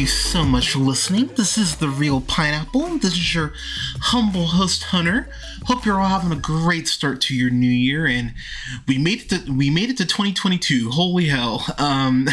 You 0.00 0.06
so 0.06 0.44
much 0.44 0.70
for 0.70 0.78
listening. 0.78 1.26
This 1.36 1.58
is 1.58 1.76
The 1.76 1.90
Reel 1.90 2.22
Pineapple. 2.22 2.96
This 3.00 3.12
is 3.12 3.34
your 3.34 3.52
humble 4.00 4.46
host, 4.46 4.84
Hunter. 4.84 5.28
Hope 5.66 5.84
you're 5.84 6.00
all 6.00 6.08
having 6.08 6.32
a 6.32 6.40
great 6.40 6.88
start 6.88 7.20
to 7.20 7.36
your 7.36 7.50
new 7.50 7.68
year, 7.68 8.06
and 8.06 8.32
we 8.88 8.96
made 8.96 9.20
it 9.20 9.28
to, 9.28 9.52
we 9.52 9.68
made 9.68 9.90
it 9.90 9.98
to 9.98 10.06
2022. 10.06 10.88
Holy 10.88 11.26
hell. 11.26 11.66
Um, 11.76 12.28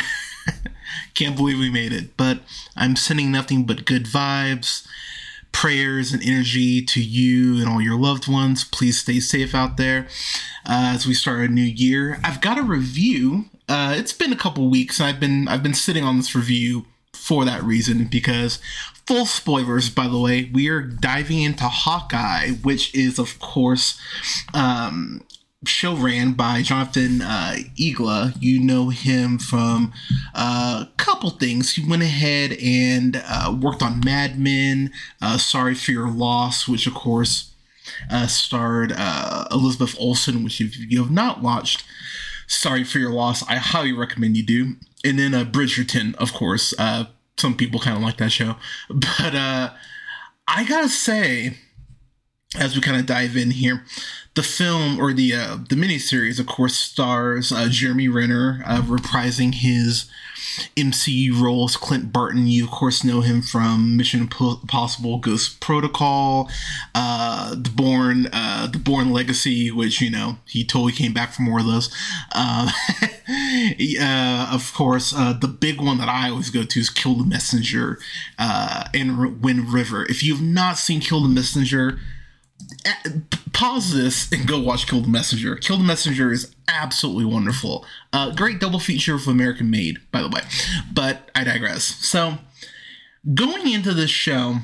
can't 1.13 1.35
believe 1.35 1.59
we 1.59 1.69
made 1.69 1.91
it, 1.91 2.15
but 2.15 2.39
I'm 2.77 2.95
sending 2.95 3.33
nothing 3.33 3.65
but 3.65 3.83
good 3.83 4.05
vibes, 4.05 4.87
prayers, 5.51 6.13
and 6.13 6.23
energy 6.23 6.81
to 6.85 7.03
you 7.03 7.59
and 7.59 7.67
all 7.67 7.81
your 7.81 7.99
loved 7.99 8.29
ones. 8.29 8.63
Please 8.63 8.97
stay 9.01 9.19
safe 9.19 9.53
out 9.53 9.75
there 9.75 10.07
uh, 10.65 10.93
as 10.95 11.05
we 11.05 11.13
start 11.13 11.41
a 11.41 11.49
new 11.49 11.63
year. 11.63 12.21
I've 12.23 12.39
got 12.39 12.57
a 12.57 12.63
review. 12.63 13.49
Uh, 13.67 13.93
it's 13.97 14.13
been 14.13 14.31
a 14.31 14.37
couple 14.37 14.69
weeks. 14.69 15.01
And 15.01 15.09
I've 15.09 15.19
been 15.19 15.49
I've 15.49 15.63
been 15.63 15.73
sitting 15.73 16.05
on 16.05 16.15
this 16.15 16.33
review 16.33 16.85
for 17.27 17.45
that 17.45 17.63
reason 17.63 18.05
because 18.05 18.59
full 19.05 19.25
spoilers 19.25 19.89
by 19.89 20.07
the 20.07 20.17
way 20.17 20.49
we 20.53 20.69
are 20.69 20.81
diving 20.81 21.41
into 21.41 21.63
hawkeye 21.65 22.49
which 22.63 22.93
is 22.95 23.19
of 23.19 23.39
course 23.39 23.99
um, 24.53 25.21
show 25.65 25.95
ran 25.95 26.33
by 26.33 26.61
jonathan 26.61 27.21
uh, 27.21 27.55
igla 27.79 28.33
you 28.39 28.59
know 28.59 28.89
him 28.89 29.37
from 29.37 29.91
uh, 30.33 30.85
a 30.87 30.91
couple 30.97 31.29
things. 31.31 31.73
He 31.73 31.89
went 31.89 32.03
ahead 32.03 32.53
and 32.53 33.21
uh, 33.25 33.57
worked 33.59 33.81
on 33.81 34.01
mad 34.05 34.39
men 34.39 34.91
uh, 35.21 35.37
sorry 35.37 35.73
for 35.73 35.91
your 35.91 36.09
loss 36.09 36.67
which 36.67 36.85
of 36.87 36.93
course 36.93 37.51
uh, 38.11 38.27
starred 38.27 38.93
uh, 38.95 39.47
elizabeth 39.51 39.95
olsen 39.99 40.43
which 40.43 40.61
if 40.61 40.77
you 40.77 41.01
have 41.01 41.11
not 41.11 41.41
watched 41.41 41.83
sorry 42.45 42.83
for 42.83 42.99
your 42.99 43.11
loss 43.11 43.43
i 43.49 43.55
highly 43.55 43.93
recommend 43.93 44.37
you 44.37 44.45
do. 44.45 44.75
And 45.03 45.17
then 45.17 45.33
uh, 45.33 45.43
bridgerton 45.43 46.15
of 46.15 46.33
course 46.33 46.73
uh, 46.77 47.05
some 47.37 47.55
people 47.55 47.79
kind 47.79 47.97
of 47.97 48.03
like 48.03 48.17
that 48.17 48.31
show. 48.31 48.55
But 48.89 49.35
uh, 49.35 49.71
i 50.47 50.63
gotta 50.63 50.89
say 50.89 51.57
as 52.55 52.75
we 52.75 52.81
kind 52.81 52.99
of 52.99 53.05
dive 53.05 53.35
in 53.35 53.51
here, 53.51 53.83
the 54.35 54.43
film 54.43 54.99
or 54.99 55.11
the 55.11 55.33
uh, 55.33 55.57
the 55.67 55.75
miniseries, 55.75 56.39
of 56.39 56.45
course, 56.45 56.75
stars 56.75 57.51
uh, 57.51 57.67
Jeremy 57.69 58.07
Renner 58.07 58.61
uh, 58.65 58.81
reprising 58.81 59.55
his 59.55 60.09
MCU 60.77 61.39
roles. 61.41 61.75
Clint 61.75 62.13
Barton, 62.13 62.47
you 62.47 62.63
of 62.63 62.71
course 62.71 63.03
know 63.03 63.21
him 63.21 63.41
from 63.41 63.97
Mission 63.97 64.21
Impossible: 64.21 65.17
Ghost 65.17 65.59
Protocol, 65.59 66.49
uh, 66.95 67.49
the 67.55 67.69
Bourne, 67.69 68.29
uh, 68.31 68.67
the 68.67 68.79
Bourne 68.79 69.11
Legacy, 69.11 69.69
which 69.69 69.99
you 69.99 70.09
know 70.09 70.37
he 70.45 70.63
totally 70.63 70.93
came 70.93 71.13
back 71.13 71.33
for 71.33 71.41
more 71.41 71.59
of 71.59 71.65
those. 71.65 71.93
Uh, 72.31 72.71
uh, 73.99 74.49
of 74.53 74.71
course, 74.73 75.11
the 75.11 75.57
big 75.59 75.81
one 75.81 75.97
that 75.97 76.07
I 76.07 76.29
always 76.29 76.49
go 76.49 76.63
to 76.63 76.79
is 76.79 76.89
Kill 76.89 77.15
the 77.15 77.25
Messenger 77.25 77.99
uh, 78.39 78.85
and 78.93 79.41
Wind 79.41 79.73
River. 79.73 80.05
If 80.05 80.23
you've 80.23 80.41
not 80.41 80.77
seen 80.77 81.01
Kill 81.01 81.21
the 81.21 81.27
Messenger, 81.27 81.99
pause 83.53 83.93
this 83.93 84.31
and 84.31 84.47
go 84.47 84.59
watch 84.59 84.87
Kill 84.87 85.01
the 85.01 85.07
Messenger. 85.07 85.55
Kill 85.55 85.77
the 85.77 85.83
Messenger 85.83 86.31
is 86.31 86.55
absolutely 86.67 87.25
wonderful. 87.25 87.85
Uh, 88.13 88.31
great 88.31 88.59
double 88.59 88.79
feature 88.79 89.15
of 89.15 89.27
American 89.27 89.69
Made, 89.69 89.97
by 90.11 90.21
the 90.21 90.29
way. 90.29 90.41
But 90.93 91.29
I 91.33 91.43
digress. 91.43 91.83
So, 91.83 92.37
going 93.33 93.71
into 93.71 93.93
this 93.93 94.11
show, 94.11 94.57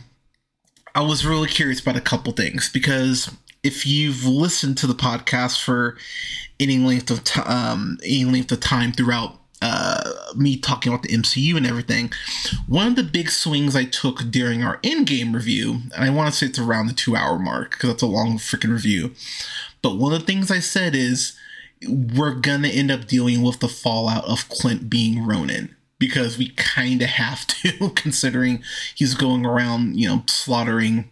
I 0.96 1.01
was 1.01 1.25
really 1.25 1.47
curious 1.47 1.79
about 1.79 1.97
a 1.97 2.01
couple 2.01 2.34
things 2.34 2.69
because 2.69 3.31
if 3.63 3.85
you've 3.88 4.25
listened 4.25 4.78
to 4.80 4.88
the 4.88 4.94
podcast 4.94 5.63
for 5.63 5.97
any 6.59 6.78
length 6.78 7.09
of 7.09 7.24
time, 7.24 7.47
um, 7.47 7.97
any 8.03 8.25
length 8.25 8.51
of 8.51 8.59
time 8.59 8.91
throughout 8.91 9.40
uh, 9.63 10.34
me 10.35 10.57
talking 10.57 10.91
about 10.91 11.03
the 11.03 11.16
MCU 11.18 11.56
and 11.56 11.66
everything, 11.66 12.12
one 12.68 12.88
of 12.88 12.96
the 12.97 13.03
big 13.03 13.29
swings 13.29 13.78
I 13.78 13.85
took 13.85 14.29
during 14.29 14.62
our 14.62 14.78
in-game 14.84 15.34
review, 15.34 15.84
and 15.96 16.03
I 16.03 16.09
want 16.09 16.29
to 16.29 16.38
say 16.38 16.47
it's 16.47 16.59
around 16.59 16.88
the 16.88 16.94
two-hour 16.94 17.40
mark 17.40 17.72
because 17.72 17.90
that's 17.90 18.03
a 18.03 18.07
long 18.07 18.38
freaking 18.38 18.74
review. 18.74 19.13
But 19.81 19.96
one 19.96 20.12
of 20.12 20.19
the 20.19 20.25
things 20.25 20.51
I 20.51 20.59
said 20.59 20.96
is 20.96 21.38
we're 21.88 22.35
gonna 22.35 22.68
end 22.68 22.91
up 22.91 23.07
dealing 23.07 23.41
with 23.41 23.62
the 23.62 23.69
fallout 23.69 24.25
of 24.25 24.50
Clint 24.50 24.90
being 24.90 25.25
Ronin 25.25 25.74
because 25.97 26.38
we 26.38 26.50
kind 26.50 27.01
of 27.01 27.09
have 27.09 27.47
to, 27.47 27.90
considering 27.91 28.62
he's 28.94 29.13
going 29.13 29.45
around, 29.45 29.97
you 29.97 30.09
know, 30.09 30.24
slaughtering 30.28 31.09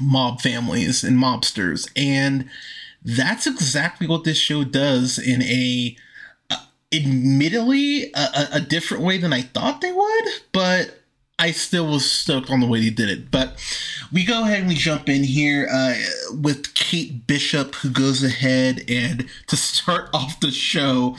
mob 0.00 0.40
families 0.40 1.02
and 1.02 1.18
mobsters, 1.18 1.90
and 1.96 2.48
that's 3.02 3.46
exactly 3.46 4.06
what 4.06 4.22
this 4.22 4.38
show 4.38 4.62
does 4.62 5.18
in 5.18 5.42
a 5.42 5.96
admittedly 6.92 8.12
a, 8.14 8.48
a, 8.54 8.60
different 8.60 9.02
way 9.02 9.18
than 9.18 9.32
I 9.32 9.42
thought 9.42 9.80
they 9.80 9.92
would, 9.92 10.24
but 10.52 11.02
I 11.38 11.50
still 11.50 11.86
was 11.86 12.10
stoked 12.10 12.50
on 12.50 12.60
the 12.60 12.66
way 12.66 12.80
they 12.80 12.90
did 12.90 13.10
it. 13.10 13.30
But 13.30 13.62
we 14.10 14.24
go 14.24 14.44
ahead 14.44 14.60
and 14.60 14.68
we 14.68 14.74
jump 14.74 15.08
in 15.08 15.22
here 15.22 15.68
uh, 15.70 15.94
with 16.32 16.72
Kate 16.74 17.26
Bishop, 17.26 17.74
who 17.76 17.90
goes 17.90 18.22
ahead 18.22 18.84
and 18.88 19.28
to 19.48 19.56
start 19.56 20.08
off 20.14 20.40
the 20.40 20.50
show 20.50 21.16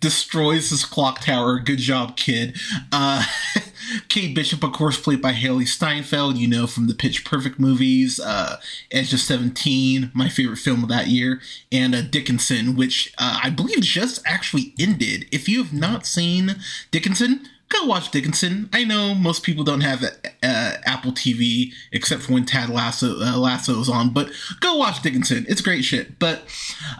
destroys 0.00 0.70
this 0.70 0.84
clock 0.84 1.20
tower. 1.20 1.60
Good 1.60 1.78
job, 1.78 2.16
kid. 2.16 2.58
Uh, 2.90 3.24
Kate 4.08 4.34
Bishop, 4.34 4.64
of 4.64 4.72
course, 4.72 5.00
played 5.00 5.22
by 5.22 5.32
Hailee 5.32 5.68
Steinfeld, 5.68 6.36
you 6.38 6.48
know, 6.48 6.66
from 6.66 6.88
the 6.88 6.94
Pitch 6.94 7.24
Perfect 7.24 7.60
movies, 7.60 8.18
uh, 8.18 8.58
Edge 8.90 9.12
of 9.12 9.20
17, 9.20 10.10
my 10.14 10.28
favorite 10.28 10.58
film 10.58 10.82
of 10.82 10.88
that 10.88 11.08
year, 11.08 11.40
and 11.70 11.94
uh, 11.94 12.02
Dickinson, 12.02 12.74
which 12.74 13.12
uh, 13.18 13.40
I 13.42 13.50
believe 13.50 13.80
just 13.80 14.22
actually 14.26 14.74
ended. 14.78 15.26
If 15.30 15.48
you 15.48 15.62
have 15.62 15.72
not 15.72 16.06
seen 16.06 16.56
Dickinson, 16.90 17.48
go 17.72 17.86
watch 17.86 18.10
Dickinson. 18.10 18.68
I 18.72 18.84
know 18.84 19.14
most 19.14 19.42
people 19.42 19.64
don't 19.64 19.80
have 19.80 20.04
uh, 20.04 20.76
Apple 20.84 21.12
TV 21.12 21.72
except 21.90 22.22
for 22.22 22.34
when 22.34 22.44
Ted 22.44 22.68
Lasso 22.68 23.20
uh, 23.20 23.92
on, 23.92 24.10
but 24.12 24.30
go 24.60 24.76
watch 24.76 25.02
Dickinson. 25.02 25.46
It's 25.48 25.60
great 25.60 25.82
shit. 25.82 26.18
But 26.18 26.42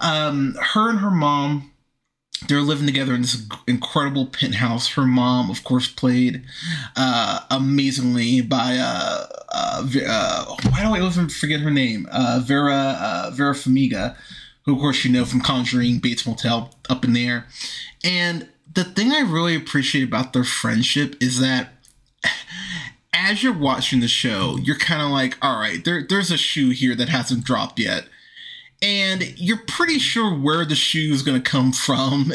um, 0.01 0.57
her 0.73 0.91
and 0.91 0.99
her 1.01 1.11
mom 1.11 1.73
they're 2.49 2.61
living 2.61 2.87
together 2.87 3.15
in 3.15 3.23
this 3.23 3.47
incredible 3.67 4.27
penthouse. 4.27 4.89
Her 4.95 5.07
mom, 5.07 5.51
of 5.51 5.65
course, 5.65 5.89
played 5.89 6.43
uh, 6.97 7.41
amazingly 7.51 8.41
by 8.41 8.79
uh, 8.79 9.27
uh, 9.53 9.87
uh 10.07 10.45
why 10.71 10.83
do 10.83 10.95
I 10.95 11.01
always 11.01 11.37
forget 11.37 11.61
her 11.61 11.71
name? 11.71 12.09
Vera 12.41 12.97
uh, 12.99 13.31
Vera 13.33 13.55
Farmiga, 13.55 14.17
who 14.65 14.75
of 14.75 14.81
course 14.81 15.05
you 15.05 15.13
know 15.13 15.25
from 15.25 15.41
Conjuring, 15.41 15.99
Bates 15.99 16.27
Motel, 16.27 16.75
up 16.89 17.05
in 17.05 17.13
there. 17.13 17.47
And 18.05 18.49
the 18.75 18.85
thing 18.85 19.13
I 19.13 19.21
really 19.21 19.57
appreciate 19.57 20.05
about 20.05 20.33
their 20.33 20.45
friendship 20.45 21.17
is 21.21 21.41
that 21.41 21.71
as 23.13 23.43
you're 23.43 23.57
watching 23.57 24.01
the 24.01 24.09
show, 24.09 24.57
you're 24.63 24.79
kind 24.79 25.03
of 25.03 25.11
like, 25.11 25.37
all 25.43 25.59
right, 25.59 25.85
there, 25.85 26.05
there's 26.09 26.31
a 26.31 26.37
shoe 26.37 26.71
here 26.71 26.95
that 26.95 27.09
hasn't 27.09 27.45
dropped 27.45 27.79
yet 27.79 28.05
and 28.83 29.33
you're 29.39 29.63
pretty 29.69 29.99
sure 29.99 30.35
where 30.35 30.65
the 30.65 30.75
shoe 30.75 31.13
is 31.13 31.23
going 31.23 31.41
to 31.41 31.51
come 31.51 31.73
from 31.73 32.33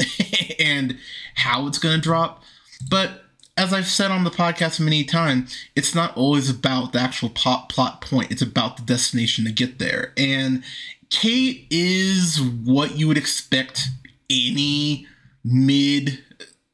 and 0.60 0.98
how 1.36 1.68
it's 1.68 1.78
going 1.78 1.96
to 1.96 2.02
drop. 2.02 2.42
But 2.90 3.24
as 3.58 3.74
I've 3.74 3.88
said 3.88 4.12
on 4.12 4.24
the 4.24 4.32
podcast 4.32 4.80
many 4.80 5.04
times, 5.04 5.56
it's 5.76 5.94
not 5.94 6.16
always 6.16 6.50
about 6.50 6.94
the 6.94 7.00
actual 7.00 7.30
plot, 7.30 7.70
plot 7.70 8.02
point. 8.02 8.32
It's 8.32 8.42
about 8.42 8.78
the 8.78 8.84
destination 8.84 9.46
to 9.46 9.52
get 9.52 9.80
there. 9.80 10.14
And 10.16 10.64
Kate 11.10 11.68
is 11.70 12.40
what 12.40 12.98
you 12.98 13.08
would 13.08 13.18
expect 13.18 13.88
any 14.30 15.08
mid, 15.44 16.24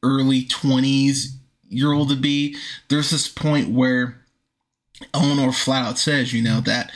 early 0.04 0.44
20s 0.44 1.34
year 1.68 1.92
old 1.92 2.10
to 2.10 2.16
be. 2.16 2.56
There's 2.88 3.10
this 3.10 3.26
point 3.26 3.70
where 3.70 4.20
Eleanor 5.12 5.52
flat 5.52 5.84
out 5.84 5.98
says, 5.98 6.32
you 6.32 6.42
know, 6.42 6.60
that 6.60 6.92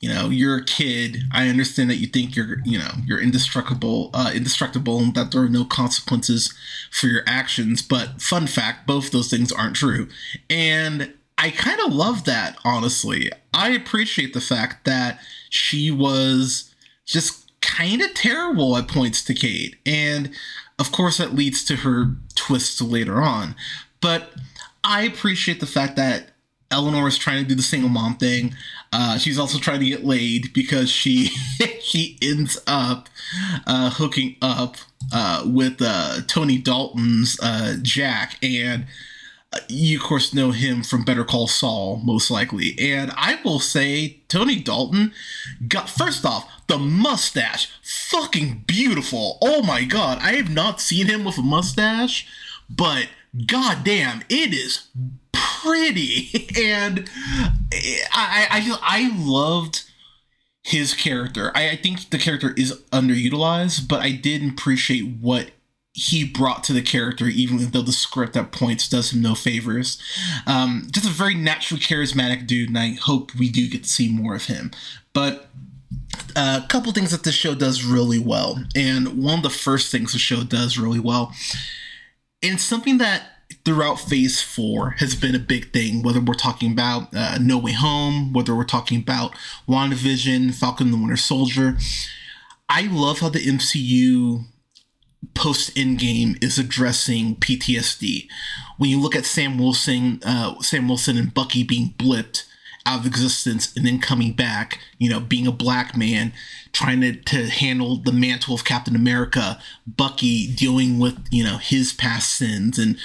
you 0.00 0.08
know 0.08 0.28
you're 0.28 0.56
a 0.58 0.64
kid. 0.64 1.22
I 1.32 1.48
understand 1.48 1.90
that 1.90 1.96
you 1.96 2.06
think 2.06 2.36
you're 2.36 2.58
you 2.64 2.78
know 2.78 2.90
you're 3.06 3.20
indestructible 3.20 4.10
uh, 4.12 4.32
indestructible 4.34 4.98
and 4.98 5.14
that 5.14 5.32
there 5.32 5.42
are 5.42 5.48
no 5.48 5.64
consequences 5.64 6.52
for 6.90 7.06
your 7.06 7.22
actions. 7.26 7.82
But 7.82 8.20
fun 8.20 8.46
fact 8.46 8.86
both 8.86 9.10
those 9.10 9.30
things 9.30 9.52
aren't 9.52 9.76
true. 9.76 10.08
And 10.50 11.14
i 11.36 11.50
kind 11.50 11.80
of 11.80 11.92
love 11.92 12.24
that 12.24 12.56
honestly. 12.64 13.30
I 13.52 13.70
appreciate 13.70 14.34
the 14.34 14.40
fact 14.40 14.84
that 14.84 15.20
she 15.50 15.90
was 15.90 16.74
just 17.06 17.44
kind 17.60 18.02
of 18.02 18.12
terrible 18.14 18.76
at 18.76 18.88
points 18.88 19.24
to 19.24 19.34
kate. 19.34 19.76
And 19.86 20.34
of 20.78 20.92
course 20.92 21.18
that 21.18 21.34
leads 21.34 21.64
to 21.64 21.76
her 21.76 22.16
twists 22.34 22.80
later 22.80 23.22
on 23.22 23.54
but 24.00 24.32
i 24.82 25.02
appreciate 25.02 25.60
the 25.60 25.66
fact 25.66 25.96
that 25.96 26.30
Eleanor 26.70 27.06
is 27.06 27.16
trying 27.16 27.42
to 27.42 27.48
do 27.48 27.54
the 27.54 27.62
single 27.62 27.88
mom 27.88 28.16
thing. 28.16 28.54
Uh, 28.92 29.16
she's 29.16 29.38
also 29.38 29.58
trying 29.58 29.78
to 29.78 29.86
get 29.86 30.04
laid 30.04 30.52
because 30.52 30.90
she 30.90 31.26
she 31.80 32.18
ends 32.20 32.58
up 32.66 33.08
uh, 33.66 33.90
hooking 33.90 34.36
up 34.42 34.76
uh, 35.12 35.44
with 35.46 35.80
uh, 35.80 36.20
Tony 36.26 36.58
Dalton's 36.58 37.38
uh, 37.40 37.76
Jack, 37.80 38.38
and 38.42 38.86
you 39.68 39.98
of 39.98 40.04
course 40.04 40.34
know 40.34 40.50
him 40.50 40.82
from 40.82 41.04
Better 41.04 41.24
Call 41.24 41.46
Saul, 41.46 42.00
most 42.04 42.30
likely. 42.30 42.76
And 42.78 43.12
I 43.16 43.38
will 43.44 43.60
say, 43.60 44.20
Tony 44.28 44.56
Dalton 44.56 45.12
got 45.68 45.88
first 45.90 46.24
off 46.24 46.48
the 46.66 46.78
mustache, 46.78 47.70
fucking 47.82 48.64
beautiful. 48.66 49.38
Oh 49.42 49.62
my 49.62 49.84
god, 49.84 50.18
I 50.20 50.32
have 50.32 50.50
not 50.50 50.80
seen 50.80 51.06
him 51.06 51.24
with 51.24 51.38
a 51.38 51.42
mustache, 51.42 52.26
but 52.68 53.08
goddamn, 53.46 54.22
it 54.28 54.52
is 54.52 54.88
pretty. 55.32 56.48
And 56.56 57.10
I 58.12 58.46
I 58.50 58.78
I 58.82 59.10
loved 59.16 59.84
his 60.62 60.94
character. 60.94 61.52
I, 61.54 61.70
I 61.70 61.76
think 61.76 62.10
the 62.10 62.18
character 62.18 62.54
is 62.56 62.80
underutilized, 62.92 63.88
but 63.88 64.00
I 64.00 64.12
did 64.12 64.48
appreciate 64.48 65.16
what 65.20 65.50
he 65.96 66.24
brought 66.24 66.64
to 66.64 66.72
the 66.72 66.82
character, 66.82 67.26
even 67.26 67.70
though 67.70 67.80
the 67.80 67.92
script 67.92 68.36
at 68.36 68.50
points 68.50 68.88
does 68.88 69.12
him 69.12 69.22
no 69.22 69.36
favors. 69.36 70.02
Um, 70.44 70.88
just 70.90 71.06
a 71.06 71.10
very 71.10 71.36
naturally 71.36 71.80
charismatic 71.80 72.48
dude, 72.48 72.68
and 72.68 72.78
I 72.78 72.98
hope 73.00 73.32
we 73.36 73.48
do 73.48 73.68
get 73.70 73.84
to 73.84 73.88
see 73.88 74.08
more 74.08 74.34
of 74.34 74.46
him. 74.46 74.72
But 75.12 75.48
uh, 76.34 76.62
a 76.64 76.66
couple 76.66 76.90
things 76.90 77.12
that 77.12 77.22
this 77.22 77.36
show 77.36 77.54
does 77.54 77.84
really 77.84 78.18
well, 78.18 78.64
and 78.74 79.22
one 79.22 79.38
of 79.38 79.42
the 79.44 79.50
first 79.50 79.92
things 79.92 80.12
the 80.12 80.18
show 80.18 80.42
does 80.42 80.76
really 80.76 80.98
well, 80.98 81.32
and 82.42 82.54
it's 82.54 82.64
something 82.64 82.98
that 82.98 83.30
throughout 83.64 84.00
phase 84.00 84.42
four 84.42 84.90
has 84.98 85.14
been 85.14 85.36
a 85.36 85.38
big 85.38 85.72
thing, 85.72 86.02
whether 86.02 86.20
we're 86.20 86.34
talking 86.34 86.72
about 86.72 87.14
uh, 87.14 87.38
No 87.40 87.56
Way 87.56 87.72
Home, 87.72 88.32
whether 88.32 88.52
we're 88.52 88.64
talking 88.64 88.98
about 88.98 89.36
WandaVision, 89.68 90.54
Falcon 90.54 90.90
the 90.90 90.96
Winter 90.96 91.16
Soldier. 91.16 91.78
I 92.68 92.88
love 92.90 93.20
how 93.20 93.28
the 93.28 93.38
MCU 93.38 94.46
post 95.34 95.74
Endgame 95.74 96.42
is 96.42 96.58
addressing 96.58 97.36
PTSD. 97.36 98.28
When 98.76 98.90
you 98.90 99.00
look 99.00 99.16
at 99.16 99.24
Sam 99.24 99.58
Wilson, 99.58 100.20
uh, 100.24 100.60
Sam 100.60 100.88
Wilson 100.88 101.16
and 101.16 101.32
Bucky 101.32 101.62
being 101.62 101.94
blipped 101.98 102.44
out 102.86 103.00
of 103.00 103.06
existence 103.06 103.74
and 103.76 103.86
then 103.86 103.98
coming 103.98 104.32
back, 104.32 104.78
you 104.98 105.08
know, 105.08 105.20
being 105.20 105.46
a 105.46 105.52
black 105.52 105.96
man, 105.96 106.32
trying 106.72 107.00
to, 107.00 107.14
to 107.14 107.48
handle 107.48 107.96
the 107.96 108.12
mantle 108.12 108.54
of 108.54 108.64
Captain 108.64 108.94
America, 108.96 109.58
Bucky 109.86 110.52
dealing 110.52 110.98
with, 110.98 111.18
you 111.30 111.44
know, 111.44 111.58
his 111.58 111.92
past 111.92 112.34
sins 112.34 112.78
and 112.78 112.98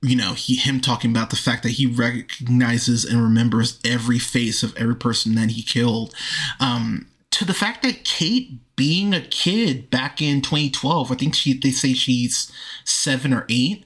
you 0.00 0.14
know, 0.14 0.34
he 0.34 0.54
him 0.54 0.80
talking 0.80 1.10
about 1.10 1.30
the 1.30 1.36
fact 1.36 1.64
that 1.64 1.70
he 1.70 1.84
recognizes 1.84 3.04
and 3.04 3.20
remembers 3.20 3.80
every 3.84 4.20
face 4.20 4.62
of 4.62 4.76
every 4.76 4.94
person 4.94 5.34
that 5.34 5.50
he 5.50 5.62
killed. 5.62 6.14
Um, 6.60 7.08
to 7.38 7.44
the 7.44 7.54
fact 7.54 7.82
that 7.82 8.02
Kate 8.04 8.58
being 8.74 9.14
a 9.14 9.20
kid 9.20 9.90
back 9.90 10.20
in 10.20 10.42
2012, 10.42 11.12
I 11.12 11.14
think 11.14 11.36
she 11.36 11.56
they 11.56 11.70
say 11.70 11.92
she's 11.92 12.50
seven 12.84 13.32
or 13.32 13.46
eight, 13.48 13.84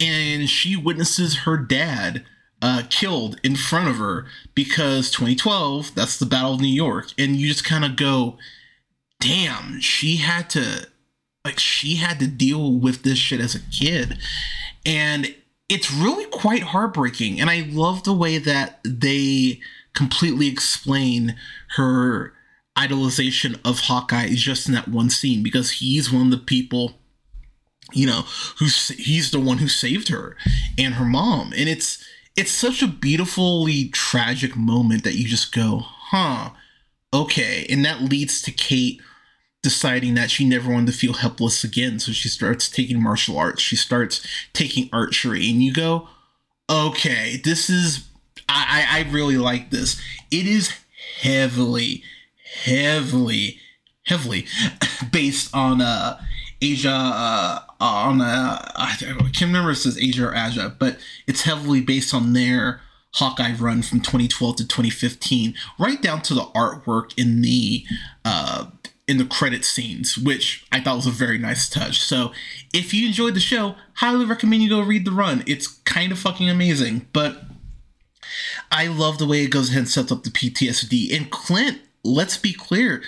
and 0.00 0.50
she 0.50 0.74
witnesses 0.74 1.38
her 1.38 1.56
dad 1.56 2.24
uh, 2.60 2.82
killed 2.90 3.38
in 3.44 3.54
front 3.54 3.88
of 3.88 3.96
her 3.98 4.26
because 4.56 5.10
2012, 5.12 5.94
that's 5.94 6.18
the 6.18 6.26
Battle 6.26 6.54
of 6.54 6.60
New 6.60 6.66
York, 6.66 7.12
and 7.16 7.36
you 7.36 7.46
just 7.46 7.64
kind 7.64 7.84
of 7.84 7.94
go, 7.94 8.38
damn, 9.20 9.78
she 9.78 10.16
had 10.16 10.50
to 10.50 10.88
like 11.44 11.60
she 11.60 11.94
had 11.94 12.18
to 12.18 12.26
deal 12.26 12.72
with 12.72 13.04
this 13.04 13.18
shit 13.18 13.40
as 13.40 13.54
a 13.54 13.60
kid 13.70 14.18
and 14.84 15.34
it's 15.70 15.90
really 15.90 16.26
quite 16.26 16.64
heartbreaking. 16.64 17.40
And 17.40 17.48
I 17.48 17.66
love 17.70 18.02
the 18.02 18.12
way 18.12 18.38
that 18.38 18.80
they 18.84 19.60
completely 19.94 20.48
explain 20.48 21.36
her 21.76 22.34
idolization 22.86 23.58
of 23.64 23.80
Hawkeye 23.80 24.26
is 24.26 24.42
just 24.42 24.68
in 24.68 24.74
that 24.74 24.88
one 24.88 25.10
scene 25.10 25.42
because 25.42 25.72
he's 25.72 26.12
one 26.12 26.26
of 26.26 26.30
the 26.30 26.38
people 26.38 26.98
you 27.92 28.06
know 28.06 28.22
who's 28.58 28.88
he's 28.88 29.30
the 29.30 29.40
one 29.40 29.58
who 29.58 29.66
saved 29.66 30.08
her 30.08 30.36
and 30.78 30.94
her 30.94 31.04
mom 31.04 31.52
and 31.56 31.68
it's 31.68 32.04
it's 32.36 32.52
such 32.52 32.82
a 32.82 32.86
beautifully 32.86 33.88
tragic 33.88 34.56
moment 34.56 35.02
that 35.02 35.16
you 35.16 35.26
just 35.26 35.52
go 35.52 35.80
huh 35.82 36.50
okay 37.12 37.66
and 37.68 37.84
that 37.84 38.00
leads 38.00 38.40
to 38.42 38.52
Kate 38.52 39.00
deciding 39.62 40.14
that 40.14 40.30
she 40.30 40.44
never 40.44 40.72
wanted 40.72 40.86
to 40.86 40.98
feel 40.98 41.14
helpless 41.14 41.64
again. 41.64 41.98
So 41.98 42.12
she 42.12 42.28
starts 42.28 42.68
taking 42.68 43.02
martial 43.02 43.38
arts. 43.38 43.62
She 43.62 43.76
starts 43.76 44.26
taking 44.52 44.88
archery, 44.92 45.48
and 45.50 45.62
you 45.62 45.72
go, 45.72 46.08
okay, 46.68 47.40
this 47.42 47.68
is. 47.68 48.06
I, 48.48 48.86
I 48.88 49.10
really 49.12 49.38
like 49.38 49.70
this. 49.70 50.00
It 50.32 50.46
is 50.46 50.74
heavily, 51.20 52.02
heavily, 52.64 53.58
heavily 54.04 54.46
based 55.12 55.54
on 55.54 55.80
uh 55.80 56.20
Asia 56.62 56.90
uh, 56.90 57.60
on 57.80 58.20
uh, 58.20 58.72
I 58.76 58.96
can't 58.98 59.40
remember 59.40 59.70
if 59.70 59.78
it 59.78 59.80
says 59.80 59.98
Asia 59.98 60.28
or 60.28 60.34
Asia, 60.34 60.74
but 60.78 60.98
it's 61.26 61.42
heavily 61.42 61.80
based 61.80 62.12
on 62.12 62.34
their 62.34 62.82
Hawkeye 63.14 63.54
run 63.54 63.82
from 63.82 64.00
2012 64.00 64.56
to 64.56 64.68
2015, 64.68 65.54
right 65.78 66.00
down 66.00 66.22
to 66.22 66.34
the 66.34 66.44
artwork 66.54 67.18
in 67.18 67.40
the 67.40 67.84
uh, 68.24 68.66
in 69.08 69.16
the 69.16 69.24
credit 69.24 69.64
scenes, 69.64 70.18
which 70.18 70.66
I 70.70 70.80
thought 70.80 70.96
was 70.96 71.06
a 71.06 71.10
very 71.10 71.38
nice 71.38 71.68
touch. 71.68 72.00
So 72.00 72.32
if 72.72 72.92
you 72.92 73.08
enjoyed 73.08 73.34
the 73.34 73.40
show, 73.40 73.74
highly 73.94 74.24
recommend 74.24 74.62
you 74.62 74.68
go 74.68 74.82
read 74.82 75.04
the 75.04 75.12
run. 75.12 75.42
It's 75.46 75.66
kind 75.66 76.12
of 76.12 76.18
fucking 76.18 76.48
amazing. 76.48 77.08
But 77.12 77.42
I 78.70 78.86
love 78.86 79.18
the 79.18 79.26
way 79.26 79.42
it 79.42 79.50
goes 79.50 79.70
ahead 79.70 79.80
and 79.80 79.88
sets 79.88 80.12
up 80.12 80.22
the 80.22 80.30
PTSD. 80.30 81.16
And 81.16 81.30
Clint, 81.30 81.80
let's 82.02 82.36
be 82.36 82.52
clear. 82.52 83.02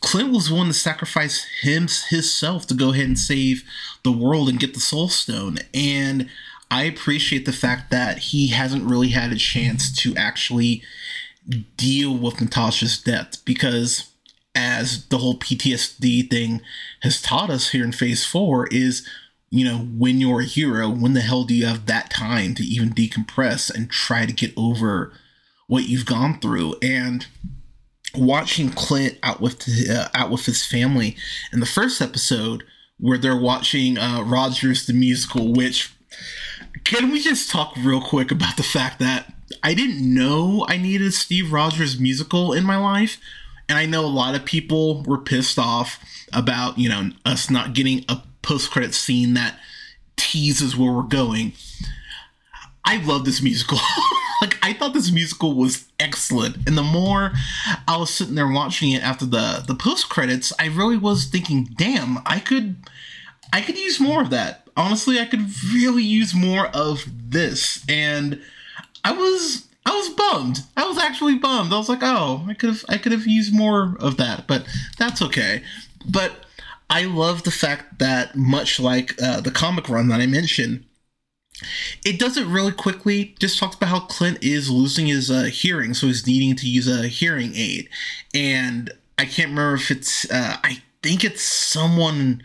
Clint 0.00 0.32
was 0.32 0.50
one 0.50 0.66
to 0.66 0.72
sacrifice 0.72 1.46
him 1.62 1.86
himself 2.08 2.66
to 2.66 2.74
go 2.74 2.92
ahead 2.92 3.06
and 3.06 3.18
save 3.18 3.64
the 4.02 4.12
world 4.12 4.48
and 4.48 4.58
get 4.58 4.74
the 4.74 4.80
soul 4.80 5.08
stone. 5.08 5.58
And 5.72 6.28
I 6.70 6.84
appreciate 6.84 7.46
the 7.46 7.52
fact 7.52 7.90
that 7.90 8.18
he 8.18 8.48
hasn't 8.48 8.88
really 8.88 9.10
had 9.10 9.30
a 9.30 9.36
chance 9.36 9.94
to 9.98 10.16
actually 10.16 10.82
deal 11.76 12.16
with 12.16 12.40
Natasha's 12.40 12.98
death 13.00 13.44
because 13.44 14.10
as 14.54 15.06
the 15.06 15.18
whole 15.18 15.38
PTSD 15.38 16.28
thing 16.30 16.62
has 17.02 17.20
taught 17.20 17.50
us 17.50 17.70
here 17.70 17.84
in 17.84 17.92
phase 17.92 18.24
four 18.24 18.66
is 18.68 19.06
you 19.50 19.64
know 19.64 19.78
when 19.78 20.18
you're 20.18 20.40
a 20.40 20.46
hero 20.46 20.88
when 20.88 21.14
the 21.14 21.20
hell 21.20 21.44
do 21.44 21.54
you 21.54 21.66
have 21.66 21.86
that 21.86 22.10
time 22.10 22.54
to 22.54 22.62
even 22.62 22.90
decompress 22.90 23.74
and 23.74 23.90
try 23.90 24.26
to 24.26 24.32
get 24.32 24.52
over 24.56 25.12
what 25.66 25.88
you've 25.88 26.06
gone 26.06 26.38
through 26.38 26.74
and 26.82 27.26
watching 28.14 28.68
clint 28.70 29.18
out 29.22 29.40
with 29.40 29.68
uh, 29.90 30.08
out 30.14 30.30
with 30.30 30.46
his 30.46 30.64
family 30.64 31.16
in 31.52 31.60
the 31.60 31.66
first 31.66 32.00
episode 32.00 32.64
where 32.98 33.18
they're 33.18 33.36
watching 33.36 33.98
uh, 33.98 34.22
rogers 34.22 34.86
the 34.86 34.92
musical 34.92 35.52
which 35.52 35.94
can 36.84 37.10
we 37.10 37.20
just 37.20 37.50
talk 37.50 37.74
real 37.76 38.02
quick 38.02 38.30
about 38.30 38.56
the 38.56 38.62
fact 38.62 38.98
that 38.98 39.32
i 39.62 39.72
didn't 39.72 40.02
know 40.02 40.66
i 40.68 40.76
needed 40.76 41.14
steve 41.14 41.52
rogers 41.52 41.98
musical 41.98 42.52
in 42.52 42.64
my 42.64 42.76
life 42.76 43.18
and 43.72 43.78
I 43.78 43.86
know 43.86 44.04
a 44.04 44.06
lot 44.06 44.34
of 44.34 44.44
people 44.44 45.02
were 45.04 45.16
pissed 45.16 45.58
off 45.58 45.98
about, 46.30 46.78
you 46.78 46.90
know, 46.90 47.10
us 47.24 47.48
not 47.48 47.72
getting 47.72 48.04
a 48.06 48.22
post 48.42 48.70
credit 48.70 48.92
scene 48.92 49.32
that 49.32 49.58
teases 50.16 50.76
where 50.76 50.92
we're 50.92 51.02
going. 51.02 51.54
I 52.84 53.02
love 53.02 53.24
this 53.24 53.40
musical. 53.40 53.78
like 54.42 54.58
I 54.60 54.72
thought 54.74 54.92
this 54.92 55.12
musical 55.12 55.54
was 55.54 55.86
excellent. 56.00 56.56
And 56.66 56.76
the 56.76 56.82
more 56.82 57.32
I 57.86 57.96
was 57.96 58.10
sitting 58.10 58.34
there 58.34 58.50
watching 58.50 58.90
it 58.92 59.02
after 59.02 59.24
the 59.24 59.64
the 59.66 59.74
post 59.74 60.10
credits, 60.10 60.52
I 60.58 60.66
really 60.66 60.98
was 60.98 61.26
thinking, 61.26 61.68
"Damn, 61.76 62.18
I 62.26 62.40
could 62.40 62.76
I 63.52 63.62
could 63.62 63.78
use 63.78 64.00
more 64.00 64.20
of 64.20 64.30
that." 64.30 64.68
Honestly, 64.76 65.20
I 65.20 65.26
could 65.26 65.46
really 65.72 66.02
use 66.02 66.34
more 66.34 66.66
of 66.68 67.04
this. 67.30 67.84
And 67.88 68.42
I 69.04 69.12
was 69.12 69.68
I 69.86 69.90
was 69.90 70.08
bummed. 70.10 70.60
I 70.76 70.86
was 70.86 70.98
actually 70.98 71.36
bummed. 71.36 71.72
I 71.72 71.78
was 71.78 71.88
like, 71.88 72.02
oh, 72.02 72.44
I 72.48 72.54
could 72.54 72.70
have 72.70 72.84
I 72.88 72.98
could 72.98 73.12
have 73.12 73.26
used 73.26 73.54
more 73.54 73.96
of 74.00 74.16
that, 74.16 74.46
but 74.48 74.66
that's 74.98 75.22
okay. 75.22 75.62
But 76.08 76.32
I 76.90 77.04
love 77.04 77.44
the 77.44 77.50
fact 77.52 78.00
that 78.00 78.36
much 78.36 78.80
like 78.80 79.20
uh, 79.22 79.40
the 79.40 79.50
comic 79.52 79.88
run 79.88 80.08
that 80.08 80.20
I 80.20 80.26
mentioned, 80.26 80.84
it 82.04 82.18
does 82.18 82.36
it 82.36 82.46
really 82.46 82.72
quickly. 82.72 83.34
Just 83.38 83.58
talks 83.58 83.76
about 83.76 83.88
how 83.88 84.00
Clint 84.00 84.42
is 84.42 84.70
losing 84.70 85.06
his 85.06 85.30
uh, 85.30 85.44
hearing, 85.44 85.94
so 85.94 86.06
he's 86.06 86.26
needing 86.26 86.56
to 86.56 86.68
use 86.68 86.88
a 86.88 87.08
hearing 87.08 87.52
aid, 87.54 87.88
and 88.34 88.92
I 89.18 89.24
can't 89.24 89.50
remember 89.50 89.74
if 89.74 89.90
it's. 89.90 90.30
Uh, 90.30 90.56
I 90.64 90.82
think 91.02 91.24
it's 91.24 91.42
someone 91.42 92.42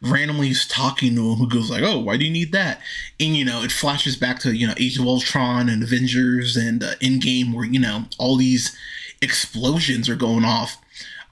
randomly 0.00 0.48
is 0.48 0.66
talking 0.66 1.14
to 1.14 1.32
him 1.32 1.38
who 1.38 1.48
goes 1.48 1.70
like, 1.70 1.82
"Oh, 1.82 1.98
why 1.98 2.16
do 2.16 2.24
you 2.24 2.30
need 2.30 2.52
that?" 2.52 2.80
And 3.18 3.36
you 3.36 3.44
know, 3.44 3.62
it 3.62 3.72
flashes 3.72 4.16
back 4.16 4.38
to 4.40 4.54
you 4.54 4.66
know 4.66 4.74
Age 4.76 4.98
of 4.98 5.06
Ultron 5.06 5.68
and 5.68 5.82
Avengers 5.82 6.56
and 6.56 6.82
uh, 6.82 6.94
Endgame, 6.96 7.54
where 7.54 7.64
you 7.64 7.80
know 7.80 8.04
all 8.18 8.36
these 8.36 8.76
explosions 9.22 10.08
are 10.08 10.16
going 10.16 10.44
off 10.44 10.80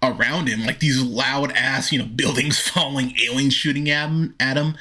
around 0.02 0.48
him, 0.48 0.64
like 0.64 0.80
these 0.80 1.02
loud 1.02 1.52
ass 1.52 1.92
you 1.92 1.98
know 1.98 2.06
buildings 2.06 2.58
falling, 2.68 3.16
aliens 3.22 3.54
shooting 3.54 3.90
at 3.90 4.08
him, 4.08 4.34
at 4.40 4.56
him, 4.56 4.76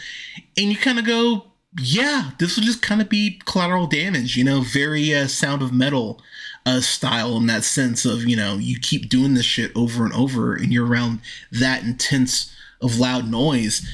and 0.57 0.69
you 0.69 0.77
kind 0.77 0.99
of 0.99 1.05
go, 1.05 1.51
yeah, 1.79 2.32
this 2.39 2.55
will 2.55 2.63
just 2.63 2.82
kind 2.82 3.01
of 3.01 3.10
be 3.10 3.39
collateral 3.46 3.88
damage, 3.88 4.38
you 4.38 4.44
know, 4.44 4.62
very 4.62 5.13
uh, 5.13 5.27
sound 5.27 5.62
of 5.62 5.74
metal 5.74 6.22
uh, 6.65 6.79
style 6.79 7.38
in 7.38 7.48
that 7.48 7.63
sense 7.63 8.05
of, 8.05 8.25
you 8.25 8.36
know, 8.36 8.55
you 8.55 8.79
keep 8.79 9.10
doing 9.10 9.34
this 9.34 9.46
shit 9.46 9.72
over 9.75 10.05
and 10.05 10.13
over 10.13 10.55
and 10.55 10.72
you're 10.72 10.88
around 10.88 11.20
that 11.51 11.84
intense 11.84 12.55
of 12.82 12.98
loud 12.98 13.29
noise, 13.29 13.88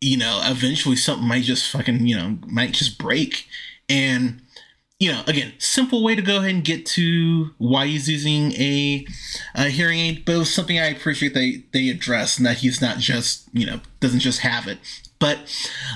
you 0.00 0.16
know, 0.16 0.40
eventually 0.44 0.96
something 0.96 1.26
might 1.26 1.42
just 1.42 1.70
fucking, 1.70 2.06
you 2.06 2.16
know, 2.16 2.38
might 2.46 2.72
just 2.72 2.98
break. 2.98 3.46
And, 3.88 4.40
you 5.00 5.10
know, 5.10 5.22
again, 5.26 5.52
simple 5.58 6.04
way 6.04 6.14
to 6.14 6.22
go 6.22 6.38
ahead 6.38 6.50
and 6.50 6.64
get 6.64 6.86
to 6.86 7.50
why 7.58 7.86
he's 7.86 8.08
using 8.08 8.52
a, 8.52 9.06
a 9.54 9.64
hearing 9.64 9.98
aid, 9.98 10.24
but 10.24 10.36
it 10.36 10.38
was 10.38 10.54
something 10.54 10.78
I 10.78 10.86
appreciate 10.86 11.34
they 11.34 11.64
they 11.72 11.88
address 11.88 12.38
and 12.38 12.46
that 12.46 12.58
he's 12.58 12.80
not 12.80 12.98
just, 12.98 13.48
you 13.52 13.66
know, 13.66 13.80
doesn't 14.00 14.20
just 14.20 14.40
have 14.40 14.68
it. 14.68 14.78
But 15.18 15.38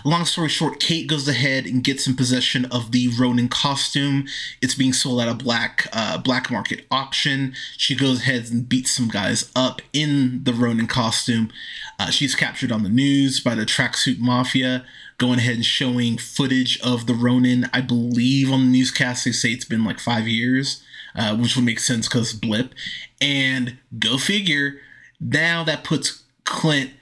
long 0.05 0.25
story 0.25 0.49
short, 0.49 0.81
Kate 0.81 1.07
goes 1.07 1.29
ahead 1.29 1.67
and 1.67 1.85
gets 1.85 2.07
in 2.07 2.17
possession 2.17 2.65
of 2.67 2.91
the 2.93 3.09
Ronin 3.09 3.49
costume. 3.49 4.27
It's 4.63 4.75
being 4.75 4.93
sold 4.93 5.21
at 5.21 5.29
a 5.29 5.35
black 5.35 5.89
uh, 5.93 6.19
black 6.19 6.51
market 6.51 6.87
auction. 6.91 7.55
She 7.77 7.95
goes 7.95 8.21
ahead 8.21 8.51
and 8.51 8.69
beats 8.69 8.93
some 8.93 9.09
guys 9.09 9.51
up 9.55 9.83
in 9.93 10.45
the 10.45 10.55
Ronin 10.55 10.87
costume. 10.87 11.53
Uh, 11.99 12.11
she's 12.11 12.35
captured 12.35 12.73
on 12.73 12.83
the 12.83 12.89
news 12.89 13.41
by 13.41 13.55
the 13.55 13.67
tracksuit 13.67 14.19
mafia, 14.19 14.87
going 15.19 15.39
ahead 15.39 15.57
and 15.57 15.65
showing 15.65 16.17
footage 16.17 16.81
of 16.81 17.07
the 17.07 17.15
Ronin. 17.15 17.69
I 17.75 17.83
believe 17.83 18.51
on 18.51 18.61
the 18.61 18.79
newscast 18.79 19.25
they 19.27 19.33
say 19.33 19.51
it's 19.51 19.67
been 19.67 19.85
like 19.85 20.01
five 20.01 20.27
years, 20.27 20.83
uh, 21.15 21.37
which 21.37 21.57
would 21.57 21.65
make 21.67 21.81
sense 21.81 22.09
because 22.09 22.33
blip. 22.33 22.75
And 23.21 23.77
go 23.99 24.17
figure, 24.17 24.81
now 25.21 25.63
that 25.65 25.85
puts 25.85 26.23
Clint 26.45 26.93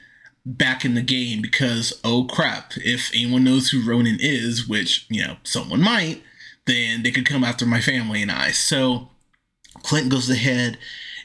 back 0.49 0.83
in 0.85 0.95
the 0.95 1.03
game 1.03 1.43
because 1.43 2.01
oh 2.03 2.25
crap, 2.25 2.73
if 2.77 3.11
anyone 3.15 3.45
knows 3.45 3.69
who 3.69 3.87
Ronin 3.87 4.19
is, 4.19 4.67
which 4.67 5.07
you 5.11 5.23
know 5.23 5.37
someone 5.43 5.83
might, 5.83 6.23
then 6.67 7.03
they 7.03 7.11
could 7.11 7.27
come 7.27 7.45
after 7.45 7.67
my 7.67 7.81
family 7.81 8.23
and 8.23 8.33
I. 8.33 8.51
So 8.53 9.11
Clint 9.83 10.09
goes 10.09 10.31
ahead 10.31 10.79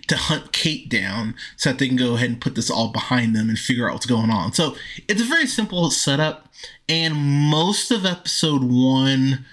to 0.07 0.17
hunt 0.17 0.51
Kate 0.51 0.89
down 0.89 1.35
so 1.55 1.69
that 1.69 1.79
they 1.79 1.87
can 1.87 1.95
go 1.95 2.15
ahead 2.15 2.29
and 2.29 2.41
put 2.41 2.55
this 2.55 2.69
all 2.69 2.91
behind 2.91 3.33
them 3.33 3.47
and 3.47 3.57
figure 3.57 3.87
out 3.87 3.93
what's 3.93 4.05
going 4.05 4.29
on. 4.29 4.51
So 4.51 4.75
it's 5.07 5.21
a 5.21 5.25
very 5.25 5.47
simple 5.47 5.89
setup, 5.89 6.49
and 6.89 7.15
most 7.15 7.91
of 7.91 8.05
episode 8.05 8.63
one. 8.63 9.45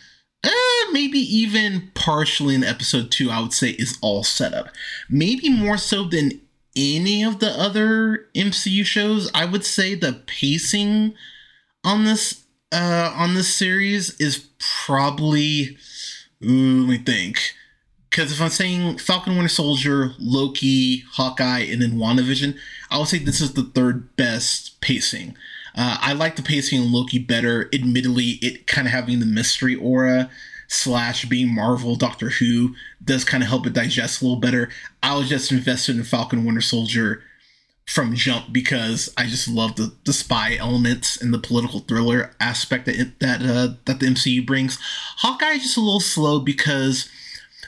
Uh, 0.42 0.50
maybe 0.92 1.18
even 1.18 1.90
partially 1.94 2.54
in 2.54 2.64
episode 2.64 3.10
two, 3.10 3.30
I 3.30 3.42
would 3.42 3.52
say 3.52 3.72
is 3.72 3.98
all 4.00 4.24
set 4.24 4.54
up. 4.54 4.68
Maybe 5.10 5.50
more 5.50 5.76
so 5.76 6.04
than 6.04 6.40
any 6.76 7.22
of 7.22 7.38
the 7.40 7.50
other 7.50 8.28
MCU 8.34 8.84
shows, 8.84 9.30
I 9.34 9.44
would 9.44 9.64
say 9.64 9.94
the 9.94 10.22
pacing 10.26 11.14
on 11.84 12.04
this 12.04 12.44
uh 12.72 13.12
on 13.16 13.34
this 13.34 13.52
series 13.52 14.18
is 14.20 14.46
probably 14.58 15.76
ooh, 16.44 16.80
let 16.82 16.88
me 16.88 16.98
think. 16.98 17.54
Because 18.08 18.32
if 18.32 18.40
I'm 18.40 18.50
saying 18.50 18.98
Falcon 18.98 19.34
Winter 19.34 19.48
Soldier, 19.48 20.14
Loki, 20.18 21.04
Hawkeye, 21.12 21.60
and 21.60 21.80
then 21.80 21.92
WandaVision, 21.92 22.56
I 22.90 22.98
would 22.98 23.06
say 23.06 23.18
this 23.18 23.40
is 23.40 23.54
the 23.54 23.62
third 23.62 24.16
best 24.16 24.80
pacing. 24.80 25.36
Uh, 25.76 25.96
I 26.00 26.12
like 26.14 26.34
the 26.34 26.42
pacing 26.42 26.82
in 26.82 26.92
Loki 26.92 27.20
better. 27.20 27.68
Admittedly, 27.72 28.38
it 28.42 28.66
kind 28.66 28.88
of 28.88 28.92
having 28.92 29.20
the 29.20 29.26
mystery 29.26 29.76
aura 29.76 30.28
slash 30.70 31.24
being 31.24 31.52
Marvel 31.52 31.96
Doctor 31.96 32.30
Who 32.30 32.76
does 33.04 33.24
kind 33.24 33.42
of 33.42 33.48
help 33.48 33.66
it 33.66 33.72
digest 33.72 34.22
a 34.22 34.24
little 34.24 34.40
better. 34.40 34.70
I 35.02 35.16
was 35.16 35.28
just 35.28 35.50
invested 35.50 35.96
in 35.96 36.04
Falcon 36.04 36.44
Winter 36.44 36.60
Soldier 36.60 37.24
from 37.86 38.14
jump 38.14 38.52
because 38.52 39.12
I 39.18 39.26
just 39.26 39.48
love 39.48 39.74
the, 39.74 39.92
the 40.04 40.12
spy 40.12 40.54
elements 40.54 41.20
and 41.20 41.34
the 41.34 41.40
political 41.40 41.80
thriller 41.80 42.30
aspect 42.38 42.86
that 42.86 42.94
it, 42.94 43.18
that 43.18 43.42
uh, 43.42 43.74
that 43.86 43.98
the 43.98 44.06
MCU 44.06 44.46
brings. 44.46 44.78
Hawkeye 45.18 45.54
is 45.54 45.62
just 45.62 45.76
a 45.76 45.80
little 45.80 45.98
slow 45.98 46.38
because 46.38 47.10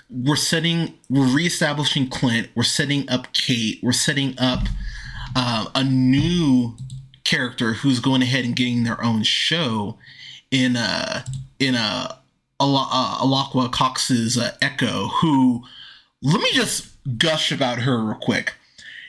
we're 0.09 0.37
setting 0.37 0.95
we're 1.11 1.27
reestablishing 1.27 2.09
Clint, 2.09 2.51
we're 2.55 2.63
setting 2.63 3.11
up 3.11 3.33
Kate, 3.33 3.81
we're 3.83 3.91
setting 3.91 4.39
up 4.39 4.69
uh, 5.35 5.67
a 5.75 5.83
new 5.83 6.77
character 7.25 7.73
who's 7.73 7.99
going 7.99 8.23
ahead 8.23 8.45
and 8.45 8.55
getting 8.55 8.85
their 8.85 9.03
own 9.03 9.25
show 9.25 9.99
in 10.53 10.77
a 10.77 11.25
in 11.59 11.75
a 11.75 12.22
Al- 12.63 12.89
uh, 12.91 13.19
Alaqua 13.19 13.71
Cox's 13.71 14.39
uh, 14.39 14.53
Echo, 14.63 15.09
who 15.09 15.65
let 16.23 16.41
me 16.41 16.51
just 16.53 16.89
gush 17.19 17.51
about 17.51 17.81
her 17.81 18.03
real 18.05 18.15
quick. 18.17 18.55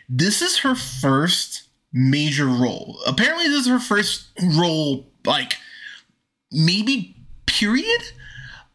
This 0.09 0.41
is 0.41 0.59
her 0.59 0.75
first 0.75 1.63
major 1.91 2.47
role. 2.47 2.99
Apparently, 3.05 3.47
this 3.47 3.61
is 3.61 3.67
her 3.67 3.79
first 3.79 4.27
role, 4.57 5.05
like 5.25 5.53
maybe 6.51 7.15
period. 7.45 8.01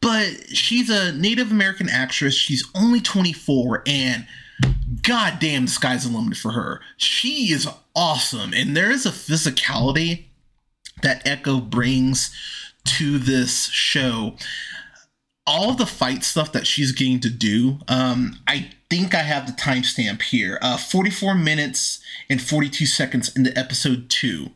But 0.00 0.48
she's 0.56 0.88
a 0.90 1.12
Native 1.12 1.50
American 1.50 1.88
actress. 1.88 2.34
She's 2.34 2.64
only 2.76 3.00
24, 3.00 3.82
and 3.84 4.28
goddamn, 5.02 5.64
the 5.64 5.70
sky's 5.72 6.08
the 6.08 6.16
limit 6.16 6.36
for 6.36 6.52
her. 6.52 6.80
She 6.96 7.50
is 7.50 7.68
awesome, 7.96 8.52
and 8.54 8.76
there 8.76 8.92
is 8.92 9.06
a 9.06 9.10
physicality 9.10 10.26
that 11.02 11.26
Echo 11.26 11.60
brings 11.60 12.32
to 12.88 13.18
this 13.18 13.68
show 13.68 14.34
all 15.46 15.70
of 15.70 15.78
the 15.78 15.86
fight 15.86 16.22
stuff 16.24 16.52
that 16.52 16.66
she's 16.66 16.92
getting 16.92 17.20
to 17.20 17.30
do 17.30 17.78
um, 17.88 18.36
i 18.46 18.70
think 18.90 19.14
i 19.14 19.18
have 19.18 19.46
the 19.46 19.52
timestamp 19.52 20.22
here. 20.22 20.58
Uh, 20.62 20.76
44 20.76 21.34
minutes 21.34 22.00
and 22.30 22.40
42 22.40 22.86
seconds 22.86 23.34
into 23.36 23.56
episode 23.58 24.08
2 24.08 24.50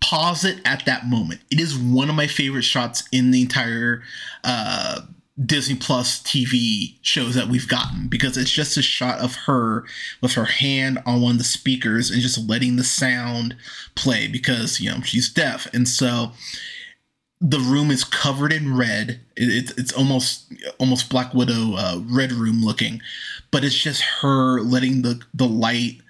pause 0.00 0.44
it 0.44 0.60
at 0.66 0.84
that 0.84 1.06
moment. 1.06 1.40
It 1.50 1.60
is 1.60 1.78
one 1.78 2.10
of 2.10 2.14
my 2.14 2.26
favorite 2.26 2.64
shots 2.64 3.04
in 3.10 3.30
the 3.30 3.40
entire 3.40 4.02
uh, 4.42 5.00
disney 5.44 5.74
plus 5.74 6.22
tv 6.22 6.94
shows 7.02 7.34
that 7.34 7.48
we've 7.48 7.66
gotten 7.66 8.06
because 8.06 8.36
it's 8.36 8.52
just 8.52 8.76
a 8.76 8.82
shot 8.82 9.18
of 9.18 9.34
her 9.34 9.84
with 10.20 10.34
her 10.34 10.44
hand 10.44 10.96
on 11.04 11.20
one 11.20 11.32
of 11.32 11.38
the 11.38 11.44
speakers 11.44 12.08
and 12.08 12.20
just 12.22 12.48
letting 12.48 12.76
the 12.76 12.84
sound 12.84 13.56
play 13.96 14.28
because 14.28 14.80
you 14.80 14.90
know 14.90 15.00
she's 15.00 15.32
deaf. 15.32 15.66
And 15.72 15.88
so 15.88 16.32
the 17.46 17.58
room 17.58 17.90
is 17.90 18.04
covered 18.04 18.54
in 18.54 18.74
red. 18.74 19.20
It, 19.36 19.48
it's 19.50 19.70
it's 19.72 19.92
almost 19.92 20.50
almost 20.78 21.10
Black 21.10 21.34
Widow 21.34 21.74
uh, 21.76 22.00
red 22.06 22.32
room 22.32 22.62
looking, 22.64 23.02
but 23.50 23.64
it's 23.64 23.78
just 23.78 24.02
her 24.22 24.60
letting 24.60 25.02
the 25.02 25.20
the 25.34 25.46
light 25.46 26.00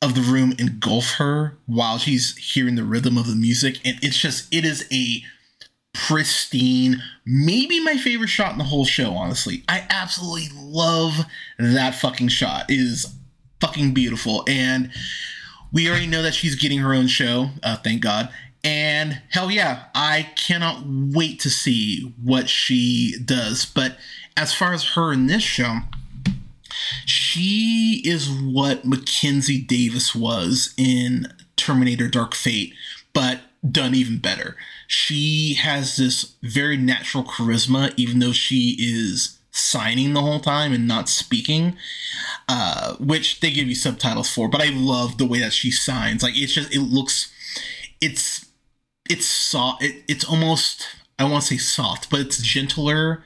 of 0.00 0.14
the 0.14 0.20
room 0.20 0.54
engulf 0.58 1.14
her 1.14 1.58
while 1.66 1.98
she's 1.98 2.36
hearing 2.36 2.76
the 2.76 2.84
rhythm 2.84 3.18
of 3.18 3.26
the 3.26 3.34
music, 3.34 3.80
and 3.84 3.98
it's 4.02 4.18
just 4.18 4.52
it 4.54 4.64
is 4.64 4.86
a 4.92 5.22
pristine, 5.92 7.02
maybe 7.24 7.80
my 7.80 7.96
favorite 7.96 8.28
shot 8.28 8.52
in 8.52 8.58
the 8.58 8.64
whole 8.64 8.84
show. 8.84 9.14
Honestly, 9.14 9.64
I 9.68 9.84
absolutely 9.90 10.48
love 10.56 11.24
that 11.58 11.96
fucking 11.96 12.28
shot. 12.28 12.70
It 12.70 12.78
is 12.78 13.12
fucking 13.60 13.94
beautiful, 13.94 14.44
and 14.46 14.92
we 15.72 15.90
already 15.90 16.06
know 16.06 16.22
that 16.22 16.34
she's 16.34 16.54
getting 16.54 16.78
her 16.78 16.94
own 16.94 17.08
show. 17.08 17.50
Uh, 17.64 17.76
thank 17.76 18.00
God. 18.00 18.28
And 18.66 19.22
hell 19.30 19.48
yeah, 19.48 19.84
I 19.94 20.32
cannot 20.34 20.82
wait 20.84 21.38
to 21.40 21.50
see 21.50 22.12
what 22.20 22.48
she 22.48 23.14
does. 23.24 23.64
But 23.64 23.96
as 24.36 24.52
far 24.52 24.72
as 24.72 24.94
her 24.94 25.12
in 25.12 25.28
this 25.28 25.44
show, 25.44 25.78
she 27.04 28.02
is 28.04 28.28
what 28.28 28.84
Mackenzie 28.84 29.62
Davis 29.62 30.16
was 30.16 30.74
in 30.76 31.32
Terminator 31.56 32.08
Dark 32.08 32.34
Fate, 32.34 32.74
but 33.12 33.42
done 33.70 33.94
even 33.94 34.18
better. 34.18 34.56
She 34.88 35.54
has 35.54 35.96
this 35.96 36.34
very 36.42 36.76
natural 36.76 37.22
charisma, 37.22 37.94
even 37.96 38.18
though 38.18 38.32
she 38.32 38.76
is 38.80 39.38
signing 39.52 40.12
the 40.12 40.22
whole 40.22 40.40
time 40.40 40.72
and 40.72 40.88
not 40.88 41.08
speaking, 41.08 41.76
uh, 42.48 42.96
which 42.96 43.38
they 43.38 43.52
give 43.52 43.68
you 43.68 43.76
subtitles 43.76 44.28
for. 44.28 44.48
But 44.48 44.60
I 44.60 44.70
love 44.70 45.18
the 45.18 45.24
way 45.24 45.38
that 45.38 45.52
she 45.52 45.70
signs. 45.70 46.24
Like 46.24 46.36
it's 46.36 46.52
just, 46.52 46.74
it 46.74 46.80
looks, 46.80 47.32
it's 48.00 48.45
it's 49.10 49.26
soft. 49.26 49.82
It, 49.82 50.04
it's 50.08 50.24
almost 50.24 50.88
I 51.18 51.24
want 51.24 51.42
to 51.44 51.48
say 51.48 51.56
soft, 51.56 52.10
but 52.10 52.20
it's 52.20 52.38
gentler 52.42 53.24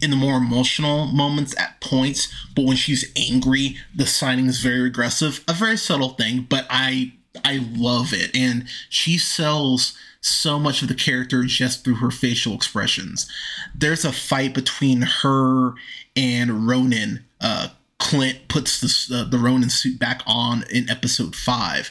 in 0.00 0.10
the 0.10 0.16
more 0.16 0.36
emotional 0.36 1.06
moments 1.06 1.56
at 1.58 1.80
points. 1.80 2.32
But 2.54 2.64
when 2.64 2.76
she's 2.76 3.10
angry, 3.16 3.76
the 3.94 4.06
signing 4.06 4.46
is 4.46 4.60
very 4.60 4.86
aggressive. 4.86 5.44
A 5.48 5.52
very 5.52 5.76
subtle 5.76 6.10
thing, 6.10 6.46
but 6.48 6.66
I 6.70 7.14
I 7.44 7.64
love 7.72 8.12
it, 8.12 8.34
and 8.36 8.66
she 8.88 9.16
sells 9.18 9.96
so 10.20 10.58
much 10.58 10.82
of 10.82 10.88
the 10.88 10.94
character 10.94 11.44
just 11.44 11.84
through 11.84 11.94
her 11.96 12.10
facial 12.10 12.54
expressions. 12.54 13.30
There's 13.74 14.04
a 14.04 14.12
fight 14.12 14.54
between 14.54 15.02
her 15.02 15.74
and 16.16 16.66
Ronin. 16.68 17.24
Uh, 17.40 17.68
Clint 17.98 18.48
puts 18.48 18.80
the 18.80 19.14
uh, 19.14 19.24
the 19.24 19.38
Ronin 19.38 19.70
suit 19.70 19.98
back 19.98 20.22
on 20.26 20.64
in 20.70 20.88
episode 20.88 21.36
five, 21.36 21.90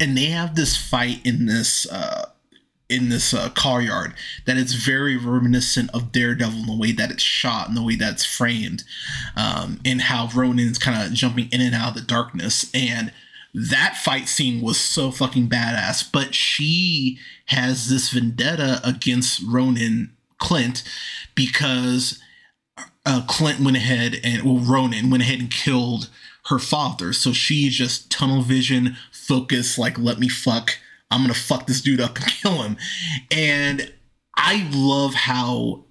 and 0.00 0.16
they 0.16 0.26
have 0.26 0.54
this 0.54 0.76
fight 0.76 1.20
in 1.24 1.46
this 1.46 1.84
uh, 1.90 2.26
in 2.92 3.08
this 3.08 3.32
uh, 3.32 3.48
car 3.50 3.80
yard 3.80 4.14
that 4.46 4.56
it's 4.56 4.74
very 4.74 5.16
reminiscent 5.16 5.90
of 5.94 6.12
Daredevil 6.12 6.60
in 6.60 6.66
the 6.66 6.76
way 6.76 6.92
that 6.92 7.10
it's 7.10 7.22
shot 7.22 7.68
and 7.68 7.76
the 7.76 7.82
way 7.82 7.96
that 7.96 8.12
it's 8.12 8.24
framed, 8.24 8.84
um, 9.36 9.80
and 9.84 10.02
how 10.02 10.28
Ronin 10.34 10.68
is 10.68 10.78
kind 10.78 11.02
of 11.02 11.12
jumping 11.12 11.48
in 11.50 11.60
and 11.60 11.74
out 11.74 11.90
of 11.90 11.94
the 11.94 12.00
darkness. 12.02 12.70
And 12.74 13.12
that 13.54 13.96
fight 13.96 14.28
scene 14.28 14.62
was 14.62 14.78
so 14.78 15.10
fucking 15.10 15.48
badass. 15.48 16.10
But 16.10 16.34
she 16.34 17.18
has 17.46 17.88
this 17.88 18.10
vendetta 18.10 18.80
against 18.84 19.42
Ronin 19.42 20.12
Clint 20.38 20.82
because 21.34 22.20
uh, 23.04 23.22
Clint 23.28 23.60
went 23.60 23.76
ahead 23.76 24.20
and 24.24 24.42
well, 24.42 24.58
Ronin 24.58 25.10
went 25.10 25.22
ahead 25.22 25.40
and 25.40 25.50
killed 25.50 26.08
her 26.46 26.58
father. 26.58 27.12
So 27.12 27.32
she's 27.32 27.74
just 27.74 28.10
tunnel 28.10 28.42
vision, 28.42 28.96
focus, 29.12 29.78
like 29.78 29.98
let 29.98 30.18
me 30.18 30.28
fuck. 30.28 30.78
I'm 31.12 31.22
gonna 31.22 31.34
fuck 31.34 31.66
this 31.66 31.80
dude 31.80 32.00
up 32.00 32.16
and 32.16 32.26
kill 32.42 32.62
him. 32.62 32.76
And 33.30 33.92
I 34.36 34.68
love 34.72 35.14
how 35.14 35.84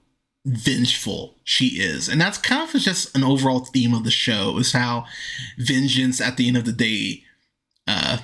vengeful 0.45 1.35
she 1.43 1.79
is. 1.79 2.09
And 2.09 2.19
that's 2.19 2.37
kind 2.37 2.63
of 2.63 2.81
just 2.81 3.15
an 3.15 3.23
overall 3.23 3.59
theme 3.59 3.93
of 3.93 4.03
the 4.03 4.11
show 4.11 4.57
is 4.57 4.73
how 4.73 5.05
vengeance 5.57 6.19
at 6.19 6.37
the 6.37 6.47
end 6.47 6.57
of 6.57 6.65
the 6.65 6.71
day 6.71 7.23
uh 7.87 8.17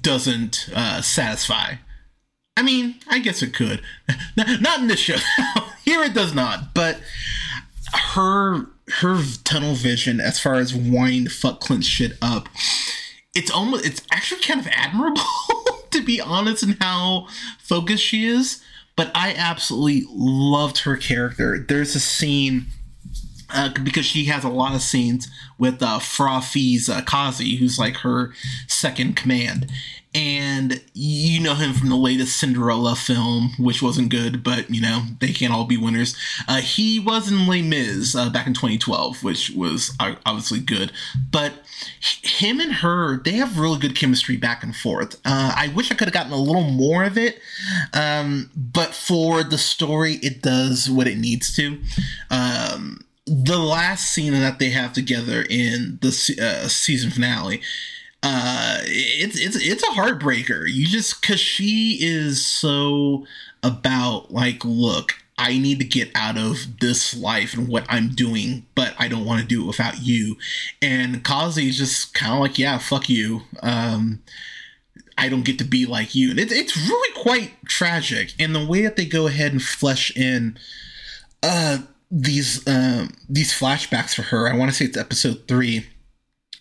doesn't 0.00 0.68
uh 0.74 1.02
satisfy. 1.02 1.74
I 2.56 2.62
mean, 2.62 2.96
I 3.08 3.18
guess 3.18 3.42
it 3.42 3.54
could. 3.54 3.82
not 4.36 4.80
in 4.80 4.88
this 4.88 5.00
show. 5.00 5.16
Here 5.84 6.02
it 6.02 6.14
does 6.14 6.34
not, 6.34 6.74
but 6.74 7.00
her 8.14 8.66
her 9.00 9.22
tunnel 9.44 9.74
vision 9.74 10.20
as 10.20 10.40
far 10.40 10.54
as 10.54 10.74
wanting 10.74 11.24
to 11.24 11.30
fuck 11.30 11.60
Clint 11.60 11.84
shit 11.84 12.16
up, 12.22 12.48
it's 13.34 13.50
almost 13.50 13.84
it's 13.86 14.02
actually 14.10 14.40
kind 14.42 14.60
of 14.60 14.68
admirable 14.68 15.22
to 15.96 16.02
be 16.02 16.20
honest 16.20 16.62
in 16.62 16.76
how 16.80 17.28
focused 17.58 18.04
she 18.04 18.26
is. 18.26 18.62
But 18.94 19.10
I 19.14 19.34
absolutely 19.36 20.04
loved 20.10 20.78
her 20.78 20.96
character. 20.96 21.58
There's 21.58 21.94
a 21.94 22.00
scene 22.00 22.66
uh, 23.52 23.70
because 23.84 24.06
she 24.06 24.24
has 24.24 24.42
a 24.42 24.48
lot 24.48 24.74
of 24.74 24.80
scenes 24.80 25.28
with 25.58 25.82
uh, 25.82 25.98
Fee's 25.98 26.88
uh, 26.88 27.02
Kazi, 27.02 27.56
who's 27.56 27.78
like 27.78 27.96
her 27.98 28.32
second 28.66 29.14
command, 29.14 29.70
and 30.16 30.80
you 30.94 31.42
know 31.42 31.54
him 31.54 31.74
from 31.74 31.90
the 31.90 31.96
latest 31.96 32.40
Cinderella 32.40 32.96
film, 32.96 33.50
which 33.58 33.82
wasn't 33.82 34.08
good, 34.08 34.42
but 34.42 34.70
you 34.70 34.80
know 34.80 35.02
they 35.20 35.30
can't 35.30 35.52
all 35.52 35.66
be 35.66 35.76
winners. 35.76 36.16
Uh, 36.48 36.62
he 36.62 36.98
was 36.98 37.30
in 37.30 37.46
Les 37.46 37.60
Mis 37.60 38.16
uh, 38.16 38.30
back 38.30 38.46
in 38.46 38.54
2012, 38.54 39.22
which 39.22 39.50
was 39.50 39.94
obviously 40.00 40.58
good, 40.58 40.90
but 41.30 41.52
him 42.00 42.60
and 42.60 42.72
her 42.76 43.18
they 43.22 43.32
have 43.32 43.58
really 43.58 43.78
good 43.78 43.94
chemistry 43.94 44.38
back 44.38 44.62
and 44.62 44.74
forth. 44.74 45.16
Uh, 45.26 45.52
I 45.54 45.70
wish 45.76 45.90
I 45.92 45.94
could 45.94 46.08
have 46.08 46.14
gotten 46.14 46.32
a 46.32 46.36
little 46.36 46.70
more 46.70 47.04
of 47.04 47.18
it, 47.18 47.38
um, 47.92 48.50
but 48.56 48.94
for 48.94 49.44
the 49.44 49.58
story, 49.58 50.14
it 50.22 50.40
does 50.40 50.88
what 50.88 51.06
it 51.06 51.18
needs 51.18 51.54
to. 51.56 51.78
Um, 52.30 53.00
the 53.26 53.58
last 53.58 54.12
scene 54.12 54.32
that 54.32 54.58
they 54.58 54.70
have 54.70 54.94
together 54.94 55.44
in 55.50 55.98
the 56.00 56.38
uh, 56.40 56.68
season 56.68 57.10
finale 57.10 57.60
uh 58.26 58.78
it's 58.82 59.38
it's 59.38 59.56
it's 59.56 59.82
a 59.84 59.92
heartbreaker 59.92 60.66
you 60.68 60.86
just 60.86 61.20
because 61.20 61.38
she 61.38 61.96
is 62.00 62.44
so 62.44 63.24
about 63.62 64.32
like 64.32 64.64
look 64.64 65.12
i 65.38 65.56
need 65.58 65.78
to 65.78 65.84
get 65.84 66.10
out 66.14 66.36
of 66.36 66.80
this 66.80 67.16
life 67.16 67.54
and 67.54 67.68
what 67.68 67.86
i'm 67.88 68.08
doing 68.08 68.66
but 68.74 68.94
i 68.98 69.06
don't 69.06 69.24
want 69.24 69.40
to 69.40 69.46
do 69.46 69.62
it 69.62 69.66
without 69.66 70.02
you 70.02 70.36
and 70.82 71.22
kazi 71.22 71.68
is 71.68 71.78
just 71.78 72.14
kind 72.14 72.32
of 72.32 72.40
like 72.40 72.58
yeah 72.58 72.78
fuck 72.78 73.08
you 73.08 73.42
um 73.62 74.20
I 75.18 75.28
don't 75.28 75.44
get 75.44 75.58
to 75.58 75.64
be 75.64 75.86
like 75.86 76.14
you. 76.14 76.30
And 76.30 76.38
it, 76.38 76.52
it's 76.52 76.76
really 76.76 77.22
quite 77.22 77.52
tragic. 77.64 78.34
And 78.38 78.54
the 78.54 78.66
way 78.66 78.82
that 78.82 78.96
they 78.96 79.06
go 79.06 79.26
ahead 79.26 79.52
and 79.52 79.62
flesh 79.62 80.14
in 80.14 80.58
uh, 81.42 81.78
these 82.10 82.66
uh, 82.66 83.06
these 83.28 83.52
flashbacks 83.58 84.14
for 84.14 84.22
her, 84.22 84.48
I 84.48 84.56
want 84.56 84.70
to 84.70 84.76
say 84.76 84.84
it's 84.84 84.96
episode 84.96 85.44
three, 85.48 85.86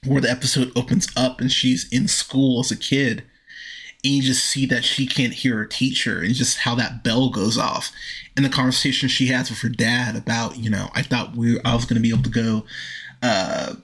where 0.06 0.22
the 0.22 0.30
episode 0.30 0.72
opens 0.76 1.08
up 1.16 1.40
and 1.42 1.52
she's 1.52 1.88
in 1.92 2.08
school 2.08 2.60
as 2.60 2.72
a 2.72 2.78
kid 2.78 3.24
and 4.04 4.14
you 4.14 4.22
just 4.22 4.46
see 4.46 4.66
that 4.68 4.84
she 4.84 5.08
can't 5.08 5.34
hear 5.34 5.58
her 5.58 5.66
teacher 5.66 6.22
and 6.22 6.36
just 6.36 6.60
how 6.60 6.76
that 6.76 7.04
bell 7.04 7.30
goes 7.30 7.58
off. 7.58 7.92
And 8.38 8.46
the 8.46 8.50
conversation 8.50 9.10
she 9.10 9.28
has 9.28 9.50
with 9.50 9.60
her 9.60 9.70
dad 9.70 10.16
about 10.16 10.58
you 10.58 10.70
know 10.70 10.90
i 10.94 11.02
thought 11.02 11.36
we 11.36 11.60
i 11.62 11.74
was 11.74 11.86
going 11.86 11.96
to 11.96 12.02
be 12.02 12.10
able 12.10 12.24
to 12.24 12.30
go 12.30 12.66
uh, 13.24 13.76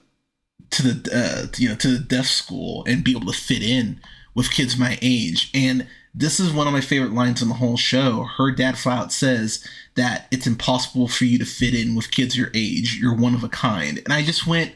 to 0.70 0.82
the 0.82 1.10
uh, 1.14 1.46
you 1.56 1.68
know 1.68 1.74
to 1.76 1.88
the 1.88 1.98
deaf 1.98 2.26
school 2.26 2.84
and 2.86 3.04
be 3.04 3.12
able 3.12 3.32
to 3.32 3.38
fit 3.38 3.62
in 3.62 4.00
with 4.34 4.50
kids 4.50 4.76
my 4.76 4.98
age. 5.02 5.50
And 5.54 5.86
this 6.14 6.38
is 6.38 6.52
one 6.52 6.66
of 6.66 6.72
my 6.72 6.80
favorite 6.80 7.12
lines 7.12 7.42
in 7.42 7.48
the 7.48 7.54
whole 7.54 7.76
show. 7.76 8.24
Her 8.24 8.50
dad 8.50 8.78
flat 8.78 9.12
says 9.12 9.66
that 9.94 10.26
it's 10.30 10.46
impossible 10.46 11.08
for 11.08 11.24
you 11.24 11.38
to 11.38 11.44
fit 11.44 11.74
in 11.74 11.94
with 11.94 12.10
kids 12.10 12.36
your 12.36 12.50
age. 12.54 12.98
You're 13.00 13.16
one 13.16 13.34
of 13.34 13.44
a 13.44 13.48
kind. 13.48 13.98
And 13.98 14.12
i 14.12 14.22
just 14.22 14.46
went 14.46 14.72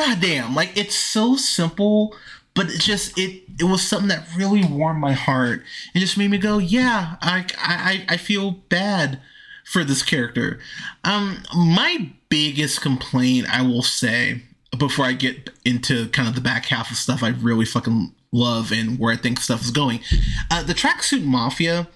goddamn, 0.00 0.54
like 0.54 0.76
it's 0.76 0.94
so 0.94 1.36
simple, 1.36 2.16
but 2.54 2.70
it 2.70 2.80
just 2.80 3.18
it 3.18 3.42
it 3.58 3.64
was 3.64 3.82
something 3.82 4.08
that 4.08 4.26
really 4.36 4.64
warmed 4.64 5.00
my 5.00 5.12
heart. 5.12 5.62
It 5.94 6.00
just 6.00 6.16
made 6.16 6.30
me 6.30 6.38
go, 6.38 6.58
yeah, 6.58 7.16
I 7.20 7.46
I 7.58 8.04
I 8.08 8.16
feel 8.16 8.52
bad 8.52 9.20
for 9.64 9.84
this 9.84 10.02
character. 10.02 10.58
Um, 11.04 11.42
my 11.54 12.10
biggest 12.28 12.80
complaint, 12.80 13.46
I 13.50 13.62
will 13.62 13.82
say, 13.82 14.42
before 14.78 15.04
I 15.04 15.12
get 15.12 15.50
into 15.64 16.08
kind 16.08 16.28
of 16.28 16.34
the 16.34 16.40
back 16.40 16.66
half 16.66 16.90
of 16.90 16.96
stuff 16.96 17.22
I 17.22 17.28
really 17.28 17.66
fucking 17.66 18.12
love 18.32 18.72
and 18.72 18.98
where 18.98 19.12
I 19.12 19.16
think 19.16 19.38
stuff 19.38 19.62
is 19.62 19.70
going, 19.70 20.00
uh, 20.50 20.62
the 20.62 20.74
tracksuit 20.74 21.24
mafia 21.24 21.88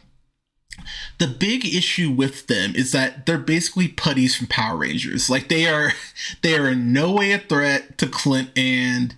the 1.19 1.27
big 1.27 1.65
issue 1.67 2.11
with 2.11 2.47
them 2.47 2.75
is 2.75 2.93
that 2.93 3.27
they're 3.27 3.39
basically 3.39 3.89
putties 3.89 4.37
from 4.37 4.47
Power 4.47 4.77
Rangers. 4.77 5.31
Like 5.31 5.49
they 5.49 5.67
are, 5.67 5.93
they 6.43 6.57
are 6.57 6.69
in 6.69 6.93
no 6.93 7.13
way 7.13 7.33
a 7.33 7.39
threat 7.39 7.99
to 7.99 8.07
Clint 8.07 8.51
and 8.57 9.17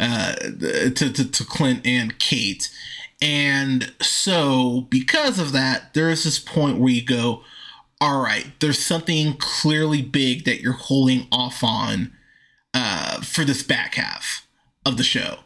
uh, 0.00 0.34
to, 0.34 0.90
to, 0.90 1.30
to 1.30 1.44
Clint 1.44 1.86
and 1.86 2.18
Kate. 2.18 2.70
And 3.20 3.92
so, 4.00 4.86
because 4.90 5.40
of 5.40 5.52
that, 5.52 5.92
there's 5.94 6.22
this 6.22 6.38
point 6.38 6.78
where 6.78 6.92
you 6.92 7.04
go, 7.04 7.42
all 8.00 8.22
right, 8.22 8.46
there's 8.60 8.78
something 8.78 9.34
clearly 9.38 10.02
big 10.02 10.44
that 10.44 10.60
you're 10.60 10.72
holding 10.72 11.26
off 11.32 11.64
on 11.64 12.12
uh, 12.72 13.20
for 13.22 13.44
this 13.44 13.64
back 13.64 13.96
half 13.96 14.46
of 14.86 14.96
the 14.96 15.02
show. 15.02 15.40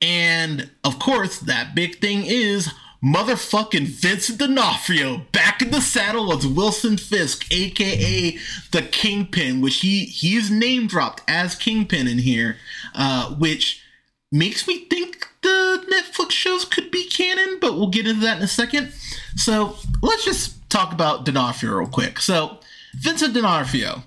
And 0.00 0.70
of 0.84 0.98
course, 0.98 1.38
that 1.38 1.74
big 1.74 2.00
thing 2.00 2.24
is 2.24 2.72
motherfucking 3.02 3.86
Vincent 3.86 4.38
D'Onofrio 4.38 5.26
back 5.32 5.60
in 5.60 5.70
the 5.70 5.80
saddle 5.80 6.32
as 6.32 6.46
Wilson 6.46 6.96
Fisk, 6.96 7.52
aka 7.52 8.38
the 8.70 8.82
Kingpin, 8.82 9.60
which 9.60 9.80
he 9.80 10.04
he 10.04 10.36
is 10.36 10.50
name 10.50 10.86
dropped 10.86 11.22
as 11.26 11.54
Kingpin 11.54 12.06
in 12.06 12.18
here, 12.18 12.56
uh, 12.94 13.34
which 13.34 13.82
makes 14.30 14.66
me 14.66 14.86
think 14.86 15.28
the 15.42 15.84
Netflix 15.92 16.30
shows 16.30 16.64
could 16.64 16.90
be 16.90 17.04
canon, 17.08 17.58
but 17.60 17.74
we'll 17.74 17.90
get 17.90 18.06
into 18.06 18.22
that 18.22 18.38
in 18.38 18.42
a 18.42 18.48
second. 18.48 18.92
So 19.36 19.76
let's 20.00 20.24
just 20.24 20.70
talk 20.70 20.92
about 20.92 21.24
D'Onofrio 21.24 21.72
real 21.74 21.88
quick. 21.88 22.20
So 22.20 22.58
Vincent 22.94 23.34
D'Onofrio, 23.34 24.04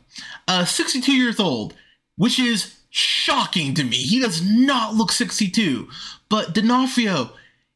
uh, 0.48 0.66
62 0.66 1.12
years 1.16 1.40
old, 1.40 1.74
which 2.16 2.40
is 2.40 2.76
shocking 2.90 3.74
to 3.74 3.84
me. 3.84 3.98
He 3.98 4.20
does 4.20 4.42
not 4.42 4.96
look 4.96 5.12
62, 5.12 5.90
but 6.30 6.54
D'Onofrio 6.54 7.32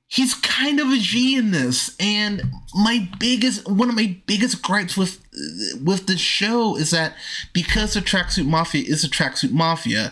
he's 0.10 0.34
kind 0.34 0.80
of 0.80 0.90
a 0.90 0.98
G 0.98 1.38
in 1.38 1.52
this. 1.52 1.96
And 2.00 2.52
my 2.76 3.08
biggest, 3.20 3.70
one 3.70 3.88
of 3.88 3.96
my 3.96 4.18
biggest 4.26 4.62
gripes 4.62 4.98
with 4.98 5.24
with 5.82 6.08
the 6.08 6.18
show 6.18 6.76
is 6.76 6.92
that 6.92 7.16
because 7.54 7.94
the 7.94 8.02
tracksuit 8.02 8.46
mafia 8.46 8.84
is 8.86 9.06
a 9.06 9.10
tracksuit 9.10 9.52
mafia, 9.52 10.12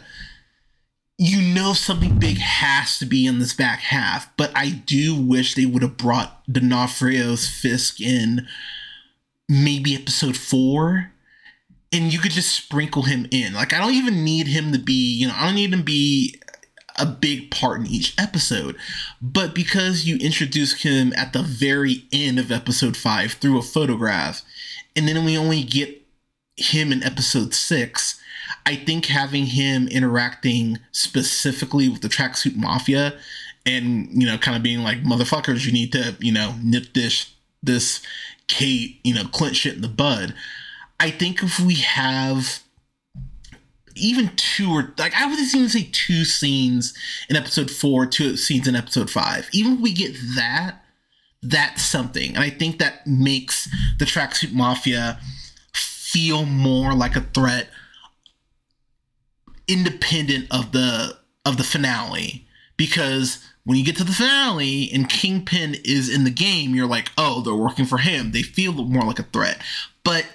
you 1.18 1.42
know 1.42 1.74
something 1.74 2.20
big 2.20 2.38
has 2.38 3.00
to 3.00 3.06
be 3.06 3.26
in 3.26 3.40
this 3.40 3.54
back 3.54 3.80
half. 3.80 4.30
But 4.38 4.52
I 4.56 4.70
do 4.70 5.20
wish 5.20 5.56
they 5.56 5.66
would 5.66 5.82
have 5.82 5.98
brought 5.98 6.44
D'Onofrio's 6.50 7.50
Fisk 7.50 8.00
in 8.00 8.48
maybe 9.50 9.96
episode 9.96 10.38
four. 10.38 11.12
And 11.92 12.12
you 12.12 12.20
could 12.20 12.34
just 12.34 12.54
sprinkle 12.54 13.04
him 13.04 13.28
in. 13.32 13.54
Like 13.54 13.74
I 13.74 13.80
don't 13.80 13.94
even 13.94 14.24
need 14.24 14.48
him 14.48 14.72
to 14.74 14.78
be, 14.78 14.94
you 14.94 15.28
know, 15.28 15.34
I 15.36 15.46
don't 15.46 15.56
need 15.56 15.74
him 15.74 15.80
to 15.80 15.86
be 15.86 16.40
a 16.98 17.06
big 17.06 17.52
part 17.52 17.80
in 17.80 17.88
each 17.88 18.14
episode. 18.18 18.76
But 19.22 19.54
because 19.54 20.06
you 20.06 20.18
introduce 20.18 20.82
him 20.82 21.14
at 21.16 21.34
the 21.34 21.44
very 21.44 22.06
end 22.12 22.40
of 22.40 22.52
episode 22.52 22.98
five 22.98 23.34
through 23.34 23.60
a 23.60 23.64
photograph, 23.64 24.42
and 24.96 25.08
then 25.08 25.24
we 25.24 25.38
only 25.38 25.64
get 25.64 26.02
him 26.56 26.92
in 26.92 27.04
episode 27.04 27.54
six, 27.54 28.20
I 28.66 28.76
think 28.76 29.06
having 29.06 29.46
him 29.46 29.88
interacting 29.88 30.80
specifically 30.92 31.88
with 31.88 32.02
the 32.02 32.08
tracksuit 32.08 32.56
mafia 32.56 33.14
and, 33.66 34.10
you 34.12 34.26
know, 34.28 34.38
kind 34.38 34.58
of 34.58 34.64
being 34.64 34.80
like, 34.80 35.04
motherfuckers, 35.04 35.66
you 35.66 35.72
need 35.72 35.92
to, 35.92 36.16
you 36.20 36.32
know, 36.32 36.56
nip 36.64 36.94
this, 36.94 37.32
this 37.62 38.02
Kate, 38.48 39.00
you 39.04 39.14
know, 39.14 39.26
Clint 39.26 39.56
shit 39.56 39.76
in 39.76 39.82
the 39.82 39.88
bud. 39.88 40.34
I 41.00 41.12
think 41.12 41.44
if 41.44 41.60
we 41.60 41.76
have 41.76 42.62
even 43.98 44.32
two 44.36 44.72
or 44.72 44.94
like 44.98 45.14
I 45.16 45.26
would 45.28 45.40
even 45.40 45.70
say 45.70 45.90
two 45.92 46.26
scenes 46.26 46.94
in 47.30 47.36
episode 47.36 47.70
four, 47.72 48.06
two 48.06 48.38
scenes 48.38 48.68
in 48.68 48.76
episode 48.76 49.10
five. 49.10 49.50
Even 49.52 49.74
if 49.74 49.80
we 49.80 49.94
get 49.94 50.16
that, 50.36 50.84
that's 51.42 51.84
something. 51.84 52.36
And 52.36 52.44
I 52.44 52.50
think 52.50 52.80
that 52.80 53.06
makes 53.08 53.70
the 54.00 54.06
tracksuit 54.06 54.54
mafia 54.54 55.20
feel 55.74 56.46
more 56.46 56.94
like 56.94 57.16
a 57.16 57.22
threat 57.22 57.70
independent 59.68 60.48
of 60.52 60.72
the 60.72 61.18
of 61.46 61.58
the 61.58 61.64
finale. 61.64 62.48
because 62.78 63.44
when 63.64 63.78
you 63.78 63.84
get 63.84 63.98
to 63.98 64.04
the 64.06 64.14
finale 64.14 64.90
and 64.94 65.10
Kingpin 65.10 65.76
is 65.84 66.08
in 66.14 66.24
the 66.24 66.32
game, 66.32 66.74
you're 66.74 66.88
like, 66.88 67.12
oh, 67.18 67.42
they're 67.42 67.54
working 67.54 67.86
for 67.86 67.98
him. 67.98 68.32
They 68.32 68.42
feel 68.42 68.72
more 68.72 69.04
like 69.04 69.20
a 69.20 69.24
threat. 69.24 69.62
But 70.06 70.26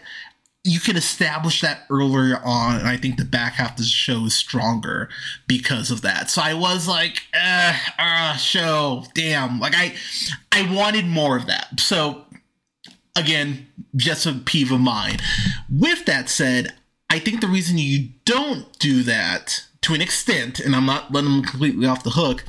you 0.65 0.79
can 0.79 0.97
establish 0.97 1.61
that 1.61 1.83
earlier 1.91 2.41
on, 2.45 2.79
and 2.79 2.89
I 2.89 2.97
think 2.97 3.17
the 3.17 3.25
back 3.25 3.55
half 3.55 3.73
of 3.73 3.77
the 3.79 3.83
show 3.83 4.27
is 4.27 4.35
stronger 4.35 5.09
because 5.49 5.91
of 5.91 6.03
that. 6.03 6.31
So 6.31 6.41
I 6.41 6.55
was 6.55 6.87
like, 6.87 7.23
uh, 7.35 7.77
uh 7.99 8.37
show, 8.37 9.05
damn. 9.15 9.59
Like 9.59 9.75
I 9.75 9.95
I 10.53 10.73
wanted 10.73 11.07
more 11.07 11.37
of 11.37 11.47
that. 11.47 11.81
So 11.81 12.27
again, 13.17 13.67
just 13.97 14.25
a 14.27 14.33
peeve 14.33 14.71
of 14.71 14.81
mine. 14.81 15.19
With 15.69 16.05
that 16.07 16.29
said, 16.29 16.75
I 17.11 17.19
think 17.19 17.41
the 17.41 17.49
reason 17.49 17.79
you 17.79 18.11
don't 18.25 18.79
do 18.79 19.03
that 19.03 19.65
to 19.83 19.95
an 19.95 20.01
extent, 20.01 20.61
and 20.61 20.77
I'm 20.77 20.87
not 20.87 21.13
letting 21.13 21.31
them 21.31 21.43
completely 21.43 21.87
off 21.87 22.05
the 22.05 22.11
hook, 22.11 22.45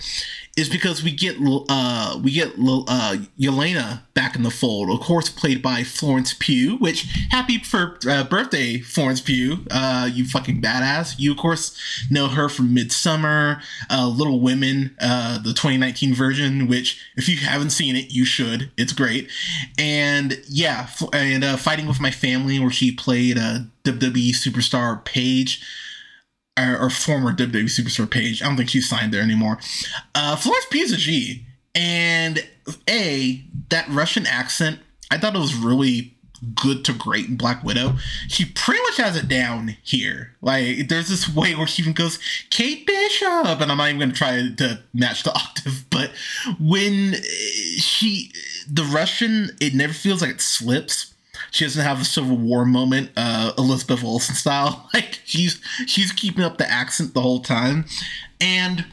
is 0.55 0.69
because 0.69 1.03
we 1.03 1.11
get 1.11 1.35
uh 1.69 2.19
we 2.23 2.31
get 2.31 2.49
uh 2.57 3.15
Yelena 3.39 4.01
back 4.13 4.35
in 4.35 4.43
the 4.43 4.51
fold, 4.51 4.89
of 4.91 4.99
course 4.99 5.29
played 5.29 5.61
by 5.61 5.83
Florence 5.83 6.35
Pugh. 6.37 6.77
Which 6.77 7.07
happy 7.31 7.57
for 7.57 7.97
uh, 8.07 8.23
birthday, 8.23 8.79
Florence 8.79 9.19
Pugh! 9.19 9.65
Uh, 9.71 10.09
you 10.11 10.25
fucking 10.25 10.61
badass. 10.61 11.15
You 11.17 11.31
of 11.31 11.37
course 11.37 11.75
know 12.11 12.27
her 12.27 12.49
from 12.49 12.75
Midsommar, 12.75 13.61
uh, 13.89 14.07
Little 14.07 14.41
Women, 14.41 14.95
uh, 15.01 15.37
the 15.37 15.53
2019 15.53 16.13
version. 16.13 16.67
Which 16.67 17.03
if 17.15 17.27
you 17.27 17.37
haven't 17.37 17.71
seen 17.71 17.95
it, 17.95 18.11
you 18.11 18.23
should. 18.23 18.71
It's 18.77 18.93
great. 18.93 19.31
And 19.79 20.39
yeah, 20.47 20.87
and 21.11 21.43
uh, 21.43 21.57
Fighting 21.57 21.87
with 21.87 21.99
My 21.99 22.11
Family, 22.11 22.59
where 22.59 22.71
she 22.71 22.91
played 22.91 23.39
uh, 23.39 23.59
WWE 23.83 24.31
superstar 24.31 25.03
Paige 25.03 25.63
or, 26.57 26.77
or 26.77 26.89
former 26.89 27.33
WWE 27.33 27.65
superstar 27.65 28.09
Paige. 28.09 28.41
I 28.41 28.47
don't 28.47 28.57
think 28.57 28.69
she's 28.69 28.89
signed 28.89 29.13
there 29.13 29.21
anymore. 29.21 29.59
Uh, 30.13 30.35
Florence 30.35 30.65
Pugh 30.69 30.83
is 30.83 30.91
a 30.91 30.97
G, 30.97 31.45
and 31.75 32.47
a 32.89 33.43
that 33.69 33.87
Russian 33.89 34.25
accent. 34.27 34.79
I 35.11 35.17
thought 35.17 35.35
it 35.35 35.39
was 35.39 35.55
really 35.55 36.13
good 36.55 36.83
to 36.85 36.93
great 36.93 37.29
in 37.29 37.37
Black 37.37 37.63
Widow. 37.63 37.95
She 38.27 38.45
pretty 38.45 38.81
much 38.83 38.97
has 38.97 39.15
it 39.15 39.27
down 39.27 39.77
here. 39.83 40.35
Like 40.41 40.89
there's 40.89 41.09
this 41.09 41.33
way 41.33 41.55
where 41.55 41.67
she 41.67 41.81
even 41.81 41.93
goes 41.93 42.19
Kate 42.49 42.85
Bishop, 42.85 43.61
and 43.61 43.71
I'm 43.71 43.77
not 43.77 43.89
even 43.89 43.99
gonna 43.99 44.13
try 44.13 44.49
to 44.57 44.83
match 44.93 45.23
the 45.23 45.31
octave, 45.35 45.85
but 45.89 46.11
when 46.59 47.15
she 47.77 48.31
the 48.69 48.83
Russian, 48.83 49.51
it 49.59 49.73
never 49.73 49.93
feels 49.93 50.21
like 50.21 50.31
it 50.31 50.41
slips 50.41 51.12
she 51.53 51.65
doesn't 51.65 51.85
have 51.85 52.01
a 52.01 52.05
Civil 52.05 52.35
War 52.35 52.65
moment, 52.65 53.11
uh, 53.15 53.53
Elizabeth 53.59 54.03
Olsen 54.03 54.35
style. 54.35 54.89
Like 54.93 55.21
she's 55.23 55.59
she's 55.87 56.11
keeping 56.11 56.43
up 56.43 56.57
the 56.57 56.69
accent 56.69 57.13
the 57.13 57.21
whole 57.21 57.39
time. 57.39 57.85
And 58.39 58.85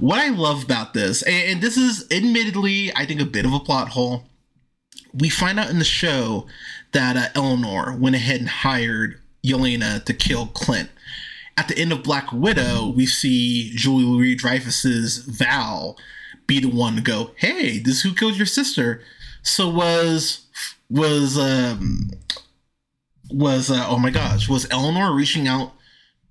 what 0.00 0.18
I 0.18 0.28
love 0.28 0.64
about 0.64 0.94
this, 0.94 1.22
and 1.22 1.60
this 1.60 1.76
is 1.76 2.06
admittedly, 2.10 2.94
I 2.94 3.04
think, 3.04 3.20
a 3.20 3.26
bit 3.26 3.44
of 3.44 3.52
a 3.52 3.60
plot 3.60 3.90
hole. 3.90 4.24
We 5.12 5.28
find 5.28 5.58
out 5.58 5.68
in 5.68 5.78
the 5.78 5.84
show 5.84 6.46
that 6.92 7.16
uh, 7.16 7.28
Eleanor 7.34 7.96
went 7.98 8.16
ahead 8.16 8.40
and 8.40 8.48
hired 8.48 9.20
Yelena 9.44 10.04
to 10.04 10.14
kill 10.14 10.46
Clint. 10.46 10.90
At 11.56 11.68
the 11.68 11.76
end 11.76 11.92
of 11.92 12.02
Black 12.02 12.32
Widow, 12.32 12.88
we 12.94 13.04
see 13.04 13.72
Julie 13.74 14.04
Louis 14.04 14.34
Dreyfus's 14.34 15.18
Val 15.18 15.98
be 16.46 16.60
the 16.60 16.68
one 16.68 16.96
to 16.96 17.02
go, 17.02 17.32
"Hey, 17.36 17.78
this 17.78 17.96
is 17.96 18.02
who 18.02 18.14
killed 18.14 18.36
your 18.36 18.46
sister." 18.46 19.02
So 19.42 19.68
was 19.68 20.41
was 20.92 21.38
um 21.38 22.10
was 23.30 23.70
uh, 23.70 23.86
oh 23.88 23.98
my 23.98 24.10
gosh 24.10 24.48
was 24.48 24.70
Eleanor 24.70 25.14
reaching 25.14 25.48
out 25.48 25.72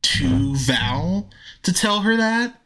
to 0.04 0.56
Val 0.56 1.30
to 1.63 1.74
tell 1.74 2.02
her 2.02 2.15
that? 2.15 2.58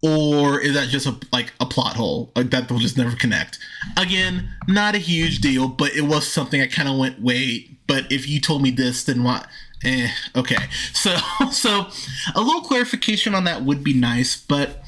Or 0.00 0.60
is 0.60 0.74
that 0.74 0.88
just 0.90 1.06
a 1.06 1.16
like 1.32 1.52
a 1.58 1.66
plot 1.66 1.96
hole 1.96 2.30
like 2.36 2.50
that 2.50 2.68
they'll 2.68 2.78
just 2.78 2.98
never 2.98 3.16
connect? 3.16 3.58
Again 3.96 4.50
not 4.68 4.94
a 4.94 4.98
huge 4.98 5.38
deal 5.40 5.68
but 5.68 5.92
it 5.96 6.02
was 6.02 6.28
something 6.28 6.60
I 6.60 6.66
kind 6.66 6.88
of 6.88 6.98
went 6.98 7.20
wait 7.20 7.78
but 7.86 8.12
if 8.12 8.28
you 8.28 8.40
told 8.40 8.62
me 8.62 8.70
this 8.70 9.04
then 9.04 9.24
what 9.24 9.46
eh 9.84 10.10
okay. 10.36 10.56
So 10.92 11.16
so 11.50 11.86
a 12.34 12.42
little 12.42 12.62
clarification 12.62 13.34
on 13.34 13.44
that 13.44 13.64
would 13.64 13.82
be 13.82 13.94
nice 13.94 14.36
but 14.36 14.82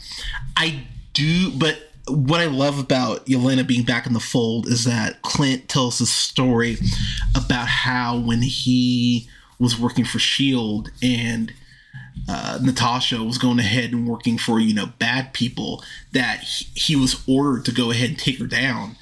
I 0.57 0.87
do 1.14 1.51
but 1.53 1.89
what 2.11 2.40
I 2.40 2.46
love 2.46 2.79
about 2.79 3.27
Yelena 3.27 3.66
being 3.66 3.85
back 3.85 4.07
in 4.07 4.12
the 4.12 4.20
fold 4.20 4.66
is 4.66 4.85
that 4.85 5.23
Clint 5.23 5.68
tells 5.68 6.01
a 6.01 6.07
story 6.07 6.79
about 7.37 7.68
how 7.68 8.18
when 8.18 8.42
he 8.42 9.29
was 9.59 9.79
working 9.79 10.05
for 10.05 10.18
Shield 10.18 10.90
and 11.03 11.53
uh, 12.29 12.59
Natasha 12.62 13.23
was 13.23 13.38
going 13.38 13.59
ahead 13.59 13.92
and 13.92 14.07
working 14.09 14.38
for 14.38 14.61
you 14.61 14.75
know 14.75 14.87
bad 14.99 15.33
people 15.33 15.83
that 16.12 16.40
he, 16.40 16.66
he 16.75 16.96
was 16.96 17.23
ordered 17.27 17.64
to 17.64 17.73
go 17.73 17.90
ahead 17.90 18.11
and 18.11 18.18
take 18.18 18.38
her 18.38 18.46
down 18.46 18.96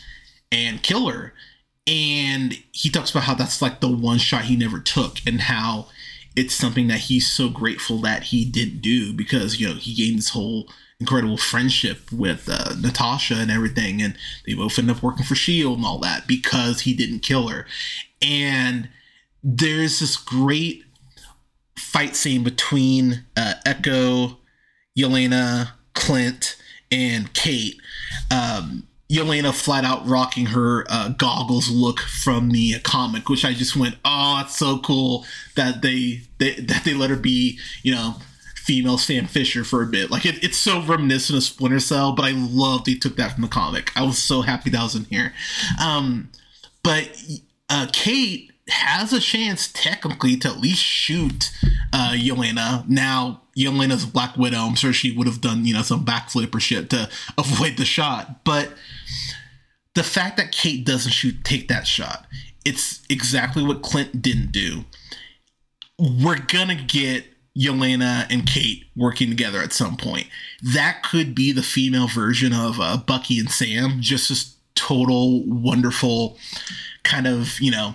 and 0.51 0.83
kill 0.83 1.09
her. 1.09 1.33
And 1.87 2.55
he 2.73 2.91
talks 2.91 3.11
about 3.11 3.25
how 3.25 3.35
that's 3.35 3.63
like 3.63 3.81
the 3.81 3.89
one 3.89 4.19
shot 4.19 4.45
he 4.45 4.57
never 4.57 4.79
took 4.79 5.19
and 5.27 5.41
how 5.43 5.89
it's 6.37 6.55
something 6.55 6.87
that 6.89 7.01
he's 7.01 7.31
so 7.31 7.49
grateful 7.49 7.99
that 7.99 8.25
he 8.25 8.45
didn't 8.45 8.81
do 8.81 9.13
because 9.13 9.61
you 9.61 9.69
know 9.69 9.75
he 9.75 9.95
gained 9.95 10.19
this 10.19 10.31
whole 10.31 10.69
incredible 11.01 11.37
friendship 11.37 12.11
with 12.11 12.49
uh, 12.51 12.75
Natasha 12.81 13.35
and 13.35 13.51
everything, 13.51 14.03
and 14.03 14.17
they 14.47 14.55
both 14.55 14.79
end 14.79 14.91
up 14.91 15.03
working 15.03 15.25
for 15.25 15.35
Shield 15.35 15.79
and 15.79 15.87
all 15.87 15.99
that 16.01 16.27
because 16.27 16.81
he 16.81 16.95
didn't 16.95 17.21
kill 17.21 17.49
her. 17.49 17.67
And 18.21 18.89
there's 19.43 20.01
this 20.01 20.17
great 20.17 20.85
fight 21.79 22.17
scene 22.17 22.43
between 22.43 23.25
uh, 23.37 23.55
Echo, 23.65 24.39
Yelena, 24.99 25.71
Clint, 25.95 26.57
and 26.91 27.33
Kate. 27.33 27.81
Um, 28.31 28.89
Yelena 29.11 29.55
flat 29.55 29.85
out 29.85 30.07
rocking 30.07 30.47
her 30.47 30.85
uh, 30.91 31.11
goggles 31.11 31.71
look 31.71 32.01
from 32.01 32.51
the 32.51 32.79
comic, 32.81 33.29
which 33.29 33.45
I 33.45 33.55
just 33.55 33.75
went, 33.75 33.97
oh, 34.05 34.43
it's 34.45 34.57
so 34.57 34.79
cool 34.81 35.25
that 35.57 35.81
they, 35.81 36.23
they 36.39 36.55
that 36.55 36.85
they 36.85 36.93
let 36.93 37.09
her 37.09 37.17
be, 37.17 37.59
you 37.83 37.95
know, 37.95 38.17
female 38.69 38.99
Sam 38.99 39.25
Fisher 39.25 39.65
for 39.65 39.83
a 39.83 39.87
bit. 39.87 40.11
Like 40.11 40.27
it, 40.27 40.45
it's 40.45 40.59
so 40.59 40.83
reminiscent 40.83 41.39
of 41.39 41.43
Splinter 41.43 41.81
Cell, 41.81 42.13
but 42.13 42.27
I 42.27 42.33
love 42.33 42.85
they 42.85 42.97
took 42.97 43.17
that 43.17 43.33
from 43.33 43.41
the 43.41 43.49
comic. 43.49 43.91
I 43.97 44.03
was 44.03 44.19
so 44.19 44.43
happy 44.43 44.69
that 44.69 44.83
was 44.83 44.95
in 44.95 45.05
here. 45.05 45.33
Um, 45.83 46.29
but 46.83 47.11
uh, 47.71 47.87
Kate 47.95 48.53
has 48.69 49.15
a 49.15 49.21
chance 49.21 49.73
technically 49.73 50.37
to 50.37 50.49
at 50.49 50.61
least 50.61 50.83
shoot 50.83 51.51
uh, 51.95 52.13
Yelena. 52.13 52.87
Now 52.87 53.41
Yelena's 53.57 54.05
Black 54.05 54.37
Widow. 54.37 54.59
I'm 54.59 54.75
sure 54.75 54.93
she 54.93 55.17
would 55.17 55.27
have 55.27 55.41
done 55.41 55.65
you 55.65 55.73
know 55.73 55.81
some 55.81 56.05
backflip 56.05 56.55
or 56.55 56.61
shit 56.61 56.91
to 56.91 57.09
avoid 57.39 57.79
the 57.79 57.87
shot. 57.87 58.45
But 58.45 58.75
the 59.95 60.05
fact 60.05 60.37
that 60.37 60.53
Kate 60.53 60.85
doesn't 60.85 61.13
shoot 61.13 61.43
take 61.43 61.69
that 61.69 61.87
shot, 61.87 62.27
it's 62.67 63.03
exactly 63.09 63.63
what 63.65 63.81
Clint 63.81 64.21
didn't 64.21 64.53
do. 64.53 64.85
We're 65.99 66.39
gonna 66.39 66.75
get 66.75 67.25
Yelena 67.59 68.27
and 68.31 68.47
Kate 68.47 68.85
working 68.97 69.29
together 69.29 69.61
at 69.61 69.73
some 69.73 69.97
point. 69.97 70.29
That 70.63 71.03
could 71.03 71.35
be 71.35 71.53
the 71.53 71.63
female 71.63 72.07
version 72.07 72.53
of 72.53 72.81
uh, 72.81 72.99
Bucky 72.99 73.39
and 73.39 73.51
Sam, 73.51 74.01
just 74.01 74.29
this 74.29 74.55
total 74.75 75.43
wonderful 75.45 76.39
kind 77.03 77.27
of, 77.27 77.61
you 77.61 77.71
know, 77.71 77.95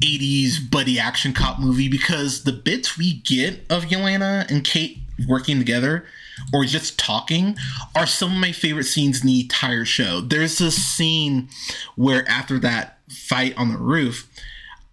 80s 0.00 0.70
buddy 0.70 0.98
action 0.98 1.34
cop 1.34 1.60
movie 1.60 1.88
because 1.88 2.44
the 2.44 2.52
bits 2.52 2.96
we 2.96 3.14
get 3.20 3.60
of 3.68 3.84
Yelena 3.84 4.50
and 4.50 4.64
Kate 4.64 4.98
working 5.28 5.58
together 5.58 6.06
or 6.52 6.64
just 6.64 6.98
talking 6.98 7.56
are 7.94 8.06
some 8.06 8.32
of 8.32 8.38
my 8.38 8.52
favorite 8.52 8.84
scenes 8.84 9.20
in 9.20 9.26
the 9.26 9.40
entire 9.40 9.84
show. 9.84 10.20
There's 10.20 10.58
this 10.58 10.82
scene 10.82 11.48
where 11.96 12.26
after 12.28 12.58
that 12.60 12.98
fight 13.10 13.56
on 13.58 13.68
the 13.68 13.78
roof, 13.78 14.30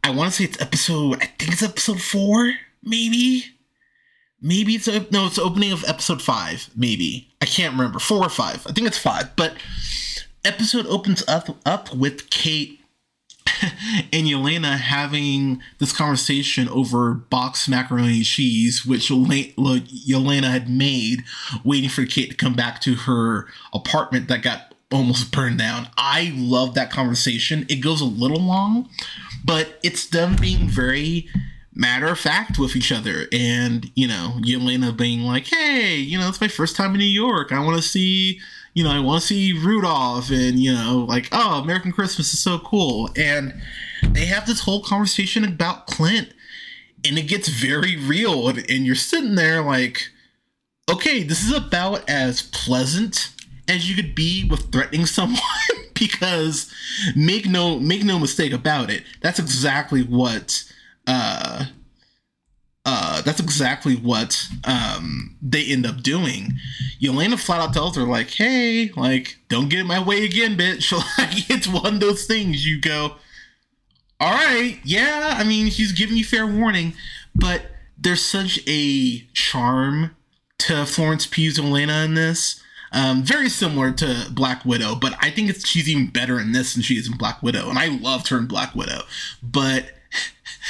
I 0.03 0.09
want 0.09 0.31
to 0.31 0.35
say 0.35 0.43
it's 0.43 0.61
episode, 0.61 1.15
I 1.21 1.27
think 1.27 1.53
it's 1.53 1.63
episode 1.63 2.01
four, 2.01 2.53
maybe 2.83 3.52
maybe 4.43 4.75
it's 4.75 4.87
a, 4.87 5.07
no, 5.09 5.25
it's 5.25 5.39
opening 5.39 5.71
of 5.71 5.83
episode 5.87 6.21
five. 6.21 6.69
Maybe 6.75 7.33
I 7.41 7.45
can't 7.45 7.73
remember 7.73 7.97
four 7.97 8.23
or 8.23 8.29
five. 8.29 8.67
I 8.67 8.73
think 8.73 8.85
it's 8.85 8.97
five. 8.97 9.35
But 9.35 9.55
episode 10.45 10.85
opens 10.87 11.27
up 11.27 11.57
up 11.65 11.95
with 11.95 12.29
Kate 12.29 12.79
and 13.63 14.27
Yelena 14.27 14.77
having 14.77 15.61
this 15.79 15.93
conversation 15.93 16.67
over 16.69 17.13
box 17.13 17.67
macaroni 17.67 18.17
and 18.17 18.25
cheese, 18.25 18.85
which 18.85 19.09
Yelena 19.09 20.51
had 20.51 20.69
made, 20.69 21.23
waiting 21.63 21.89
for 21.89 22.05
Kate 22.05 22.29
to 22.29 22.35
come 22.35 22.53
back 22.53 22.81
to 22.81 22.95
her 22.95 23.47
apartment 23.73 24.27
that 24.27 24.43
got 24.43 24.75
almost 24.91 25.31
burned 25.31 25.57
down. 25.57 25.87
I 25.97 26.33
love 26.35 26.75
that 26.75 26.91
conversation. 26.91 27.65
It 27.69 27.77
goes 27.77 27.99
a 27.99 28.05
little 28.05 28.41
long, 28.41 28.89
but 29.43 29.79
it's 29.81 30.05
them 30.05 30.35
being 30.35 30.67
very 30.67 31.27
matter 31.75 32.07
of 32.07 32.19
fact 32.19 32.59
with 32.59 32.75
each 32.75 32.91
other. 32.91 33.27
And, 33.31 33.91
you 33.95 34.07
know, 34.07 34.37
Yelena 34.39 34.95
being 34.95 35.21
like, 35.21 35.47
hey, 35.47 35.95
you 35.95 36.17
know, 36.17 36.27
it's 36.27 36.41
my 36.41 36.47
first 36.47 36.75
time 36.75 36.93
in 36.93 36.99
New 36.99 37.05
York. 37.05 37.51
I 37.51 37.63
want 37.63 37.77
to 37.77 37.87
see, 37.87 38.39
you 38.73 38.83
know, 38.83 38.91
I 38.91 38.99
want 38.99 39.21
to 39.21 39.27
see 39.27 39.53
Rudolph. 39.53 40.29
And, 40.29 40.59
you 40.59 40.73
know, 40.73 41.05
like, 41.07 41.29
oh, 41.31 41.61
American 41.61 41.91
Christmas 41.91 42.33
is 42.33 42.39
so 42.39 42.59
cool. 42.59 43.09
And 43.17 43.53
they 44.11 44.25
have 44.25 44.45
this 44.45 44.61
whole 44.61 44.83
conversation 44.83 45.43
about 45.43 45.87
Clint. 45.87 46.33
And 47.05 47.17
it 47.17 47.23
gets 47.23 47.49
very 47.49 47.97
real. 47.97 48.47
And, 48.47 48.59
and 48.69 48.85
you're 48.85 48.95
sitting 48.95 49.35
there 49.35 49.61
like, 49.61 50.09
okay, 50.91 51.23
this 51.23 51.43
is 51.43 51.55
about 51.55 52.07
as 52.09 52.43
pleasant 52.43 53.33
as 53.67 53.89
you 53.89 53.95
could 53.95 54.13
be 54.13 54.47
with 54.49 54.71
threatening 54.71 55.05
someone 55.07 55.39
because 55.93 56.71
make 57.15 57.45
no 57.47 57.79
make 57.79 58.03
no 58.03 58.19
mistake 58.19 58.51
about 58.51 58.89
it 58.89 59.03
that's 59.21 59.39
exactly 59.39 60.01
what 60.01 60.63
uh 61.07 61.65
uh 62.85 63.21
that's 63.21 63.39
exactly 63.39 63.95
what 63.95 64.47
um 64.65 65.35
they 65.41 65.65
end 65.65 65.85
up 65.85 66.01
doing. 66.01 66.53
Yelena 67.01 67.39
flat 67.39 67.61
out 67.61 67.73
tells 67.73 67.95
her 67.95 68.03
like 68.03 68.29
hey 68.31 68.91
like 68.95 69.37
don't 69.49 69.69
get 69.69 69.79
in 69.79 69.87
my 69.87 70.01
way 70.03 70.25
again 70.25 70.57
bitch. 70.57 70.91
Like 71.17 71.49
it's 71.49 71.67
one 71.67 71.95
of 71.95 71.99
those 71.99 72.25
things 72.25 72.65
you 72.65 72.79
go 72.79 73.15
all 74.19 74.33
right 74.33 74.79
yeah 74.83 75.35
I 75.37 75.43
mean 75.43 75.69
she's 75.69 75.91
giving 75.91 76.15
you 76.15 76.23
fair 76.23 76.45
warning 76.47 76.93
but 77.35 77.63
there's 77.97 78.23
such 78.23 78.59
a 78.67 79.19
charm 79.33 80.15
to 80.59 80.85
Florence 80.85 81.25
Pugh's 81.25 81.59
Yelena 81.59 82.05
in 82.05 82.13
this. 82.13 82.61
Um, 82.91 83.23
very 83.23 83.49
similar 83.49 83.91
to 83.93 84.27
Black 84.31 84.63
Widow, 84.65 84.95
but 84.95 85.15
I 85.19 85.31
think 85.31 85.49
it's 85.49 85.67
she's 85.67 85.89
even 85.89 86.07
better 86.07 86.39
in 86.39 86.51
this 86.51 86.73
than 86.73 86.83
she 86.83 86.95
is 86.95 87.07
in 87.07 87.17
Black 87.17 87.41
Widow, 87.41 87.69
and 87.69 87.79
I 87.79 87.87
loved 87.87 88.27
her 88.27 88.37
in 88.37 88.45
Black 88.45 88.75
Widow. 88.75 89.01
But 89.41 89.92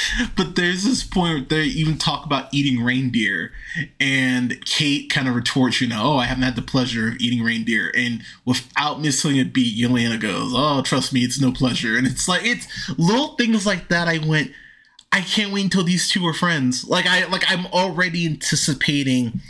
but 0.36 0.56
there's 0.56 0.84
this 0.84 1.03
point 1.03 1.49
where 1.49 1.62
they 1.62 1.65
even 1.65 1.97
talk 1.97 2.25
about 2.25 2.53
eating 2.53 2.84
reindeer, 2.84 3.51
and 3.99 4.63
Kate 4.65 5.10
kind 5.10 5.27
of 5.27 5.36
retorts, 5.36 5.82
you 5.82 5.88
know, 5.88 6.01
oh, 6.03 6.17
I 6.17 6.25
haven't 6.25 6.43
had 6.43 6.56
the 6.56 6.62
pleasure 6.62 7.10
of 7.10 7.17
eating 7.19 7.43
reindeer, 7.43 7.91
and 7.95 8.23
without 8.45 9.01
missing 9.01 9.39
a 9.39 9.43
beat, 9.43 9.77
Yelena 9.77 10.19
goes, 10.19 10.51
oh, 10.56 10.82
trust 10.82 11.13
me, 11.13 11.21
it's 11.21 11.39
no 11.39 11.51
pleasure, 11.51 11.97
and 11.97 12.08
it's 12.08 12.27
like 12.27 12.45
it's 12.45 12.67
little 12.97 13.36
things 13.36 13.65
like 13.65 13.89
that. 13.89 14.08
I 14.08 14.19
went. 14.19 14.51
I 15.12 15.21
can't 15.21 15.53
wait 15.53 15.65
until 15.65 15.84
these 15.84 16.10
two 16.10 16.25
are 16.25 16.34
friends. 16.34 16.88
Like 16.88 17.06
I 17.06 17.25
like 17.27 17.43
I'm 17.47 17.67
already 17.67 18.25
anticipating 18.25 19.41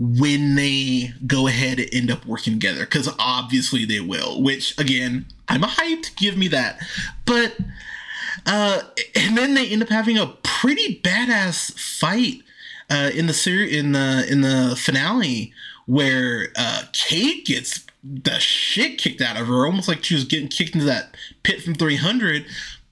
when 0.00 0.54
they 0.54 1.12
go 1.26 1.46
ahead 1.46 1.78
and 1.78 1.88
end 1.92 2.10
up 2.10 2.24
working 2.24 2.54
together 2.54 2.80
because 2.80 3.12
obviously 3.18 3.84
they 3.84 4.00
will 4.00 4.40
which 4.42 4.78
again 4.78 5.26
i'm 5.46 5.60
hyped 5.60 6.16
give 6.16 6.38
me 6.38 6.48
that 6.48 6.80
but 7.26 7.54
uh 8.46 8.82
and 9.14 9.36
then 9.36 9.54
they 9.54 9.68
end 9.68 9.82
up 9.82 9.88
having 9.88 10.18
a 10.18 10.26
pretty 10.42 11.00
badass 11.02 11.78
fight 11.78 12.42
uh 12.90 13.10
in 13.14 13.26
the 13.26 13.32
series 13.32 13.76
in 13.76 13.92
the 13.92 14.26
in 14.30 14.40
the 14.40 14.74
finale 14.78 15.52
where 15.86 16.48
uh 16.56 16.82
kate 16.92 17.46
gets 17.46 17.86
the 18.02 18.38
shit 18.38 18.98
kicked 18.98 19.20
out 19.20 19.38
of 19.38 19.46
her 19.46 19.66
almost 19.66 19.88
like 19.88 20.02
she 20.02 20.14
was 20.14 20.24
getting 20.24 20.48
kicked 20.48 20.74
into 20.74 20.86
that 20.86 21.14
pit 21.42 21.62
from 21.62 21.74
300 21.74 22.46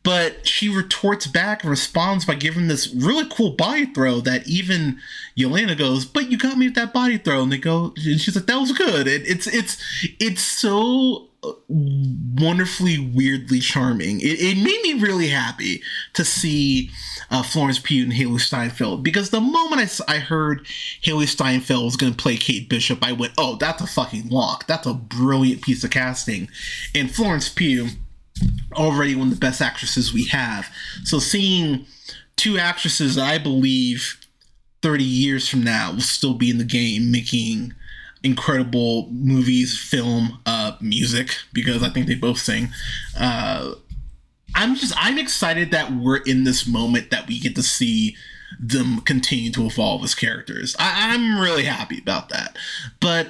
but 0.09 0.47
she 0.47 0.69
retorts 0.69 1.27
back 1.27 1.63
and 1.63 1.71
responds 1.71 2.25
by 2.25 2.35
giving 2.35 2.69
this 2.69 2.89
really 2.95 3.29
cool 3.31 3.51
body 3.51 3.85
throw 3.85 4.21
that 4.21 4.47
even 4.49 4.99
Yelena 5.37 5.77
goes, 5.77 6.07
"But 6.07 6.31
you 6.31 6.39
got 6.39 6.57
me 6.57 6.67
with 6.67 6.77
that 6.77 6.95
body 6.95 7.19
throw," 7.19 7.43
and 7.43 7.53
they 7.53 7.59
go, 7.59 7.93
and 7.97 8.19
she's 8.19 8.35
like, 8.35 8.47
"That 8.47 8.59
was 8.59 8.73
good." 8.73 9.07
It, 9.07 9.29
it's 9.29 9.47
it's 9.47 9.77
it's 10.19 10.41
so 10.41 11.28
wonderfully 11.69 12.99
weirdly 12.99 13.61
charming. 13.61 14.21
It, 14.21 14.41
it 14.41 14.57
made 14.57 14.81
me 14.83 14.95
really 14.95 15.29
happy 15.29 15.83
to 16.15 16.25
see 16.25 16.91
uh, 17.31 17.43
Florence 17.43 17.79
Pugh 17.79 18.05
and 18.05 18.13
Hailee 18.13 18.41
Steinfeld 18.41 19.05
because 19.05 19.31
the 19.31 19.41
moment 19.41 20.03
I, 20.09 20.17
I 20.17 20.19
heard 20.19 20.65
Hailee 21.03 21.29
Steinfeld 21.29 21.85
was 21.85 21.97
going 21.97 22.13
to 22.13 22.23
play 22.23 22.37
Kate 22.37 22.69
Bishop, 22.69 22.99
I 23.03 23.13
went, 23.13 23.35
"Oh, 23.39 23.57
that's 23.57 23.83
a 23.83 23.87
fucking 23.87 24.29
lock. 24.29 24.67
That's 24.67 24.87
a 24.87 24.95
brilliant 24.95 25.63
piece 25.63 25.85
of 25.85 25.91
casting." 25.91 26.49
And 26.95 27.15
Florence 27.15 27.49
Pugh 27.49 27.89
already 28.75 29.15
one 29.15 29.29
of 29.29 29.35
the 29.35 29.41
best 29.41 29.61
actresses 29.61 30.13
we 30.13 30.25
have. 30.27 30.73
So 31.05 31.19
seeing 31.19 31.87
two 32.37 32.59
actresses 32.59 33.19
I 33.19 33.39
believe 33.39 34.19
30 34.83 35.03
years 35.03 35.49
from 35.49 35.63
now 35.63 35.93
will 35.93 36.01
still 36.01 36.35
be 36.35 36.51
in 36.51 36.59
the 36.59 36.65
game 36.65 37.11
making 37.11 37.75
incredible 38.23 39.09
movies, 39.11 39.79
film, 39.79 40.41
uh, 40.47 40.73
music, 40.81 41.37
because 41.53 41.83
I 41.83 41.91
think 41.91 42.07
they 42.07 42.15
both 42.15 42.39
sing. 42.39 42.69
Uh, 43.19 43.75
I'm 44.55 44.75
just 44.75 44.95
I'm 44.97 45.19
excited 45.19 45.71
that 45.71 45.93
we're 45.93 46.19
in 46.19 46.45
this 46.45 46.67
moment 46.67 47.11
that 47.11 47.29
we 47.29 47.39
get 47.39 47.55
to 47.57 47.63
see 47.63 48.17
them 48.59 49.01
continue 49.03 49.53
to 49.53 49.67
evolve 49.67 50.03
as 50.05 50.15
characters. 50.15 50.75
I, 50.79 51.15
am 51.15 51.39
really 51.39 51.65
happy 51.65 51.99
about 51.99 52.31
that. 52.31 52.57
But 53.01 53.29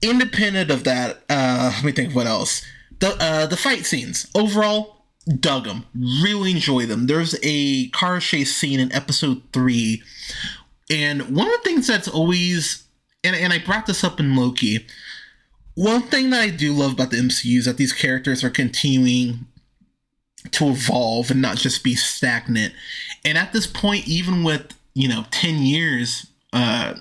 independent 0.00 0.70
of 0.70 0.84
that, 0.84 1.22
uh, 1.28 1.72
let 1.74 1.84
me 1.84 1.92
think 1.92 2.14
what 2.14 2.26
else 2.26 2.64
the 3.00 3.16
uh, 3.18 3.46
the 3.46 3.56
fight 3.56 3.84
scenes 3.84 4.30
overall 4.34 5.04
dug 5.38 5.64
them 5.64 5.84
really 6.22 6.50
enjoy 6.50 6.86
them 6.86 7.06
there's 7.06 7.38
a 7.42 7.88
car 7.88 8.20
chase 8.20 8.54
scene 8.54 8.80
in 8.80 8.92
episode 8.92 9.42
three 9.52 10.02
and 10.90 11.36
one 11.36 11.46
of 11.46 11.52
the 11.52 11.62
things 11.62 11.86
that's 11.86 12.08
always 12.08 12.84
and, 13.24 13.36
and 13.36 13.52
i 13.52 13.58
brought 13.58 13.86
this 13.86 14.04
up 14.04 14.20
in 14.20 14.36
loki. 14.36 14.86
One 15.74 16.02
thing 16.02 16.30
that 16.30 16.40
i 16.40 16.50
do 16.50 16.72
love 16.72 16.92
about 16.92 17.10
the 17.10 17.18
mcu 17.18 17.58
is 17.58 17.64
that 17.64 17.76
these 17.76 17.92
characters 17.92 18.42
are 18.44 18.50
continuing 18.50 19.46
to 20.52 20.68
evolve 20.68 21.30
and 21.30 21.42
not 21.42 21.58
just 21.58 21.84
be 21.84 21.94
stagnant. 21.94 22.72
And 23.24 23.36
at 23.36 23.52
this 23.52 23.66
point 23.66 24.08
even 24.08 24.42
with 24.44 24.74
you 24.94 25.08
know 25.08 25.24
10 25.30 25.62
years 25.62 26.26
uh 26.52 26.94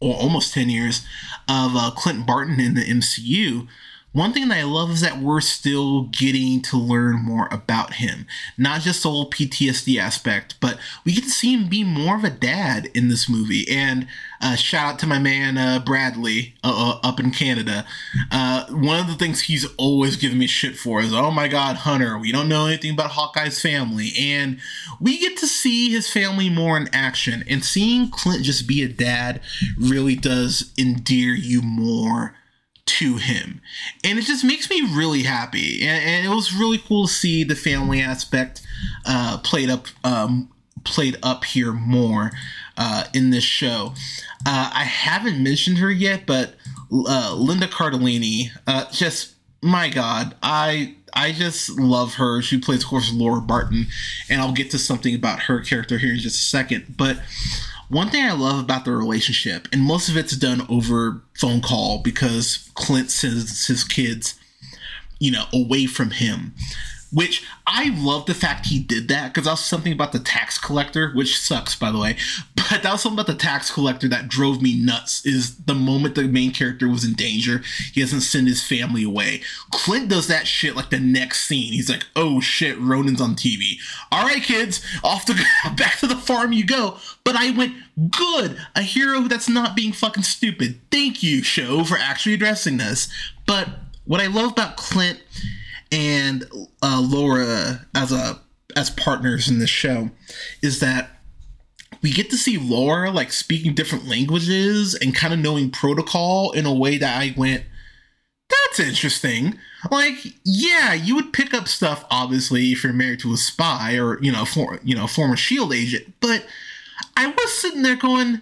or 0.00 0.14
almost 0.14 0.54
10 0.54 0.70
years 0.70 1.06
of 1.48 1.76
uh, 1.76 1.90
Clint 1.94 2.26
Barton 2.26 2.58
in 2.58 2.74
the 2.74 2.80
MCU, 2.80 3.68
one 4.12 4.32
thing 4.32 4.48
that 4.48 4.58
I 4.58 4.64
love 4.64 4.90
is 4.90 5.02
that 5.02 5.18
we're 5.18 5.40
still 5.40 6.04
getting 6.04 6.62
to 6.62 6.76
learn 6.76 7.22
more 7.22 7.48
about 7.52 7.94
him. 7.94 8.26
Not 8.58 8.80
just 8.80 9.04
the 9.04 9.10
whole 9.10 9.30
PTSD 9.30 10.00
aspect, 10.00 10.56
but 10.60 10.78
we 11.04 11.12
get 11.12 11.24
to 11.24 11.30
see 11.30 11.54
him 11.54 11.68
be 11.68 11.84
more 11.84 12.16
of 12.16 12.24
a 12.24 12.30
dad 12.30 12.88
in 12.92 13.08
this 13.08 13.28
movie. 13.28 13.66
And 13.70 14.08
uh, 14.40 14.56
shout 14.56 14.94
out 14.94 14.98
to 15.00 15.06
my 15.06 15.20
man 15.20 15.56
uh, 15.56 15.78
Bradley 15.78 16.54
uh, 16.64 16.98
uh 17.04 17.06
up 17.06 17.20
in 17.20 17.30
Canada. 17.30 17.86
Uh, 18.32 18.66
one 18.70 18.98
of 18.98 19.06
the 19.06 19.14
things 19.14 19.42
he's 19.42 19.66
always 19.76 20.16
giving 20.16 20.38
me 20.38 20.48
shit 20.48 20.76
for 20.76 21.00
is, 21.00 21.12
oh 21.14 21.30
my 21.30 21.46
god, 21.46 21.76
Hunter, 21.76 22.18
we 22.18 22.32
don't 22.32 22.48
know 22.48 22.66
anything 22.66 22.94
about 22.94 23.10
Hawkeye's 23.10 23.60
family. 23.60 24.10
And 24.18 24.58
we 24.98 25.18
get 25.18 25.36
to 25.38 25.46
see 25.46 25.90
his 25.90 26.10
family 26.10 26.50
more 26.50 26.76
in 26.76 26.88
action. 26.92 27.44
And 27.48 27.64
seeing 27.64 28.10
Clint 28.10 28.42
just 28.42 28.66
be 28.66 28.82
a 28.82 28.88
dad 28.88 29.40
really 29.78 30.16
does 30.16 30.72
endear 30.76 31.32
you 31.34 31.62
more 31.62 32.34
to 32.98 33.16
him. 33.16 33.60
And 34.04 34.18
it 34.18 34.22
just 34.22 34.44
makes 34.44 34.68
me 34.68 34.82
really 34.92 35.22
happy. 35.22 35.82
And, 35.86 36.02
and 36.04 36.26
it 36.26 36.34
was 36.34 36.54
really 36.54 36.78
cool 36.78 37.06
to 37.06 37.12
see 37.12 37.44
the 37.44 37.54
family 37.54 38.00
aspect 38.00 38.62
uh, 39.06 39.38
played 39.38 39.70
up 39.70 39.86
um, 40.04 40.50
played 40.84 41.16
up 41.22 41.44
here 41.44 41.72
more 41.72 42.32
uh, 42.76 43.04
in 43.12 43.30
this 43.30 43.44
show. 43.44 43.94
Uh, 44.46 44.70
I 44.74 44.84
haven't 44.84 45.42
mentioned 45.42 45.78
her 45.78 45.90
yet, 45.90 46.24
but 46.26 46.54
uh, 46.92 47.34
Linda 47.36 47.66
Cardellini, 47.66 48.50
uh, 48.66 48.90
just 48.90 49.34
my 49.62 49.88
God, 49.88 50.34
I 50.42 50.96
I 51.12 51.32
just 51.32 51.78
love 51.78 52.14
her. 52.14 52.40
She 52.40 52.58
plays, 52.58 52.82
of 52.82 52.88
course, 52.88 53.12
Laura 53.12 53.40
Barton, 53.40 53.86
and 54.28 54.40
I'll 54.40 54.52
get 54.52 54.70
to 54.70 54.78
something 54.78 55.14
about 55.14 55.40
her 55.40 55.60
character 55.60 55.98
here 55.98 56.12
in 56.12 56.18
just 56.18 56.36
a 56.36 56.44
second. 56.44 56.94
But 56.96 57.18
one 57.90 58.08
thing 58.08 58.24
I 58.24 58.32
love 58.32 58.60
about 58.60 58.84
the 58.84 58.92
relationship, 58.92 59.68
and 59.72 59.82
most 59.82 60.08
of 60.08 60.16
it's 60.16 60.36
done 60.36 60.64
over 60.68 61.22
phone 61.34 61.60
call 61.60 61.98
because 61.98 62.70
Clint 62.74 63.10
sends 63.10 63.66
his 63.66 63.84
kids, 63.84 64.38
you 65.18 65.32
know, 65.32 65.44
away 65.52 65.86
from 65.86 66.12
him 66.12 66.54
which 67.12 67.44
I 67.66 67.90
love 67.96 68.26
the 68.26 68.34
fact 68.34 68.66
he 68.66 68.78
did 68.78 69.08
that 69.08 69.28
because 69.28 69.44
that 69.44 69.52
was 69.52 69.64
something 69.64 69.92
about 69.92 70.12
the 70.12 70.18
tax 70.18 70.58
collector, 70.58 71.12
which 71.12 71.38
sucks 71.38 71.74
by 71.74 71.90
the 71.90 71.98
way. 71.98 72.16
But 72.70 72.84
that 72.84 72.92
was 72.92 73.02
something 73.02 73.18
about 73.18 73.26
the 73.26 73.34
tax 73.34 73.68
collector 73.68 74.06
that 74.08 74.28
drove 74.28 74.62
me 74.62 74.80
nuts. 74.80 75.26
Is 75.26 75.56
the 75.56 75.74
moment 75.74 76.14
the 76.14 76.24
main 76.24 76.52
character 76.52 76.88
was 76.88 77.04
in 77.04 77.14
danger, 77.14 77.62
he 77.92 78.00
doesn't 78.00 78.20
send 78.20 78.46
his 78.46 78.62
family 78.62 79.02
away. 79.02 79.40
Clint 79.72 80.08
does 80.08 80.28
that 80.28 80.46
shit 80.46 80.76
like 80.76 80.90
the 80.90 81.00
next 81.00 81.46
scene. 81.46 81.72
He's 81.72 81.90
like, 81.90 82.06
"Oh 82.14 82.40
shit, 82.40 82.78
Ronin's 82.78 83.20
on 83.20 83.34
TV. 83.34 83.78
All 84.12 84.22
right, 84.24 84.40
kids, 84.40 84.84
off 85.02 85.24
to 85.24 85.34
back 85.76 85.98
to 85.98 86.06
the 86.06 86.14
farm 86.14 86.52
you 86.52 86.64
go." 86.64 86.98
But 87.24 87.34
I 87.34 87.50
went, 87.50 87.74
"Good, 88.10 88.56
a 88.76 88.82
hero 88.82 89.22
that's 89.22 89.48
not 89.48 89.74
being 89.74 89.92
fucking 89.92 90.22
stupid." 90.22 90.80
Thank 90.92 91.24
you, 91.24 91.42
show, 91.42 91.82
for 91.82 91.96
actually 91.96 92.34
addressing 92.34 92.76
this. 92.76 93.08
But 93.46 93.68
what 94.04 94.20
I 94.20 94.28
love 94.28 94.52
about 94.52 94.76
Clint 94.76 95.20
and 95.92 96.44
Laura 97.10 97.46
uh, 97.46 97.76
as 97.94 98.12
a 98.12 98.40
as 98.76 98.90
partners 98.90 99.48
in 99.48 99.58
this 99.58 99.70
show 99.70 100.10
is 100.62 100.80
that 100.80 101.10
we 102.02 102.12
get 102.12 102.30
to 102.30 102.36
see 102.36 102.56
Laura 102.56 103.10
like 103.10 103.32
speaking 103.32 103.74
different 103.74 104.06
languages 104.06 104.94
and 104.94 105.14
kind 105.14 105.34
of 105.34 105.40
knowing 105.40 105.70
protocol 105.70 106.52
in 106.52 106.66
a 106.66 106.74
way 106.74 106.96
that 106.98 107.20
I 107.20 107.34
went, 107.36 107.64
that's 108.48 108.80
interesting. 108.80 109.58
Like, 109.90 110.18
yeah, 110.44 110.94
you 110.94 111.14
would 111.16 111.32
pick 111.32 111.52
up 111.52 111.68
stuff 111.68 112.04
obviously 112.10 112.72
if 112.72 112.84
you're 112.84 112.92
married 112.92 113.20
to 113.20 113.32
a 113.32 113.36
spy 113.36 113.98
or 113.98 114.22
you 114.22 114.32
know, 114.32 114.44
for 114.44 114.78
you 114.82 114.94
know, 114.94 115.06
former 115.06 115.36
Shield 115.36 115.74
agent, 115.74 116.14
but 116.20 116.46
I 117.16 117.26
was 117.26 117.52
sitting 117.52 117.82
there 117.82 117.96
going, 117.96 118.40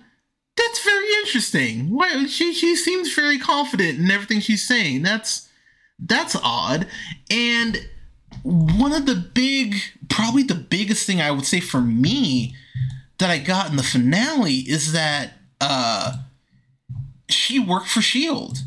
that's 0.56 0.84
very 0.84 1.06
interesting. 1.20 1.90
Why 1.90 2.26
she 2.26 2.52
she 2.52 2.76
seems 2.76 3.14
very 3.14 3.38
confident 3.38 3.98
in 3.98 4.10
everything 4.10 4.40
she's 4.40 4.66
saying. 4.66 5.02
That's 5.02 5.48
that's 5.98 6.36
odd. 6.42 6.86
And 7.30 7.88
one 8.48 8.92
of 8.92 9.04
the 9.04 9.14
big, 9.14 9.76
probably 10.08 10.42
the 10.42 10.54
biggest 10.54 11.06
thing 11.06 11.20
I 11.20 11.30
would 11.30 11.44
say 11.44 11.60
for 11.60 11.82
me 11.82 12.56
that 13.18 13.30
I 13.30 13.38
got 13.38 13.70
in 13.70 13.76
the 13.76 13.82
finale 13.82 14.58
is 14.58 14.92
that 14.92 15.34
uh, 15.60 16.16
she 17.28 17.58
worked 17.58 17.88
for 17.88 18.00
Shield. 18.00 18.58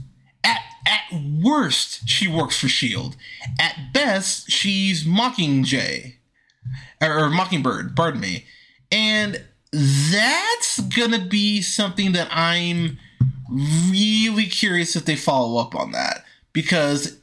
At 0.43 0.59
At 0.85 1.19
worst, 1.43 2.07
she 2.07 2.27
works 2.27 2.59
for 2.59 2.67
S.H.I.E.L.D. 2.67 3.15
At 3.59 3.93
best, 3.93 4.51
she's 4.51 5.03
Mockingjay. 5.03 6.15
Or, 7.01 7.25
or 7.25 7.29
Mockingbird, 7.29 7.95
pardon 7.95 8.21
me. 8.21 8.45
And 8.91 9.43
that's 9.73 10.79
gonna 10.81 11.25
be 11.25 11.61
something 11.61 12.11
that 12.11 12.27
I'm 12.29 12.99
really 13.89 14.45
curious 14.45 14.95
if 14.95 15.05
they 15.05 15.15
follow 15.15 15.59
up 15.59 15.73
on 15.75 15.91
that. 15.93 16.23
Because 16.53 17.17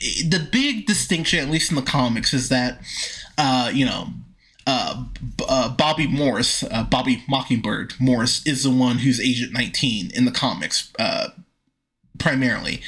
the 0.00 0.48
big 0.50 0.86
distinction, 0.86 1.40
at 1.40 1.50
least 1.50 1.70
in 1.70 1.76
the 1.76 1.82
comics, 1.82 2.32
is 2.32 2.48
that, 2.48 2.80
uh, 3.36 3.70
you 3.72 3.84
know, 3.84 4.08
uh, 4.66 5.04
uh, 5.48 5.68
Bobby 5.70 6.06
Morse, 6.06 6.62
uh, 6.64 6.84
Bobby 6.84 7.22
Mockingbird 7.28 7.94
Morse, 7.98 8.46
is 8.46 8.62
the 8.62 8.70
one 8.70 8.98
who's 8.98 9.20
Agent 9.20 9.52
19 9.52 10.10
in 10.14 10.24
the 10.24 10.30
comics, 10.30 10.92
uh, 10.98 11.28
primarily. 12.18 12.80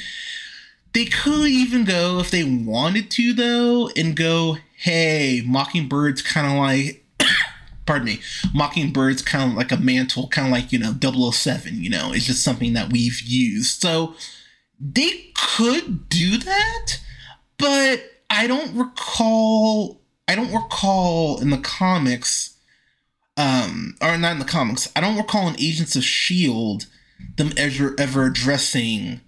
They 0.93 1.05
could 1.05 1.49
even 1.49 1.85
go, 1.85 2.19
if 2.19 2.31
they 2.31 2.43
wanted 2.43 3.09
to, 3.11 3.33
though, 3.33 3.89
and 3.95 4.15
go, 4.15 4.57
hey, 4.77 5.41
Mockingbird's 5.45 6.21
kind 6.21 6.47
of 6.47 6.53
like, 6.53 7.03
pardon 7.85 8.05
me, 8.05 8.21
Mockingbird's 8.53 9.21
kind 9.21 9.51
of 9.51 9.57
like 9.57 9.71
a 9.71 9.77
mantle, 9.77 10.27
kind 10.27 10.47
of 10.47 10.53
like, 10.53 10.71
you 10.71 10.79
know, 10.79 10.93
007, 11.31 11.83
you 11.83 11.89
know, 11.89 12.11
it's 12.13 12.25
just 12.25 12.43
something 12.43 12.73
that 12.73 12.91
we've 12.91 13.21
used. 13.21 13.81
So 13.81 14.15
they 14.79 15.31
could 15.35 16.09
do 16.09 16.37
that, 16.37 16.99
but 17.57 18.03
I 18.29 18.47
don't 18.47 18.75
recall 18.75 20.01
I 20.27 20.35
don't 20.35 20.53
recall 20.53 21.39
in 21.41 21.49
the 21.49 21.57
comics, 21.57 22.57
um, 23.37 23.95
or 24.01 24.17
not 24.17 24.33
in 24.33 24.39
the 24.39 24.45
comics. 24.45 24.91
I 24.95 25.01
don't 25.01 25.17
recall 25.17 25.47
in 25.47 25.59
Agents 25.59 25.95
of 25.95 26.03
Shield 26.03 26.87
them 27.37 27.51
ever 27.57 27.95
ever 27.99 28.25
addressing 28.25 29.21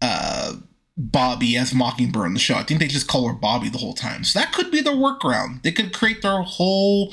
uh, 0.00 0.54
Bobby 0.96 1.56
as 1.56 1.74
Mockingbird 1.74 2.26
in 2.26 2.34
the 2.34 2.40
show. 2.40 2.54
I 2.54 2.62
think 2.62 2.80
they 2.80 2.88
just 2.88 3.08
call 3.08 3.28
her 3.28 3.34
Bobby 3.34 3.68
the 3.68 3.78
whole 3.78 3.94
time. 3.94 4.24
So 4.24 4.38
that 4.38 4.52
could 4.52 4.70
be 4.70 4.80
their 4.80 4.94
workaround. 4.94 5.62
They 5.62 5.72
could 5.72 5.92
create 5.92 6.22
their 6.22 6.42
whole, 6.42 7.12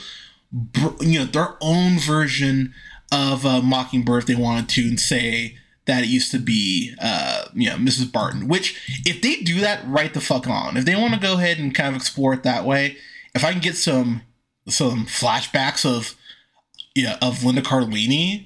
you 1.01 1.19
know, 1.19 1.25
their 1.25 1.55
own 1.61 1.97
version 1.97 2.73
of 3.11 3.45
uh, 3.45 3.61
Mockingbird 3.61 4.23
if 4.23 4.27
they 4.27 4.35
wanted 4.35 4.69
to, 4.69 4.81
and 4.81 4.99
say 4.99 5.57
that 5.85 6.03
it 6.03 6.07
used 6.07 6.31
to 6.31 6.39
be, 6.39 6.93
uh, 6.99 7.45
you 7.53 7.69
know, 7.69 7.75
Mrs. 7.75 8.11
Barton. 8.11 8.47
Which, 8.47 9.01
if 9.05 9.21
they 9.21 9.35
do 9.37 9.59
that, 9.61 9.87
right 9.87 10.13
the 10.13 10.21
fuck 10.21 10.47
on. 10.47 10.77
If 10.77 10.85
they 10.85 10.95
want 10.95 11.13
to 11.13 11.19
go 11.19 11.33
ahead 11.33 11.59
and 11.59 11.73
kind 11.73 11.89
of 11.89 12.01
explore 12.01 12.33
it 12.33 12.43
that 12.43 12.65
way, 12.65 12.97
if 13.33 13.43
I 13.43 13.51
can 13.51 13.61
get 13.61 13.75
some 13.75 14.21
some 14.67 15.05
flashbacks 15.05 15.85
of 15.85 16.15
yeah 16.95 17.17
of 17.21 17.43
Linda 17.43 17.61
Cardellini 17.61 18.45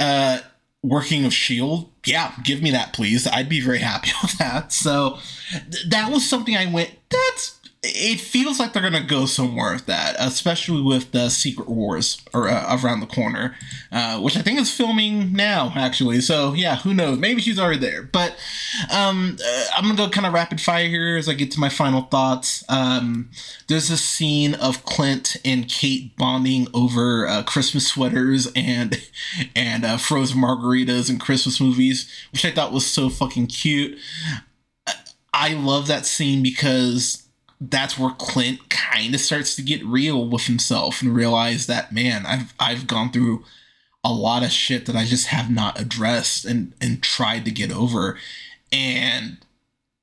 uh, 0.00 0.40
working 0.82 1.24
with 1.24 1.32
Shield, 1.32 1.90
yeah, 2.04 2.32
give 2.42 2.62
me 2.62 2.70
that 2.72 2.92
please. 2.92 3.26
I'd 3.26 3.48
be 3.48 3.60
very 3.60 3.78
happy 3.78 4.10
with 4.22 4.36
that. 4.38 4.72
So 4.72 5.18
th- 5.70 5.90
that 5.90 6.10
was 6.10 6.28
something 6.28 6.56
I 6.56 6.66
went. 6.66 6.90
That's 7.10 7.60
it 7.86 8.20
feels 8.20 8.58
like 8.58 8.72
they're 8.72 8.82
gonna 8.82 9.02
go 9.04 9.26
somewhere 9.26 9.74
with 9.74 9.86
that, 9.86 10.16
especially 10.18 10.80
with 10.80 11.12
the 11.12 11.28
Secret 11.28 11.68
Wars 11.68 12.22
or 12.32 12.48
uh, 12.48 12.78
around 12.82 13.00
the 13.00 13.06
corner, 13.06 13.54
uh, 13.92 14.18
which 14.20 14.36
I 14.36 14.42
think 14.42 14.58
is 14.58 14.72
filming 14.72 15.32
now 15.32 15.72
actually. 15.76 16.20
So 16.22 16.54
yeah, 16.54 16.76
who 16.76 16.94
knows? 16.94 17.18
Maybe 17.18 17.42
she's 17.42 17.58
already 17.58 17.78
there. 17.78 18.02
But 18.02 18.36
um, 18.90 19.36
uh, 19.44 19.64
I'm 19.76 19.84
gonna 19.84 19.96
go 19.96 20.08
kind 20.08 20.26
of 20.26 20.32
rapid 20.32 20.60
fire 20.60 20.88
here 20.88 21.16
as 21.16 21.28
I 21.28 21.34
get 21.34 21.50
to 21.52 21.60
my 21.60 21.68
final 21.68 22.02
thoughts. 22.02 22.64
Um, 22.68 23.30
there's 23.68 23.90
a 23.90 23.98
scene 23.98 24.54
of 24.54 24.84
Clint 24.84 25.36
and 25.44 25.68
Kate 25.68 26.16
bonding 26.16 26.68
over 26.72 27.28
uh, 27.28 27.42
Christmas 27.42 27.86
sweaters 27.86 28.50
and 28.56 29.02
and 29.54 29.84
uh, 29.84 29.98
frozen 29.98 30.40
margaritas 30.40 31.10
and 31.10 31.20
Christmas 31.20 31.60
movies, 31.60 32.10
which 32.32 32.44
I 32.44 32.50
thought 32.50 32.72
was 32.72 32.86
so 32.86 33.10
fucking 33.10 33.48
cute. 33.48 33.98
I 35.34 35.54
love 35.54 35.88
that 35.88 36.06
scene 36.06 36.44
because 36.44 37.23
that's 37.60 37.98
where 37.98 38.10
Clint 38.10 38.68
kind 38.68 39.14
of 39.14 39.20
starts 39.20 39.56
to 39.56 39.62
get 39.62 39.84
real 39.84 40.28
with 40.28 40.46
himself 40.46 41.02
and 41.02 41.14
realize 41.14 41.66
that 41.66 41.92
man, 41.92 42.26
I've 42.26 42.54
I've 42.58 42.86
gone 42.86 43.10
through 43.10 43.44
a 44.02 44.12
lot 44.12 44.42
of 44.42 44.50
shit 44.50 44.86
that 44.86 44.96
I 44.96 45.04
just 45.04 45.28
have 45.28 45.50
not 45.50 45.80
addressed 45.80 46.44
and 46.44 46.74
and 46.80 47.02
tried 47.02 47.44
to 47.46 47.50
get 47.50 47.72
over. 47.72 48.18
And 48.70 49.38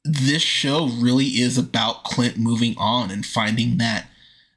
this 0.03 0.41
show 0.41 0.87
really 0.87 1.25
is 1.25 1.57
about 1.57 2.03
Clint 2.03 2.37
moving 2.37 2.75
on 2.77 3.11
and 3.11 3.25
finding 3.25 3.77
that 3.77 4.07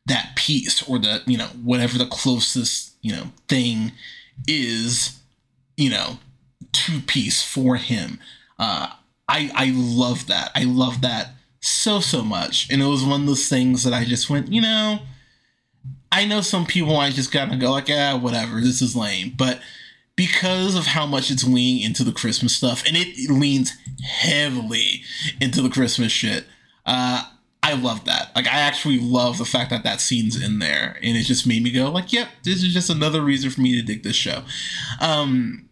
that 0.07 0.33
peace 0.37 0.87
or 0.89 0.99
the, 0.99 1.23
you 1.27 1.39
know, 1.39 1.49
whatever 1.63 1.97
the 1.97 2.07
closest, 2.07 2.95
you 3.03 3.13
know, 3.13 3.33
thing 3.49 3.93
is, 4.47 5.19
you 5.77 5.91
know, 5.91 6.19
to 6.73 7.01
peace 7.01 7.43
for 7.43 7.77
him. 7.77 8.19
Uh 8.59 8.89
I 9.29 9.51
I 9.55 9.73
love 9.75 10.27
that. 10.29 10.51
I 10.55 10.65
love 10.65 11.01
that 11.03 11.34
so 11.65 11.99
so 11.99 12.23
much. 12.23 12.71
And 12.71 12.83
it 12.83 12.87
was 12.87 13.05
one 13.05 13.23
of 13.23 13.27
those 13.27 13.49
things 13.49 13.85
that 13.85 13.95
i 13.95 14.05
just 14.05 14.29
went 14.29 14.53
you 14.53 14.61
know 14.61 15.01
i 16.13 16.27
know 16.27 16.41
some 16.41 16.67
people 16.67 16.97
i 16.97 17.11
just 17.11 17.33
gotta 17.33 17.57
go 17.57 17.71
like 17.71 17.89
ah 17.91 18.19
whatever 18.21 18.61
this 18.61 18.83
is 18.83 18.95
lame. 18.95 19.33
But 19.37 19.61
because 20.17 20.77
of 20.77 20.87
how 20.87 21.07
much 21.07 21.31
it's 21.31 21.45
leaning 21.45 21.83
into 21.83 22.05
the 22.05 22.13
christmas 22.13 22.55
stuff 22.55 22.85
and 22.87 22.97
it 22.97 23.31
leans 23.31 23.73
heavily 24.05 25.03
into 25.41 25.61
the 25.61 25.71
christmas 25.71 26.13
shit 26.13 26.45
uh 26.87 27.23
i 27.63 27.73
love 27.73 28.05
that. 28.05 28.31
Like 28.37 28.47
i 28.47 28.59
actually 28.59 29.01
love 29.01 29.39
the 29.39 29.47
fact 29.47 29.71
that 29.71 29.85
that 29.85 30.03
scene's 30.03 30.41
in 30.41 30.59
there 30.59 30.99
and 31.03 31.17
it 31.17 31.23
just 31.23 31.47
made 31.47 31.63
me 31.63 31.71
go 31.71 31.91
like 31.91 32.13
yep 32.13 32.29
this 32.43 32.63
is 32.63 32.75
just 32.75 32.91
another 32.91 33.23
reason 33.23 33.51
for 33.51 33.63
me 33.63 33.75
to 33.75 33.83
dig 33.83 34.03
this 34.03 34.17
show. 34.17 34.43
Um 35.01 35.69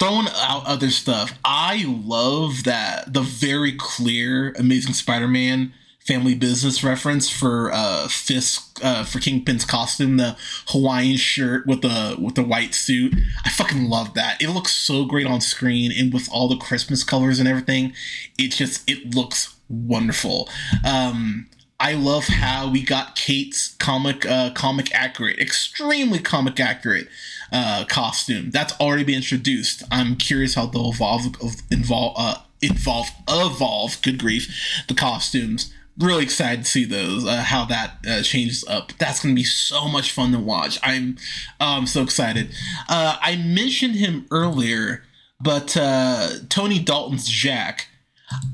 throwing 0.00 0.26
out 0.34 0.66
other 0.66 0.90
stuff, 0.90 1.38
I 1.44 1.84
love 1.86 2.64
that 2.64 3.12
the 3.12 3.22
very 3.22 3.72
clear 3.72 4.52
Amazing 4.58 4.94
Spider-Man 4.94 5.72
family 6.00 6.34
business 6.34 6.82
reference 6.82 7.28
for 7.28 7.70
uh 7.72 8.08
Fisk 8.08 8.80
uh 8.82 9.04
for 9.04 9.20
Kingpin's 9.20 9.66
costume, 9.66 10.16
the 10.16 10.36
Hawaiian 10.68 11.18
shirt 11.18 11.66
with 11.66 11.82
the 11.82 12.16
with 12.18 12.34
the 12.34 12.42
white 12.42 12.74
suit. 12.74 13.14
I 13.44 13.50
fucking 13.50 13.84
love 13.84 14.14
that. 14.14 14.42
It 14.42 14.48
looks 14.48 14.72
so 14.72 15.04
great 15.04 15.26
on 15.26 15.40
screen 15.40 15.92
and 15.92 16.12
with 16.12 16.28
all 16.32 16.48
the 16.48 16.56
Christmas 16.56 17.04
colors 17.04 17.38
and 17.38 17.48
everything, 17.48 17.92
it 18.38 18.48
just 18.48 18.88
it 18.90 19.14
looks 19.14 19.54
wonderful. 19.68 20.48
Um 20.84 21.48
I 21.80 21.94
love 21.94 22.24
how 22.26 22.70
we 22.70 22.82
got 22.82 23.16
Kate's 23.16 23.74
comic 23.76 24.26
uh 24.26 24.50
comic 24.50 24.94
accurate, 24.94 25.38
extremely 25.38 26.18
comic 26.18 26.60
accurate 26.60 27.08
uh, 27.52 27.84
costume 27.88 28.50
that's 28.50 28.78
already 28.80 29.04
been 29.04 29.16
introduced. 29.16 29.82
I'm 29.90 30.16
curious 30.16 30.54
how 30.54 30.66
they'll 30.66 30.90
evolve, 30.90 31.26
involve, 31.70 32.14
uh, 32.16 32.36
involve, 32.62 33.08
evolve. 33.28 34.00
Good 34.02 34.18
grief, 34.18 34.52
the 34.88 34.94
costumes. 34.94 35.72
Really 35.98 36.22
excited 36.22 36.64
to 36.64 36.70
see 36.70 36.84
those. 36.84 37.26
Uh, 37.26 37.42
how 37.42 37.64
that 37.66 37.98
uh, 38.08 38.22
changes 38.22 38.64
up. 38.68 38.92
That's 38.98 39.22
gonna 39.22 39.34
be 39.34 39.44
so 39.44 39.88
much 39.88 40.12
fun 40.12 40.32
to 40.32 40.38
watch. 40.38 40.78
I'm, 40.82 41.18
um, 41.58 41.86
so 41.86 42.02
excited. 42.02 42.50
Uh, 42.88 43.16
I 43.20 43.36
mentioned 43.36 43.96
him 43.96 44.26
earlier, 44.30 45.02
but 45.40 45.76
uh, 45.76 46.30
Tony 46.48 46.78
Dalton's 46.78 47.28
Jack. 47.28 47.88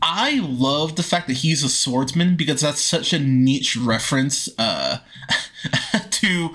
I 0.03 0.41
love 0.43 0.97
the 0.97 1.03
fact 1.03 1.27
that 1.29 1.39
he's 1.39 1.62
a 1.62 1.69
swordsman 1.69 2.37
because 2.37 2.61
that's 2.62 2.81
such 2.81 3.12
a 3.12 3.19
niche 3.19 3.77
reference 3.77 4.49
uh, 4.59 4.99
to 6.11 6.51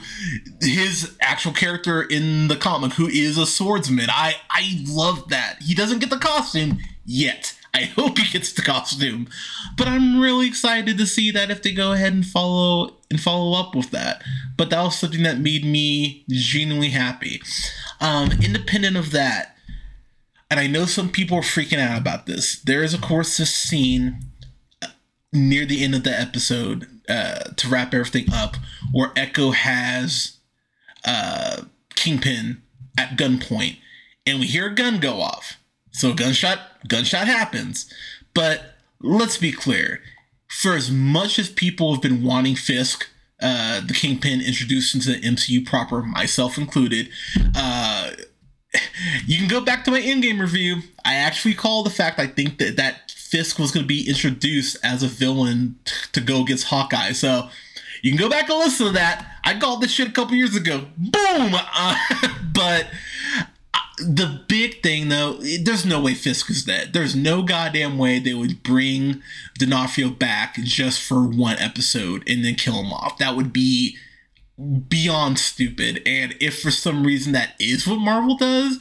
his 0.61 1.15
actual 1.21 1.51
character 1.51 2.01
in 2.01 2.47
the 2.47 2.55
comic, 2.55 2.93
who 2.93 3.07
is 3.07 3.37
a 3.37 3.45
swordsman. 3.45 4.09
I 4.09 4.35
I 4.49 4.83
love 4.87 5.29
that. 5.29 5.57
He 5.61 5.75
doesn't 5.75 5.99
get 5.99 6.09
the 6.09 6.17
costume 6.17 6.79
yet. 7.05 7.57
I 7.73 7.83
hope 7.95 8.17
he 8.17 8.31
gets 8.31 8.51
the 8.51 8.61
costume, 8.61 9.27
but 9.77 9.87
I'm 9.87 10.19
really 10.19 10.47
excited 10.47 10.97
to 10.97 11.05
see 11.05 11.31
that 11.31 11.51
if 11.51 11.61
they 11.61 11.71
go 11.71 11.93
ahead 11.93 12.13
and 12.13 12.25
follow 12.25 12.95
and 13.09 13.19
follow 13.19 13.59
up 13.59 13.75
with 13.75 13.91
that. 13.91 14.23
But 14.57 14.69
that 14.69 14.81
was 14.83 14.97
something 14.97 15.23
that 15.23 15.39
made 15.39 15.65
me 15.65 16.25
genuinely 16.29 16.89
happy. 16.89 17.41
Um, 17.99 18.31
independent 18.43 18.97
of 18.97 19.11
that, 19.11 19.55
and 20.51 20.59
I 20.59 20.67
know 20.67 20.85
some 20.85 21.09
people 21.09 21.37
are 21.37 21.41
freaking 21.41 21.79
out 21.79 21.97
about 21.97 22.25
this. 22.25 22.59
There 22.59 22.83
is, 22.83 22.93
of 22.93 22.99
course, 23.01 23.37
this 23.37 23.55
scene 23.55 24.19
near 25.31 25.65
the 25.65 25.81
end 25.81 25.95
of 25.95 26.03
the 26.03 26.11
episode 26.11 26.87
uh, 27.07 27.45
to 27.55 27.69
wrap 27.69 27.93
everything 27.93 28.31
up 28.33 28.57
where 28.91 29.13
Echo 29.15 29.51
has 29.51 30.39
uh, 31.05 31.61
Kingpin 31.95 32.61
at 32.97 33.17
gunpoint, 33.17 33.77
and 34.25 34.41
we 34.41 34.45
hear 34.47 34.67
a 34.67 34.75
gun 34.75 34.99
go 34.99 35.21
off. 35.21 35.57
So 35.91 36.13
gunshot 36.13 36.59
gunshot 36.85 37.27
happens. 37.27 37.91
But 38.33 38.75
let's 39.01 39.37
be 39.37 39.53
clear. 39.53 40.01
For 40.49 40.73
as 40.73 40.91
much 40.91 41.39
as 41.39 41.49
people 41.49 41.93
have 41.93 42.01
been 42.01 42.23
wanting 42.25 42.55
Fisk, 42.55 43.07
uh, 43.41 43.79
the 43.79 43.93
Kingpin 43.93 44.41
introduced 44.41 44.93
into 44.93 45.13
the 45.13 45.21
MCU 45.21 45.65
proper, 45.65 46.01
myself 46.01 46.57
included, 46.57 47.09
uh, 47.55 48.11
you 49.25 49.37
can 49.37 49.47
go 49.47 49.61
back 49.61 49.83
to 49.85 49.91
my 49.91 50.01
Endgame 50.01 50.39
review. 50.39 50.77
I 51.03 51.15
actually 51.15 51.53
call 51.53 51.83
the 51.83 51.89
fact 51.89 52.19
I 52.19 52.27
think 52.27 52.57
that 52.59 52.77
that 52.77 53.11
Fisk 53.11 53.59
was 53.59 53.71
going 53.71 53.83
to 53.83 53.87
be 53.87 54.07
introduced 54.07 54.77
as 54.83 55.03
a 55.03 55.07
villain 55.07 55.77
to 56.11 56.21
go 56.21 56.41
against 56.41 56.65
Hawkeye. 56.65 57.13
So 57.13 57.49
you 58.01 58.11
can 58.11 58.19
go 58.19 58.29
back 58.29 58.49
and 58.49 58.59
listen 58.59 58.87
to 58.87 58.93
that. 58.93 59.25
I 59.43 59.59
called 59.59 59.81
this 59.81 59.91
shit 59.91 60.07
a 60.07 60.11
couple 60.11 60.35
years 60.35 60.55
ago. 60.55 60.85
Boom! 60.97 61.53
Uh, 61.53 61.95
but 62.53 62.87
the 63.99 64.43
big 64.47 64.81
thing 64.81 65.09
though, 65.09 65.33
there's 65.61 65.85
no 65.85 66.01
way 66.01 66.13
Fisk 66.13 66.49
is 66.49 66.63
dead. 66.63 66.93
There's 66.93 67.15
no 67.15 67.43
goddamn 67.43 67.97
way 67.97 68.19
they 68.19 68.33
would 68.33 68.63
bring 68.63 69.21
D'Onofrio 69.57 70.09
back 70.09 70.55
just 70.55 71.01
for 71.01 71.21
one 71.23 71.57
episode 71.59 72.23
and 72.27 72.43
then 72.43 72.55
kill 72.55 72.81
him 72.81 72.91
off. 72.91 73.17
That 73.17 73.35
would 73.35 73.53
be 73.53 73.97
beyond 74.87 75.39
stupid. 75.39 76.01
And 76.05 76.35
if 76.39 76.61
for 76.61 76.71
some 76.71 77.03
reason 77.03 77.33
that 77.33 77.55
is 77.59 77.87
what 77.87 77.99
Marvel 77.99 78.37
does, 78.37 78.79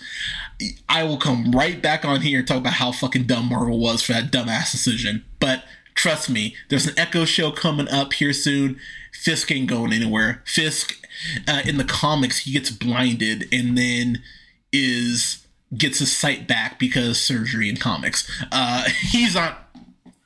I 0.88 1.04
will 1.04 1.16
come 1.16 1.52
right 1.52 1.80
back 1.80 2.04
on 2.04 2.20
here 2.20 2.40
and 2.40 2.48
talk 2.48 2.58
about 2.58 2.74
how 2.74 2.92
fucking 2.92 3.24
dumb 3.24 3.48
Marvel 3.48 3.78
was 3.78 4.02
for 4.02 4.12
that 4.12 4.30
dumbass 4.30 4.72
decision. 4.72 5.24
But 5.38 5.64
trust 5.94 6.28
me, 6.28 6.54
there's 6.68 6.86
an 6.86 6.98
Echo 6.98 7.24
show 7.24 7.50
coming 7.50 7.88
up 7.88 8.12
here 8.14 8.32
soon. 8.32 8.78
Fisk 9.12 9.50
ain't 9.50 9.68
going 9.68 9.92
anywhere. 9.92 10.42
Fisk, 10.46 11.02
uh, 11.48 11.62
in 11.64 11.76
the 11.76 11.84
comics, 11.84 12.40
he 12.40 12.52
gets 12.52 12.70
blinded 12.70 13.48
and 13.52 13.76
then 13.76 14.22
is 14.72 15.46
gets 15.76 16.00
his 16.00 16.14
sight 16.16 16.48
back 16.48 16.78
because 16.78 17.20
surgery 17.20 17.68
in 17.68 17.76
comics. 17.76 18.30
Uh, 18.50 18.88
he's 19.10 19.34
not 19.34 19.69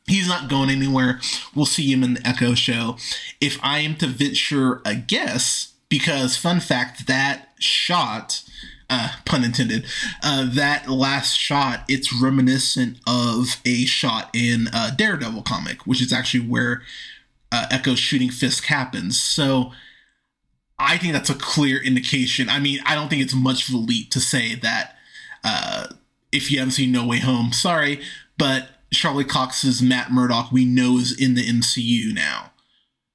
he's 0.07 0.29
not 0.29 0.49
going 0.49 0.71
anywhere. 0.71 1.21
We'll 1.55 1.67
see 1.67 1.91
him 1.91 2.03
in 2.03 2.15
the 2.15 2.27
Echo 2.27 2.55
show. 2.55 2.97
If 3.41 3.59
I 3.63 3.79
am 3.79 3.97
to 3.97 4.07
venture 4.07 4.81
a 4.85 4.95
guess, 4.95 5.75
because 5.89 6.37
fun 6.37 6.61
fact, 6.61 7.07
that 7.07 7.51
shot, 7.59 8.43
uh, 8.91 9.11
pun 9.25 9.45
intended, 9.45 9.87
uh, 10.23 10.49
that 10.55 10.89
last 10.89 11.37
shot, 11.37 11.85
it's 11.89 12.13
reminiscent 12.13 12.99
of 13.07 13.61
a 13.65 13.85
shot 13.85 14.31
in 14.35 14.69
uh, 14.73 14.91
Daredevil 14.97 15.43
comic, 15.43 15.87
which 15.87 16.03
is 16.03 16.13
actually 16.13 16.47
where 16.47 16.83
uh, 17.53 17.67
Echo's 17.71 17.99
shooting 17.99 18.31
Fisk 18.31 18.65
happens. 18.65 19.21
So 19.21 19.73
I 20.79 20.99
think 20.99 21.13
that's 21.13 21.31
a 21.31 21.35
clear 21.35 21.83
indication. 21.83 22.49
I 22.49 22.59
mean, 22.59 22.81
I 22.85 22.95
don't 22.95 23.09
think 23.09 23.23
it's 23.23 23.35
much 23.35 23.69
of 23.69 23.75
a 23.75 23.79
leap 23.79 24.11
to 24.11 24.21
say 24.21 24.57
that 24.57 24.97
uh, 25.45 25.87
if 26.33 26.51
you 26.51 26.59
haven't 26.59 26.73
seen 26.73 26.91
No 26.91 27.07
Way 27.07 27.21
Home, 27.21 27.53
sorry, 27.53 28.01
but 28.37 28.69
Charlie 28.95 29.25
Cox's 29.25 29.83
Matt 29.83 30.11
Murdock 30.11 30.53
we 30.53 30.65
know 30.65 30.99
is 30.99 31.19
in 31.19 31.35
the 31.35 31.47
MCU 31.47 32.15
now. 32.15 32.53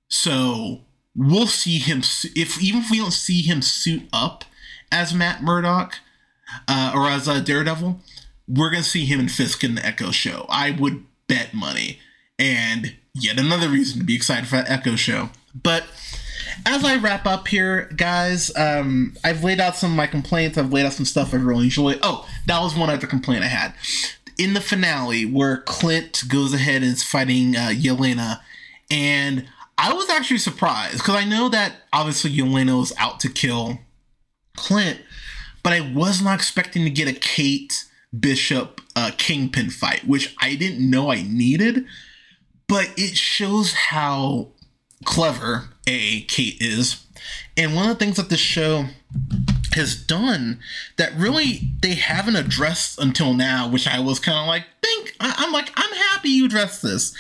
So 0.10 0.82
we'll 1.16 1.48
see 1.48 1.80
him 1.80 2.00
if 2.36 2.62
even 2.62 2.82
if 2.82 2.92
we 2.92 2.98
don't 2.98 3.12
see 3.12 3.42
him 3.42 3.62
suit 3.62 4.04
up 4.12 4.46
as 4.92 5.14
Matt 5.14 5.44
Murdock 5.44 5.96
uh, 6.68 6.92
or 6.96 7.08
as 7.08 7.28
a 7.28 7.42
Daredevil, 7.42 8.00
we're 8.48 8.72
gonna 8.72 8.84
see 8.84 9.06
him 9.06 9.20
in 9.20 9.30
Fisk 9.30 9.64
in 9.64 9.76
the 9.76 9.86
Echo 9.86 10.12
show. 10.12 10.46
I 10.50 10.72
would 10.72 11.06
bet 11.28 11.54
money, 11.54 12.00
and 12.38 12.96
yet 13.14 13.40
another 13.40 13.70
reason 13.70 14.00
to 14.00 14.06
be 14.06 14.16
excited 14.16 14.48
for 14.48 14.56
that 14.56 14.70
Echo 14.70 14.96
show. 14.96 15.30
But 15.54 15.84
as 16.66 16.84
I 16.84 16.96
wrap 16.98 17.26
up 17.26 17.48
here, 17.48 17.90
guys, 17.96 18.56
um, 18.56 19.16
I've 19.24 19.44
laid 19.44 19.60
out 19.60 19.76
some 19.76 19.92
of 19.92 19.98
my 19.98 20.08
complaints. 20.08 20.58
I've 20.58 20.74
laid 20.74 20.86
out 20.86 20.94
some 20.94 21.06
stuff 21.06 21.34
I 21.34 21.38
really 21.38 21.66
enjoy. 21.66 21.96
Oh, 22.02 22.28
that 22.48 22.60
was 22.60 22.76
one 22.76 22.90
other 22.90 23.08
complaint 23.08 23.44
I 23.44 23.48
had 23.48 23.74
in 24.40 24.54
the 24.54 24.62
finale 24.62 25.26
where 25.26 25.58
Clint 25.58 26.24
goes 26.30 26.54
ahead 26.54 26.82
and 26.82 26.94
is 26.94 27.04
fighting 27.04 27.56
uh, 27.56 27.70
Yelena, 27.72 28.40
and 28.90 29.46
I 29.78 29.94
was 29.94 30.10
actually 30.10 30.40
surprised 30.40 30.98
because 31.00 31.16
I 31.16 31.26
know 31.26 31.50
that 31.50 31.74
obviously 31.94 32.32
Yelena 32.32 32.80
was 32.80 32.94
out 32.98 33.20
to 33.20 33.30
kill 33.30 33.80
Clint, 34.56 35.02
but 35.62 35.74
I 35.74 35.82
was 35.82 36.22
not 36.22 36.36
expecting 36.36 36.86
to 36.86 36.90
get 36.90 37.10
a 37.10 37.14
Kate 37.14 37.86
Bishop 38.18 38.82
uh, 38.96 39.12
Kingpin 39.18 39.70
fight, 39.70 40.08
which 40.08 40.36
I 40.42 40.56
didn't 40.56 40.90
know 40.90 41.12
I 41.12 41.22
needed. 41.22 41.86
But 42.68 42.92
it 42.98 43.18
shows 43.18 43.74
how 43.74 44.50
clever 45.04 45.70
a 45.86 46.22
Kate 46.22 46.58
is, 46.62 47.06
and 47.58 47.76
one 47.76 47.90
of 47.90 48.00
the 48.00 48.06
things 48.06 48.18
that 48.18 48.30
this 48.30 48.40
show 48.40 48.86
has 49.74 49.96
done 49.96 50.60
that 50.98 51.14
really 51.16 51.72
they 51.82 51.96
haven't 51.96 52.36
addressed 52.36 53.00
until 53.00 53.34
now, 53.34 53.68
which 53.70 53.88
I 53.88 54.00
was 54.00 54.20
kind 54.20 54.38
of 54.38 54.48
like, 54.48 54.66
think 54.82 55.16
I'm 55.20 55.52
like, 55.52 55.72
I'm 55.76 55.94
happy 55.96 56.30
you 56.30 56.46
addressed 56.46 56.82
this. 56.82 57.16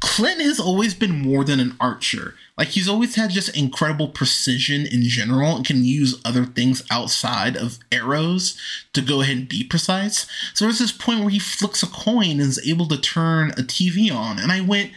Clint 0.00 0.40
has 0.40 0.58
always 0.58 0.94
been 0.94 1.20
more 1.20 1.44
than 1.44 1.60
an 1.60 1.76
archer. 1.80 2.34
Like 2.58 2.68
he's 2.68 2.88
always 2.88 3.14
had 3.14 3.30
just 3.30 3.56
incredible 3.56 4.08
precision 4.08 4.86
in 4.86 5.02
general 5.02 5.56
and 5.56 5.64
can 5.64 5.84
use 5.84 6.20
other 6.24 6.44
things 6.44 6.82
outside 6.90 7.56
of 7.56 7.78
arrows 7.90 8.60
to 8.92 9.00
go 9.00 9.20
ahead 9.20 9.36
and 9.36 9.48
be 9.48 9.64
precise. 9.64 10.26
So 10.54 10.64
there's 10.64 10.78
this 10.78 10.92
point 10.92 11.20
where 11.20 11.30
he 11.30 11.38
flicks 11.38 11.82
a 11.82 11.86
coin 11.86 12.32
and 12.32 12.40
is 12.42 12.66
able 12.66 12.86
to 12.88 13.00
turn 13.00 13.50
a 13.52 13.62
TV 13.62 14.14
on, 14.14 14.38
and 14.38 14.52
I 14.52 14.60
went. 14.60 14.92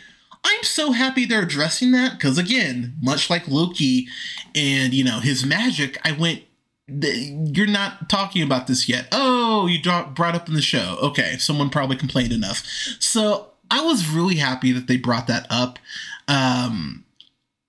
I'm 0.48 0.62
so 0.62 0.92
happy 0.92 1.26
they're 1.26 1.42
addressing 1.42 1.92
that 1.94 2.12
because 2.12 2.38
again, 2.38 2.94
much 3.02 3.32
like 3.32 3.48
Loki 3.48 4.08
and 4.54 4.94
you 4.94 5.04
know 5.04 5.20
his 5.20 5.44
magic, 5.44 5.98
I 6.06 6.12
went 6.12 6.44
you're 6.88 7.68
not 7.68 8.10
talking 8.10 8.44
about 8.44 8.68
this 8.68 8.88
yet. 8.88 9.08
Oh, 9.12 9.68
you 9.68 9.82
brought 9.82 10.36
up 10.36 10.48
in 10.48 10.54
the 10.54 10.62
show. 10.62 10.98
Okay, 11.02 11.38
someone 11.38 11.70
probably 11.70 11.96
complained 11.96 12.32
enough. 12.32 12.64
So 13.00 13.48
I 13.72 13.82
was 13.82 14.08
really 14.08 14.36
happy 14.36 14.72
that 14.72 14.88
they 14.88 14.98
brought 14.98 15.28
that 15.28 15.48
up. 15.50 15.80
Um, 16.28 17.06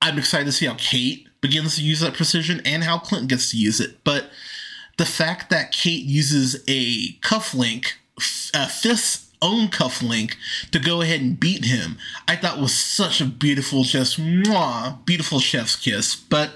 I'm 0.02 0.18
excited 0.18 0.44
to 0.44 0.52
see 0.52 0.66
how 0.66 0.74
Kate 0.78 1.26
begins 1.40 1.76
to 1.76 1.82
use 1.82 2.00
that 2.00 2.14
precision 2.14 2.60
and 2.64 2.84
how 2.84 2.98
Clint 2.98 3.28
gets 3.28 3.50
to 3.50 3.56
use 3.56 3.80
it. 3.80 4.04
But 4.04 4.26
the 4.98 5.06
fact 5.06 5.50
that 5.50 5.72
Kate 5.72 6.04
uses 6.04 6.62
a 6.68 7.12
cufflink, 7.20 7.92
uh, 8.54 8.68
Fisk's 8.68 9.30
own 9.42 9.68
cufflink, 9.68 10.34
to 10.72 10.78
go 10.78 11.00
ahead 11.00 11.20
and 11.20 11.38
beat 11.38 11.64
him, 11.64 11.98
I 12.28 12.36
thought 12.36 12.58
was 12.58 12.74
such 12.74 13.20
a 13.20 13.26
beautiful, 13.26 13.84
just 13.84 14.20
mwah, 14.20 15.04
beautiful 15.06 15.38
chef's 15.38 15.76
kiss. 15.76 16.14
But 16.16 16.52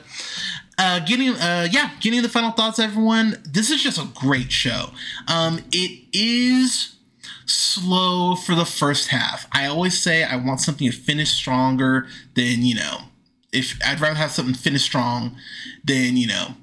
uh, 0.80 0.98
getting 1.00 1.28
uh, 1.34 1.68
yeah, 1.70 1.90
getting 2.00 2.22
the 2.22 2.28
final 2.28 2.52
thoughts, 2.52 2.78
everyone. 2.78 3.36
This 3.44 3.70
is 3.70 3.82
just 3.82 3.98
a 3.98 4.08
great 4.14 4.50
show. 4.50 4.90
Um, 5.28 5.62
it 5.70 6.06
is 6.14 6.96
slow 7.44 8.34
for 8.34 8.54
the 8.54 8.64
first 8.64 9.08
half. 9.08 9.46
I 9.52 9.66
always 9.66 9.98
say 9.98 10.24
I 10.24 10.36
want 10.36 10.60
something 10.60 10.90
to 10.90 10.96
finish 10.96 11.32
stronger 11.32 12.08
than 12.34 12.62
you 12.62 12.76
know. 12.76 13.00
If 13.52 13.78
I'd 13.86 14.00
rather 14.00 14.16
have 14.16 14.30
something 14.30 14.54
finish 14.54 14.82
strong 14.82 15.36
than 15.84 16.16
you 16.16 16.26
know 16.26 16.54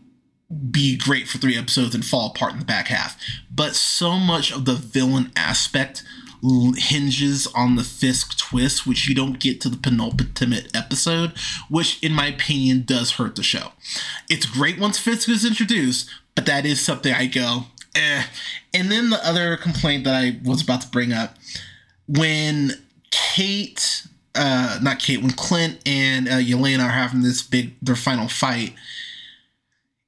be 0.72 0.97
great 0.97 1.28
for 1.28 1.38
three 1.38 1.57
episodes 1.57 1.93
and 1.93 2.03
fall 2.03 2.32
apart 2.32 2.53
in 2.53 2.59
the 2.59 2.65
back 2.65 2.88
half. 2.88 3.22
But 3.53 3.76
so 3.76 4.13
much 4.13 4.51
of 4.51 4.65
the 4.65 4.74
villain 4.74 5.32
aspect 5.36 6.03
hinges 6.42 7.48
on 7.48 7.76
the 7.76 7.84
Fisk 7.84 8.38
twist, 8.38 8.86
which 8.86 9.08
you 9.08 9.16
don't 9.16 9.40
get 9.40 9.62
to 9.62 9.70
the 9.70 9.78
penultimate 9.78 10.76
episode, 10.76 11.34
which, 11.70 12.02
in 12.04 12.14
my 12.14 12.28
opinion, 12.28 12.84
does 12.86 13.12
hurt 13.12 13.36
the 13.36 13.44
show. 13.44 13.72
It's 14.30 14.46
great 14.46 14.80
once 14.80 15.00
Fisk 15.00 15.30
is 15.30 15.46
introduced, 15.46 16.10
but 16.36 16.46
that 16.46 16.66
is 16.66 16.84
something 16.84 17.14
I 17.14 17.28
go, 17.28 17.66
eh. 17.96 18.24
And 18.74 18.92
then 18.92 19.10
the 19.10 19.26
other 19.26 19.58
complaint 19.58 20.04
that 20.04 20.16
I 20.16 20.40
was 20.44 20.62
about 20.62 20.82
to 20.82 20.88
bring 20.90 21.14
up 21.14 21.36
when 22.08 22.72
Kate, 23.12 24.04
uh, 24.36 24.80
not 24.82 25.00
Kate, 25.00 25.22
when 25.22 25.32
Clint 25.32 25.80
and 25.86 26.28
uh, 26.28 26.34
Yelena 26.34 26.86
are 26.86 26.90
having 26.90 27.22
this 27.22 27.42
big, 27.42 27.76
their 27.82 27.96
final 27.96 28.28
fight, 28.28 28.74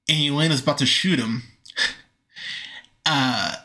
and 0.08 0.18
Yelena's 0.18 0.62
about 0.62 0.78
to 0.80 0.86
shoot 0.86 1.20
him, 1.20 1.44
uh, 3.06 3.56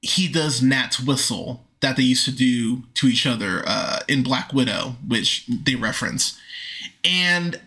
he 0.00 0.28
does 0.28 0.62
Nat's 0.62 0.98
whistle 0.98 1.64
that 1.82 1.96
they 1.96 2.02
used 2.02 2.24
to 2.24 2.32
do 2.32 2.84
to 2.94 3.08
each 3.08 3.26
other 3.26 3.62
uh, 3.66 4.00
in 4.08 4.22
Black 4.22 4.52
Widow, 4.54 4.96
which 5.06 5.44
they 5.48 5.74
reference. 5.74 6.40
And 7.04 7.60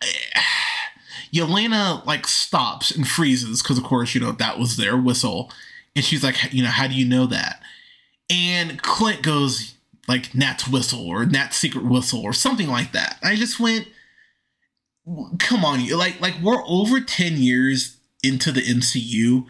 Yelena 1.34 2.04
like 2.06 2.26
stops 2.26 2.90
and 2.90 3.08
freezes 3.08 3.62
because, 3.62 3.78
of 3.78 3.84
course, 3.84 4.14
you 4.14 4.20
know 4.20 4.32
that 4.32 4.58
was 4.58 4.76
their 4.76 4.96
whistle, 4.96 5.50
and 5.96 6.04
she's 6.04 6.22
like, 6.22 6.36
you 6.52 6.62
know, 6.62 6.68
how 6.68 6.86
do 6.86 6.94
you 6.94 7.06
know 7.06 7.26
that? 7.26 7.60
And 8.30 8.80
Clint 8.82 9.22
goes 9.22 9.74
like 10.06 10.34
Nat's 10.34 10.68
whistle 10.68 11.06
or 11.06 11.26
Nat's 11.26 11.56
secret 11.56 11.84
whistle 11.84 12.22
or 12.22 12.32
something 12.32 12.68
like 12.68 12.92
that. 12.92 13.18
I 13.22 13.36
just 13.36 13.58
went, 13.58 13.88
come 15.38 15.64
on, 15.64 15.80
you 15.80 15.96
like 15.96 16.20
like 16.20 16.34
we're 16.42 16.64
over 16.66 17.00
ten 17.00 17.38
years 17.38 17.96
into 18.22 18.52
the 18.52 18.60
MCU. 18.60 19.46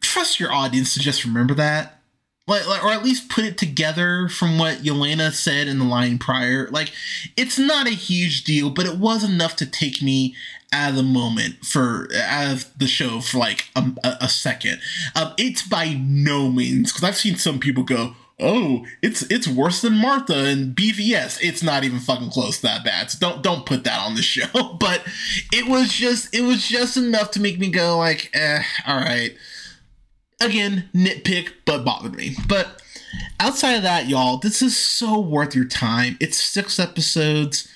Trust 0.00 0.40
your 0.40 0.52
audience 0.52 0.94
to 0.94 1.00
just 1.00 1.24
remember 1.24 1.54
that 1.54 1.97
or 2.48 2.90
at 2.90 3.04
least 3.04 3.28
put 3.28 3.44
it 3.44 3.58
together 3.58 4.28
from 4.28 4.58
what 4.58 4.78
Yelena 4.78 5.32
said 5.32 5.68
in 5.68 5.78
the 5.78 5.84
line 5.84 6.18
prior. 6.18 6.68
Like, 6.70 6.92
it's 7.36 7.58
not 7.58 7.86
a 7.86 7.90
huge 7.90 8.44
deal, 8.44 8.70
but 8.70 8.86
it 8.86 8.98
was 8.98 9.22
enough 9.22 9.56
to 9.56 9.66
take 9.66 10.02
me 10.02 10.34
out 10.72 10.90
of 10.90 10.96
the 10.96 11.02
moment 11.02 11.64
for 11.64 12.08
out 12.14 12.52
of 12.52 12.78
the 12.78 12.86
show 12.86 13.20
for 13.20 13.38
like 13.38 13.68
a, 13.74 13.92
a 14.20 14.28
second. 14.28 14.80
Um, 15.14 15.32
it's 15.38 15.66
by 15.66 15.94
no 15.98 16.50
means 16.50 16.92
because 16.92 17.04
I've 17.04 17.16
seen 17.16 17.36
some 17.36 17.58
people 17.58 17.84
go, 17.84 18.14
"Oh, 18.38 18.84
it's 19.02 19.22
it's 19.22 19.48
worse 19.48 19.80
than 19.80 19.94
Martha 19.94 20.34
and 20.34 20.76
BVS." 20.76 21.38
It's 21.42 21.62
not 21.62 21.84
even 21.84 21.98
fucking 22.00 22.30
close 22.30 22.56
to 22.56 22.62
that 22.62 22.84
bad. 22.84 23.10
So 23.10 23.18
don't 23.18 23.42
don't 23.42 23.66
put 23.66 23.84
that 23.84 24.00
on 24.00 24.14
the 24.14 24.22
show. 24.34 24.74
But 24.74 25.02
it 25.52 25.68
was 25.68 25.92
just 25.92 26.34
it 26.34 26.42
was 26.42 26.66
just 26.66 26.96
enough 26.96 27.30
to 27.32 27.40
make 27.40 27.58
me 27.58 27.70
go 27.70 27.98
like, 27.98 28.30
"Eh, 28.34 28.62
all 28.86 28.98
right." 28.98 29.34
Again, 30.40 30.88
nitpick, 30.94 31.52
but 31.64 31.84
bothered 31.84 32.14
me. 32.16 32.36
But 32.48 32.82
outside 33.40 33.74
of 33.74 33.82
that, 33.82 34.08
y'all, 34.08 34.38
this 34.38 34.62
is 34.62 34.76
so 34.76 35.18
worth 35.18 35.54
your 35.54 35.64
time. 35.64 36.16
It's 36.20 36.36
six 36.36 36.78
episodes, 36.78 37.68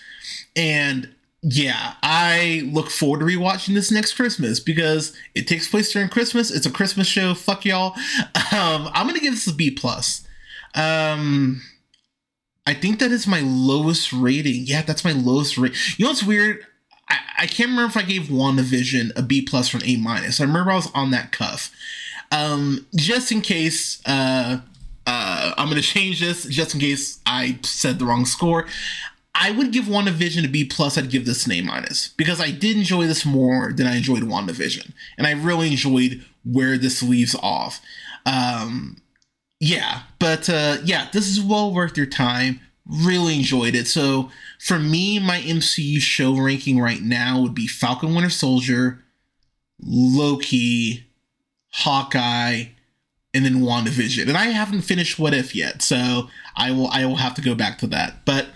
and 0.54 1.14
yeah, 1.42 1.94
I 2.02 2.68
look 2.72 2.88
forward 2.88 3.20
to 3.20 3.26
rewatching 3.26 3.74
this 3.74 3.90
next 3.90 4.14
Christmas 4.14 4.60
because 4.60 5.16
it 5.34 5.48
takes 5.48 5.68
place 5.68 5.92
during 5.92 6.08
Christmas. 6.08 6.52
It's 6.52 6.66
a 6.66 6.70
Christmas 6.70 7.08
show. 7.08 7.34
Fuck 7.34 7.64
y'all. 7.64 7.94
Um, 8.52 8.88
I'm 8.92 9.06
gonna 9.06 9.18
give 9.18 9.34
this 9.34 9.46
a 9.48 9.54
B 9.54 9.70
plus. 9.70 10.26
Um, 10.74 11.62
I 12.66 12.74
think 12.74 13.00
that 13.00 13.10
is 13.10 13.26
my 13.26 13.40
lowest 13.40 14.12
rating. 14.12 14.66
Yeah, 14.66 14.82
that's 14.82 15.04
my 15.04 15.12
lowest 15.12 15.58
rate. 15.58 15.74
You 15.98 16.04
know 16.04 16.10
what's 16.10 16.22
weird? 16.22 16.64
I, 17.08 17.18
I 17.40 17.46
can't 17.46 17.70
remember 17.70 17.90
if 17.90 17.96
I 17.96 18.06
gave 18.06 18.22
WandaVision 18.22 19.10
a 19.16 19.22
B 19.22 19.42
plus 19.42 19.74
an 19.74 19.82
A 19.84 19.96
minus. 19.96 20.40
I 20.40 20.44
remember 20.44 20.70
I 20.70 20.76
was 20.76 20.90
on 20.94 21.10
that 21.10 21.32
cuff. 21.32 21.74
Um, 22.32 22.86
just 22.96 23.30
in 23.30 23.42
case, 23.42 24.00
uh, 24.06 24.60
uh, 25.06 25.54
I'm 25.56 25.68
gonna 25.68 25.82
change 25.82 26.20
this 26.20 26.44
just 26.44 26.74
in 26.74 26.80
case 26.80 27.20
I 27.26 27.58
said 27.62 27.98
the 27.98 28.06
wrong 28.06 28.24
score. 28.24 28.66
I 29.34 29.50
would 29.50 29.72
give 29.72 29.84
WandaVision 29.84 30.44
a 30.44 30.48
B 30.48 30.64
plus. 30.64 30.98
I'd 30.98 31.10
give 31.10 31.26
this 31.26 31.46
an 31.46 31.52
A 31.52 31.60
minus 31.62 32.08
because 32.08 32.40
I 32.40 32.50
did 32.50 32.76
enjoy 32.76 33.06
this 33.06 33.24
more 33.24 33.72
than 33.72 33.86
I 33.86 33.96
enjoyed 33.96 34.22
WandaVision, 34.22 34.92
and 35.16 35.26
I 35.26 35.32
really 35.32 35.68
enjoyed 35.70 36.24
where 36.44 36.78
this 36.78 37.02
leaves 37.02 37.36
off. 37.42 37.80
Um, 38.26 39.02
yeah, 39.60 40.02
but 40.18 40.48
uh, 40.48 40.78
yeah, 40.84 41.08
this 41.12 41.28
is 41.28 41.40
well 41.40 41.72
worth 41.72 41.96
your 41.96 42.06
time. 42.06 42.60
Really 42.86 43.36
enjoyed 43.36 43.74
it. 43.74 43.86
So 43.86 44.30
for 44.58 44.78
me, 44.78 45.18
my 45.18 45.40
MCU 45.40 46.00
show 46.00 46.36
ranking 46.36 46.80
right 46.80 47.00
now 47.00 47.40
would 47.40 47.54
be 47.54 47.66
Falcon 47.66 48.14
Winter 48.14 48.30
Soldier, 48.30 49.02
Loki, 49.80 51.06
Hawkeye, 51.72 52.66
and 53.34 53.44
then 53.44 53.60
WandaVision. 53.60 54.28
And 54.28 54.36
I 54.36 54.46
haven't 54.46 54.82
finished 54.82 55.18
What 55.18 55.34
If 55.34 55.54
yet, 55.54 55.82
so 55.82 56.28
I 56.56 56.70
will 56.70 56.88
I 56.88 57.04
will 57.06 57.16
have 57.16 57.34
to 57.34 57.42
go 57.42 57.54
back 57.54 57.78
to 57.78 57.86
that. 57.88 58.24
But 58.24 58.48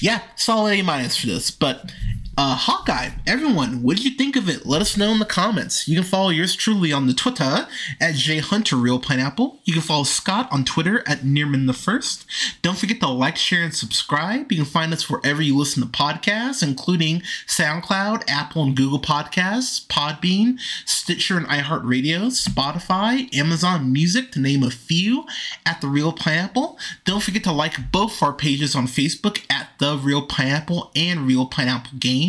yeah, 0.00 0.22
solid 0.36 0.78
A 0.78 0.82
minus 0.82 1.16
for 1.16 1.26
this. 1.26 1.50
But 1.50 1.92
uh, 2.38 2.56
Hawkeye, 2.56 3.10
everyone, 3.26 3.82
what 3.82 3.96
did 3.96 4.06
you 4.06 4.12
think 4.12 4.36
of 4.36 4.48
it? 4.48 4.64
Let 4.64 4.80
us 4.80 4.96
know 4.96 5.10
in 5.10 5.18
the 5.18 5.26
comments. 5.26 5.86
You 5.86 5.96
can 5.96 6.04
follow 6.04 6.30
yours 6.30 6.56
truly 6.56 6.90
on 6.90 7.06
the 7.06 7.12
Twitter 7.12 7.68
at 8.00 8.14
jhunterreelpineapple. 8.14 9.58
You 9.64 9.74
can 9.74 9.82
follow 9.82 10.04
Scott 10.04 10.48
on 10.50 10.64
Twitter 10.64 11.06
at 11.06 11.20
Nearman 11.20 11.66
the 11.66 11.74
First. 11.74 12.24
Don't 12.62 12.78
forget 12.78 13.00
to 13.00 13.08
like, 13.08 13.36
share, 13.36 13.62
and 13.62 13.74
subscribe. 13.74 14.50
You 14.50 14.58
can 14.58 14.64
find 14.64 14.94
us 14.94 15.10
wherever 15.10 15.42
you 15.42 15.54
listen 15.54 15.82
to 15.82 15.88
podcasts, 15.90 16.62
including 16.62 17.20
SoundCloud, 17.46 18.24
Apple 18.28 18.62
and 18.62 18.76
Google 18.76 19.00
Podcasts, 19.00 19.86
Podbean, 19.88 20.58
Stitcher 20.86 21.36
and 21.36 21.46
iHeartRadio, 21.46 22.28
Spotify, 22.30 23.32
Amazon 23.36 23.92
Music, 23.92 24.32
to 24.32 24.40
name 24.40 24.62
a 24.62 24.70
few, 24.70 25.26
at 25.66 25.82
The 25.82 25.88
Reel 25.88 26.14
Pineapple. 26.14 26.78
Don't 27.04 27.22
forget 27.22 27.44
to 27.44 27.52
like 27.52 27.92
both 27.92 28.22
our 28.22 28.32
pages 28.32 28.74
on 28.74 28.86
Facebook 28.86 29.44
at 29.50 29.68
The 29.78 29.98
Reel 29.98 30.26
Pineapple 30.26 30.90
and 30.96 31.26
Reel 31.26 31.44
Pineapple 31.44 31.98
Games. 31.98 32.21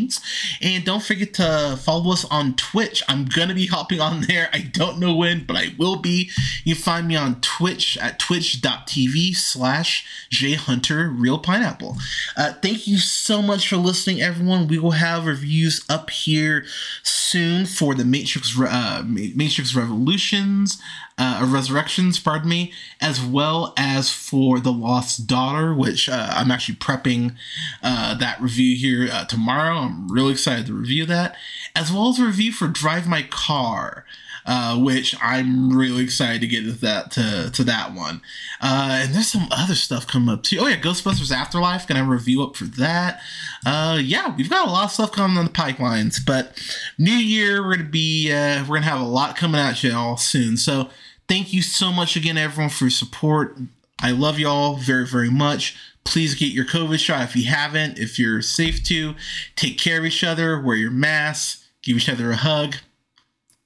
And 0.61 0.85
don't 0.85 1.03
forget 1.03 1.33
to 1.35 1.79
follow 1.81 2.11
us 2.11 2.25
on 2.25 2.55
Twitch. 2.55 3.03
I'm 3.07 3.25
going 3.25 3.49
to 3.49 3.53
be 3.53 3.67
hopping 3.67 3.99
on 3.99 4.21
there. 4.21 4.49
I 4.53 4.59
don't 4.59 4.99
know 4.99 5.15
when, 5.15 5.45
but 5.45 5.55
I 5.55 5.73
will 5.77 5.97
be. 5.97 6.29
You 6.63 6.75
find 6.75 7.07
me 7.07 7.15
on 7.15 7.41
Twitch 7.41 7.97
at 7.97 8.19
twitch.tv 8.19 9.35
slash 9.35 10.05
jhunterreelpineapple. 10.31 11.97
Uh, 12.35 12.53
thank 12.61 12.87
you 12.87 12.97
so 12.97 13.41
much 13.41 13.67
for 13.67 13.77
listening, 13.77 14.21
everyone. 14.21 14.67
We 14.67 14.79
will 14.79 14.91
have 14.91 15.25
reviews 15.25 15.85
up 15.89 16.09
here 16.09 16.65
soon 17.03 17.65
for 17.65 17.95
the 17.95 18.05
Matrix, 18.05 18.57
uh, 18.59 19.03
Matrix 19.05 19.75
Revolutions, 19.75 20.81
uh, 21.17 21.47
Resurrections, 21.49 22.19
pardon 22.19 22.49
me, 22.49 22.73
as 22.99 23.23
well 23.23 23.73
as 23.77 24.11
for 24.11 24.59
The 24.59 24.71
Lost 24.71 25.27
Daughter, 25.27 25.73
which 25.73 26.09
uh, 26.09 26.29
I'm 26.31 26.51
actually 26.51 26.75
prepping 26.75 27.35
uh, 27.81 28.15
that 28.15 28.41
review 28.41 28.75
here 28.75 29.09
uh, 29.11 29.25
tomorrow. 29.25 29.77
I'm 29.77 30.07
really 30.07 30.31
excited 30.31 30.65
to 30.67 30.73
review 30.73 31.05
that, 31.05 31.35
as 31.75 31.91
well 31.91 32.09
as 32.09 32.19
a 32.19 32.25
review 32.25 32.51
for 32.51 32.67
Drive 32.67 33.07
My 33.07 33.23
Car. 33.23 34.05
Uh, 34.45 34.77
which 34.77 35.15
I'm 35.21 35.71
really 35.71 36.03
excited 36.03 36.41
to 36.41 36.47
get 36.47 36.65
to 36.65 36.73
that 36.73 37.11
to, 37.11 37.49
to 37.53 37.63
that 37.63 37.93
one. 37.93 38.21
Uh, 38.59 38.99
and 39.03 39.15
there's 39.15 39.31
some 39.31 39.47
other 39.51 39.75
stuff 39.75 40.05
coming 40.05 40.33
up 40.33 40.43
too. 40.43 40.57
Oh 40.59 40.67
yeah, 40.67 40.81
Ghostbusters 40.81 41.33
Afterlife. 41.33 41.87
Gonna 41.87 42.03
review 42.03 42.43
up 42.43 42.57
for 42.57 42.65
that. 42.65 43.21
Uh, 43.65 43.99
yeah, 44.01 44.35
we've 44.35 44.49
got 44.49 44.67
a 44.67 44.71
lot 44.71 44.85
of 44.85 44.91
stuff 44.91 45.13
coming 45.13 45.37
on 45.37 45.45
the 45.45 45.51
pipelines. 45.51 46.19
But 46.25 46.61
New 46.97 47.13
Year, 47.13 47.63
we're 47.63 47.77
gonna 47.77 47.89
be 47.89 48.33
uh, 48.33 48.65
we're 48.67 48.75
gonna 48.75 48.81
have 48.81 48.99
a 48.99 49.05
lot 49.05 49.37
coming 49.37 49.61
at 49.61 49.81
you 49.81 49.95
all 49.95 50.17
soon. 50.17 50.57
So 50.57 50.89
thank 51.29 51.53
you 51.53 51.61
so 51.61 51.93
much 51.93 52.17
again, 52.17 52.37
everyone, 52.37 52.69
for 52.69 52.85
your 52.85 52.91
support. 52.91 53.57
I 54.01 54.11
love 54.11 54.39
y'all 54.39 54.75
very 54.75 55.07
very 55.07 55.31
much 55.31 55.77
please 56.05 56.35
get 56.35 56.51
your 56.51 56.65
COVID 56.65 56.99
shot 56.99 57.23
if 57.23 57.33
you 57.33 57.45
haven't. 57.45 57.97
If 57.97 58.19
you're 58.19 58.41
safe 58.41 58.83
to, 58.87 59.15
take 59.55 59.77
care 59.77 59.99
of 59.99 60.05
each 60.05 60.21
other, 60.21 60.59
wear 60.59 60.75
your 60.75 60.91
mask, 60.91 61.63
give 61.81 61.95
each 61.95 62.09
other 62.09 62.29
a 62.31 62.35
hug 62.35 62.75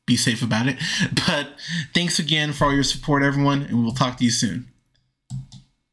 be 0.08 0.18
safe 0.18 0.42
about 0.42 0.68
it. 0.68 0.78
But 1.28 1.50
thanks 1.94 2.18
again 2.18 2.54
for 2.54 2.66
all 2.66 2.74
your 2.74 2.84
support, 2.84 3.22
everyone, 3.22 3.62
and 3.64 3.84
we'll 3.84 3.94
talk 3.94 4.18
to 4.18 4.24
you 4.24 4.32
soon. 4.32 4.68